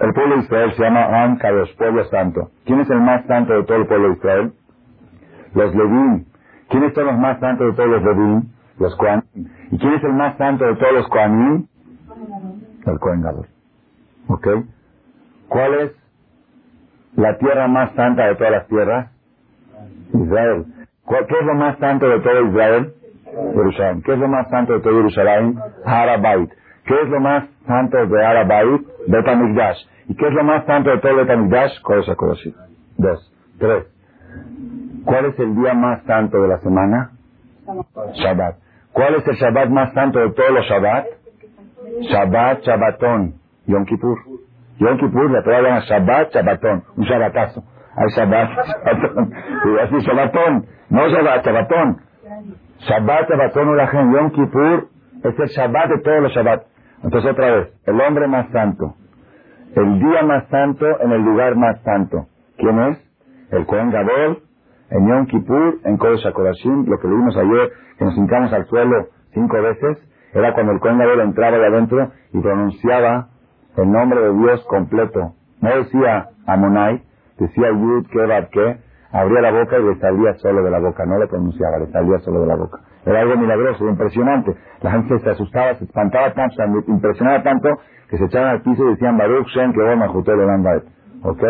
[0.00, 2.50] El pueblo de Israel se llama Am Kadosh, pueblo santo.
[2.64, 4.52] ¿Quién es el más santo de todo el pueblo de Israel?
[5.54, 6.26] Los Levín.
[6.68, 8.52] ¿Quiénes son los más santos de todos los Levín?
[8.78, 9.22] Los Kohanim.
[9.70, 11.66] ¿Y quién es el más santo de todos los Kohanim?
[12.86, 13.46] El Kohen Gadol.
[14.28, 14.46] ¿Ok?
[15.48, 15.92] ¿Cuál es
[17.16, 19.10] la tierra más santa de todas las tierras?
[20.14, 20.64] Israel.
[21.08, 22.94] ¿Qué es lo más santo de todo Israel?
[23.54, 24.02] Jerusalén.
[24.02, 25.58] ¿Qué es lo más santo de todo Jerusalén?
[25.84, 26.50] Harabait.
[26.84, 28.82] ¿Qué es lo más santo de Harabait?
[29.06, 29.78] Betamigdash.
[30.08, 31.80] ¿Y qué es lo más santo de todo Betamigdash?
[31.82, 32.54] Kodesh HaKodashim.
[32.96, 33.32] Dos.
[33.58, 33.86] Tres.
[35.04, 37.10] ¿Cuál es el día más santo de la semana?
[38.14, 38.56] Shabbat.
[38.92, 41.06] ¿Cuál es el Shabbat más santo de todos los Shabbat?
[42.02, 43.39] Shabbat, Shabbatón.
[43.70, 44.18] Yom Kippur.
[44.78, 46.82] Yom Kippur, la Torah llama Shabbat, Shabbatón.
[46.96, 47.62] Un Shabbatazo.
[47.96, 49.32] Hay Shabbat, Shabbatón.
[49.82, 50.66] Así Shabbatón.
[50.90, 51.96] No Shabbat, Shabbatón.
[52.80, 54.12] Shabbat, Shabbatón, Ulajem.
[54.12, 54.88] Yom Kippur
[55.22, 56.62] es el Shabbat de todos los Shabbat.
[57.04, 58.94] Entonces otra vez, el hombre más santo.
[59.76, 62.26] El día más santo en el lugar más santo.
[62.58, 62.98] ¿Quién es?
[63.52, 64.42] El Kohen Gadol,
[64.90, 69.06] en Yom Kippur, en Kodesh HaKodashim, lo que vimos ayer, que nos hincamos al suelo
[69.32, 69.98] cinco veces,
[70.34, 73.28] era cuando el Kohen Gadol entraba de adentro y pronunciaba
[73.76, 75.34] el nombre de Dios completo.
[75.60, 77.02] No decía Amonai,
[77.38, 78.78] decía Yud, Kevad, que,
[79.12, 82.18] abría la boca y le salía solo de la boca, no le pronunciaba, le salía
[82.20, 82.80] solo de la boca.
[83.04, 84.54] Era algo milagroso, impresionante.
[84.82, 87.68] La gente se asustaba, se espantaba tanto, se impresionaba tanto,
[88.08, 89.80] que se echaban al piso y decían Baruch Shem, que
[91.22, 91.42] ¿Ok?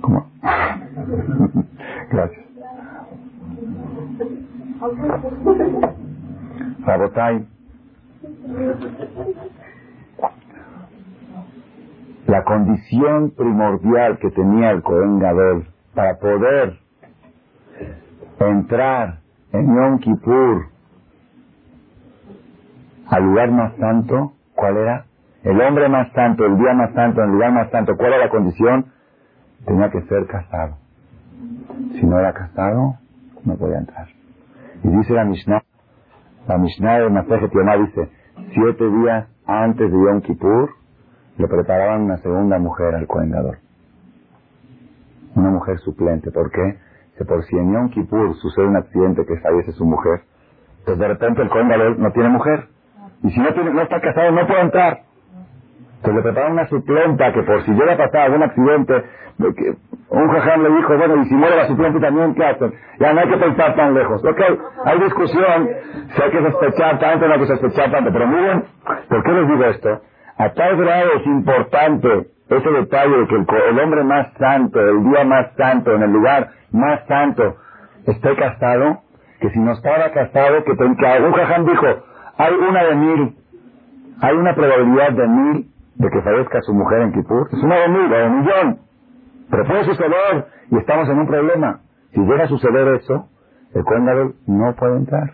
[0.00, 0.30] ¿Cómo?
[2.10, 2.44] Gracias.
[6.84, 7.46] Rabotai.
[12.26, 16.78] La condición primordial que tenía el Cohen Gadol para poder
[18.40, 19.18] entrar
[19.52, 20.66] en Yom Kippur
[23.08, 25.04] al lugar más santo, ¿cuál era?
[25.42, 28.30] El hombre más santo, el día más santo, el lugar más santo, ¿cuál era la
[28.30, 28.86] condición?
[29.66, 30.78] Tenía que ser casado.
[31.92, 32.94] Si no era casado,
[33.44, 34.08] no podía entrar.
[34.82, 35.62] Y dice la Mishnah,
[36.48, 38.10] la Mishnah de Masejet Yomá dice,
[38.54, 40.70] siete días antes de Yom Kippur,
[41.38, 43.58] le preparaban una segunda mujer al coengador.
[45.34, 46.30] Una mujer suplente.
[46.30, 46.78] ¿Por qué?
[47.18, 50.22] Que por si en Yom Kippur sucede un accidente que fallece su mujer,
[50.84, 52.68] Pues de repente el Cohen Gadol no tiene mujer.
[53.22, 55.00] Y si no, tiene, no está casado, no puede entrar.
[55.96, 58.94] Entonces le preparan una suplenta que por si llega a pasar algún accidente,
[59.38, 59.74] de que
[60.10, 62.74] un jajam le dijo, bueno, y si muere la suplente también, ¿qué hacen?
[63.00, 64.24] Ya no hay que pensar tan lejos.
[64.24, 64.40] Ok,
[64.84, 65.68] hay discusión,
[66.14, 68.64] si hay que sospechar tanto, no hay que sospechar tanto, pero miren,
[69.08, 70.00] ¿por qué les digo esto?
[70.38, 75.04] A tal grado es importante ese detalle de que el, el hombre más santo, el
[75.04, 77.56] día más santo, en el lugar más santo,
[78.06, 79.00] esté casado,
[79.40, 81.86] que si no estaba casado, que, que jajam dijo,
[82.38, 83.36] hay una de mil,
[84.20, 85.66] hay una probabilidad de mil
[85.96, 87.48] de que fallezca su mujer en Kipur.
[87.52, 88.78] Es una de mil, de un millón.
[89.50, 91.80] Pero puede suceder y estamos en un problema.
[92.12, 93.28] Si llega a suceder eso,
[93.74, 95.32] el Gadol no puede entrar.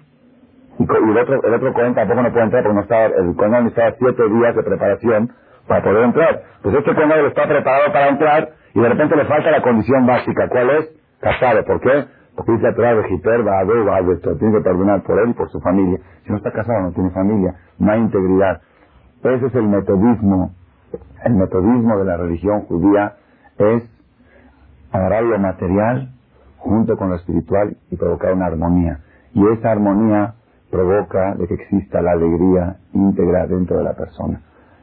[0.81, 3.35] Y, y el otro, el otro Kohen tampoco no puede entrar porque no estaba, el
[3.35, 5.31] Gadol necesitaba siete días de preparación
[5.69, 6.43] para poder entrar.
[6.62, 10.48] Pues este Gadol está preparado para entrar y de repente le falta la condición básica.
[10.48, 10.90] ¿Cuál es?
[11.20, 11.65] Casado.
[11.66, 12.07] ¿Por qué?
[12.35, 14.36] Porque dice atrás de Jiter, va a ver esto.
[14.39, 15.98] Tiene que perdonar por él y por su familia.
[16.24, 17.55] Si no está casado, no tiene familia.
[17.78, 18.62] No hay integridad.
[19.23, 20.55] Ese es el metodismo.
[21.24, 23.16] El metodismo de la religión judía
[23.59, 23.82] es
[24.93, 26.09] agarrar lo material
[26.57, 29.01] junto con lo espiritual y provocar una armonía.
[29.35, 30.35] Y esa armonía
[30.71, 34.41] provoca de que exista la alegría íntegra dentro de la persona.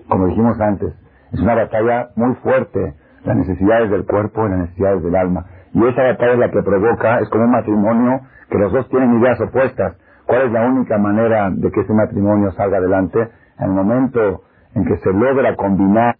[0.08, 0.94] Como dijimos antes,
[1.32, 2.94] es una batalla muy fuerte,
[3.24, 5.46] las necesidades del cuerpo y las necesidades del alma.
[5.74, 9.20] Y esa batalla es la que provoca, es como un matrimonio que los dos tienen
[9.20, 9.98] ideas opuestas.
[10.26, 13.30] ¿Cuál es la única manera de que ese matrimonio salga adelante?
[13.60, 14.44] En el momento
[14.76, 16.16] en que se logra combinar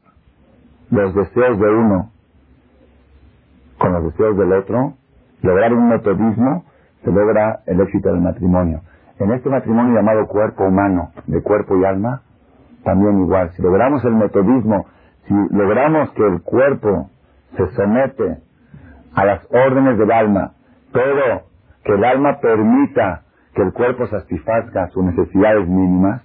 [0.90, 2.12] los deseos de uno
[3.78, 4.94] con los deseos del otro,
[5.42, 6.64] lograr un metodismo,
[7.04, 8.82] se logra el éxito del matrimonio.
[9.20, 12.22] En este matrimonio llamado cuerpo humano, de cuerpo y alma,
[12.84, 13.52] también igual.
[13.56, 14.86] Si logramos el metodismo,
[15.28, 17.10] si logramos que el cuerpo
[17.56, 18.38] se somete
[19.16, 20.54] a las órdenes del alma,
[20.94, 21.44] pero
[21.84, 23.24] que el alma permita
[23.56, 26.22] que el cuerpo satisfazca sus necesidades mínimas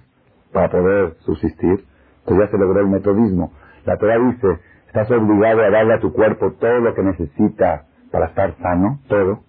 [0.53, 1.83] para poder subsistir,
[2.25, 3.51] pues ya se logró el metodismo.
[3.85, 8.27] La Torah dice, estás obligado a darle a tu cuerpo todo lo que necesita para
[8.27, 9.39] estar sano, todo.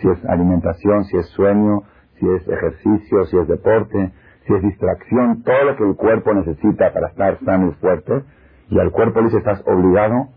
[0.00, 1.82] Si es alimentación, si es sueño,
[2.22, 4.12] si es ejercicio, si es deporte,
[4.46, 8.22] si es distracción, todo lo que el cuerpo necesita para estar sano y fuerte.
[8.70, 10.28] Y al cuerpo le dice, estás obligado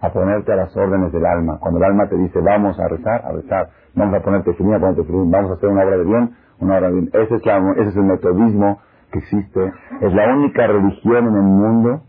[0.00, 1.58] a ponerte a las órdenes del alma.
[1.60, 4.80] Cuando el alma te dice, vamos a rezar, a rezar, vamos a ponerte fin, a
[4.80, 6.30] ponerte fin, vamos a hacer una obra de bien,
[6.60, 7.10] una obra de bien.
[7.12, 8.80] Ese es, la- ese es el metodismo
[9.12, 9.72] que existe.
[10.00, 12.02] Es la única religión en el mundo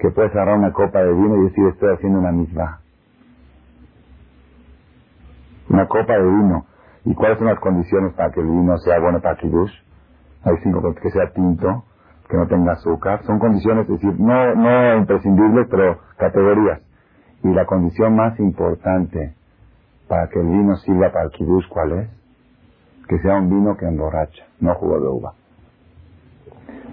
[0.00, 2.80] que puedes agarrar una copa de vino y decir, estoy haciendo una misma.
[5.70, 6.66] Una copa de vino.
[7.04, 9.72] ¿Y cuáles son las condiciones para que el vino sea bueno para Kiddush?
[10.44, 11.84] Hay cinco, que sea tinto,
[12.28, 13.22] que no tenga azúcar.
[13.24, 16.80] Son condiciones, es decir, no, no imprescindibles, pero categorías.
[17.42, 19.34] Y la condición más importante
[20.08, 22.08] para que el vino sirva para el Kiddush, ¿cuál es?
[23.06, 25.32] Que sea un vino que emborracha, no jugo de uva.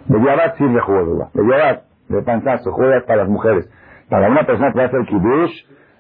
[0.08, 1.30] De Yabat sirve jugo de uva.
[1.34, 2.76] De Yabat, de panzazo,
[3.08, 3.70] para las mujeres.
[4.10, 5.52] Para una persona que a hacer Kiddush,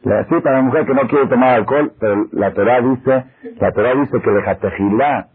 [0.03, 3.26] sí, para la mujer que no quiere tomar alcohol, pero la Torah dice,
[3.60, 5.28] la Torah dice que de Jatejilá,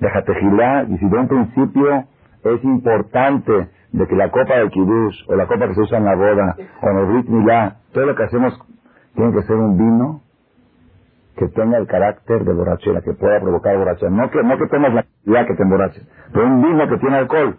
[0.00, 2.04] de Jatejilá, y si de un principio
[2.44, 6.04] es importante de que la copa del Kiddush, o la copa que se usa en
[6.04, 8.58] la boda, o en el Brit Milá, todo lo que hacemos
[9.14, 10.20] tiene que ser un vino
[11.36, 14.10] que tenga el carácter de borrachera, que pueda provocar borrachera.
[14.10, 17.16] No que, no que tengas la idea que te emborraches, pero un vino que tiene
[17.16, 17.58] alcohol.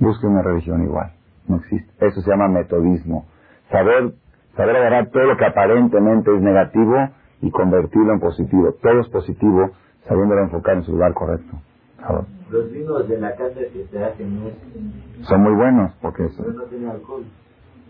[0.00, 1.12] Busque una religión igual.
[1.46, 2.06] No existe.
[2.06, 3.26] Eso se llama metodismo.
[3.70, 4.12] Saber,
[4.58, 6.96] saber agarrar todo lo que aparentemente es negativo
[7.40, 8.74] y convertirlo en positivo.
[8.82, 9.70] Todo es positivo,
[10.08, 11.56] sabiéndolo enfocar en su lugar correcto.
[12.02, 16.24] Ahora, Los vinos de la casa que se hacen no es, Son muy buenos porque
[16.26, 16.42] eso.
[16.42, 17.22] no tiene alcohol.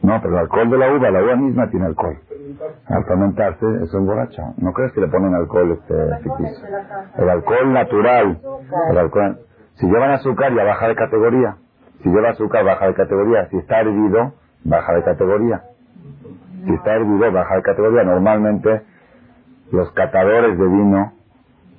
[0.03, 2.19] No, pero el alcohol de la uva, la uva misma tiene alcohol.
[2.86, 4.43] Al fermentarse, eso emborracha.
[4.59, 6.66] ¿No crees que le ponen alcohol este ficticio?
[7.16, 8.40] El alcohol natural.
[8.90, 9.39] El alcohol,
[9.74, 11.57] si llevan azúcar, ya baja de categoría.
[12.03, 13.49] Si lleva azúcar, baja de categoría.
[13.49, 14.35] Si está hervido,
[14.65, 15.62] baja de categoría.
[16.69, 18.05] Si está hervido, baja de categoría.
[18.05, 18.82] Normalmente,
[19.73, 21.12] los catadores de vino,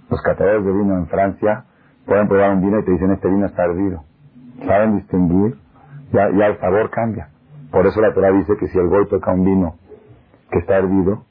[0.10, 1.66] los catadores de vino en Francia,
[2.08, 4.04] pueden probar un vino y te dicen, este vino está hervido.
[4.66, 5.58] Saben distinguir,
[6.12, 7.30] ya, el sabor cambia.
[7.72, 9.76] Por eso la Torah dice que si el goy toca un vino
[10.50, 11.26] que está hervido,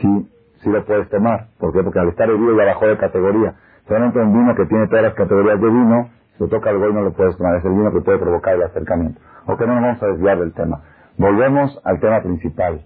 [0.00, 0.30] sí,
[0.62, 1.48] sí lo puedes tomar.
[1.58, 1.82] ¿Por qué?
[1.82, 3.54] Porque al estar hervido ya bajó de categoría.
[3.88, 6.92] Solamente un vino que tiene todas las categorías de vino, si lo toca el goy
[6.92, 7.56] no lo puedes tomar.
[7.56, 9.20] Es el vino que puede provocar el acercamiento.
[9.46, 10.82] Ok, no nos vamos a desviar del tema.
[11.18, 12.84] Volvemos al tema principal.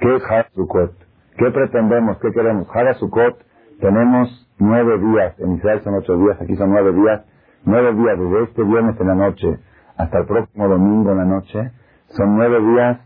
[0.00, 0.22] ¿Qué es
[0.54, 0.92] Sukkot?
[1.36, 2.18] ¿Qué pretendemos?
[2.18, 2.66] ¿Qué queremos?
[2.98, 3.38] Sukkot
[3.80, 5.38] tenemos nueve días.
[5.40, 7.22] En Israel son ocho días, aquí son nueve días.
[7.64, 9.58] Nueve días desde este viernes en la noche
[9.96, 11.70] hasta el próximo domingo en la noche.
[12.08, 12.98] Son nueve días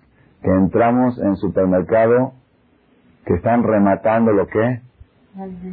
[0.43, 2.33] que entramos en supermercado
[3.27, 4.81] que están rematando lo que?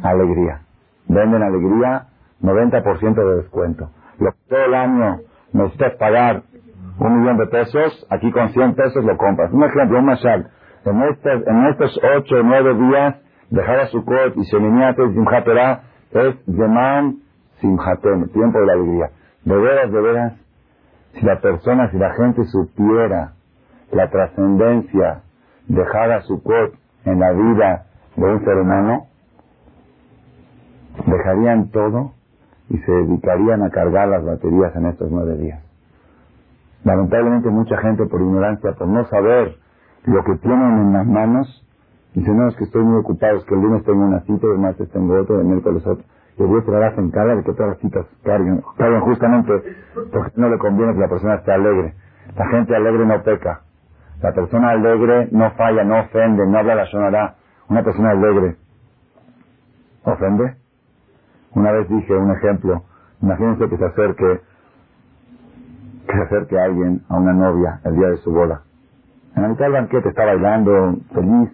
[0.02, 0.62] Alegría.
[1.08, 2.06] Venden alegría
[2.42, 3.90] 90% de descuento.
[4.18, 5.20] Lo que todo el año
[5.52, 6.42] necesitas pagar
[6.98, 9.52] un millón de pesos, aquí con 100 pesos lo compras.
[9.52, 10.50] Un ejemplo, un mashal.
[10.84, 13.16] En, estos, en estos 8 o 9 días,
[13.50, 17.16] dejar a Sukkot y Sheminiate y Simchat Torah es Zeman
[17.60, 19.10] Simchatem, tiempo de la alegría.
[19.44, 20.32] De veras, de veras,
[21.14, 23.32] si la persona, si la gente supiera
[23.92, 25.22] la trascendencia
[25.68, 26.74] de a Sukkot
[27.04, 27.86] en la vida
[28.16, 29.06] de un ser humano,
[31.06, 32.12] dejarían todo
[32.68, 35.71] y se dedicarían a cargar las baterías en estos nueve días.
[36.84, 39.56] Lamentablemente mucha gente por ignorancia, por no saber
[40.04, 41.66] lo que tienen en las manos,
[42.14, 44.58] dice, no, es que estoy muy ocupado, es que el lunes tengo una cita, el
[44.58, 46.04] martes tengo otro, el miércoles otro.
[46.38, 49.52] Y Dios te en cara de que todas las citas carguen, carguen justamente
[50.12, 51.94] porque no le conviene que la persona esté alegre.
[52.36, 53.60] La gente alegre no peca.
[54.22, 57.34] La persona alegre no falla, no ofende, no habla la sonará.
[57.68, 58.56] Una persona alegre
[60.04, 60.56] ofende.
[61.54, 62.82] Una vez dije un ejemplo.
[63.20, 64.40] Imagínense que se acerque
[66.08, 68.62] que acerque a alguien, a una novia, el día de su boda.
[69.36, 71.50] En la mitad del banquete está bailando, feliz.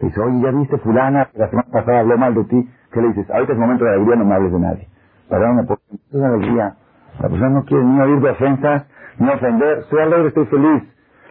[0.00, 1.28] Le dice, oye, ¿ya viste fulana?
[1.34, 2.70] La semana pasada habló mal de ti.
[2.92, 3.30] ¿Qué le dices?
[3.30, 4.88] Ahorita es momento de alegría, no me hables de nadie.
[5.28, 6.76] Para una es alegría.
[7.20, 8.86] La persona no quiere ni oír de ofensas,
[9.18, 9.78] ni ofender.
[9.80, 10.82] Estoy alegre, estoy feliz.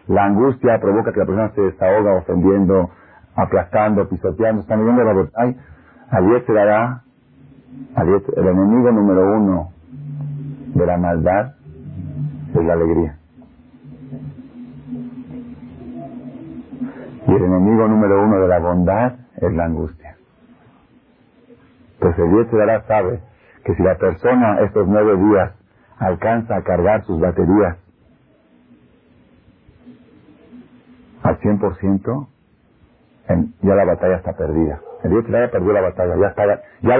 [0.07, 2.91] La angustia provoca que la persona se desahoga ofendiendo,
[3.35, 4.61] aplastando, pisoteando.
[4.61, 5.55] Están viendo la botella.
[6.11, 7.03] Aliet se dará,
[7.97, 9.69] el enemigo número uno
[10.75, 11.53] de la maldad
[12.59, 13.19] es la alegría.
[17.27, 20.17] Y el enemigo número uno de la bondad es la angustia.
[21.93, 23.21] Entonces el dará sabe
[23.65, 25.53] que si la persona estos nueve días
[25.99, 27.77] alcanza a cargar sus baterías
[31.23, 32.27] al 100%,
[33.29, 34.79] en, ya la batalla está perdida.
[35.03, 36.45] El Dios perdió la batalla, ya está,
[36.81, 36.97] ya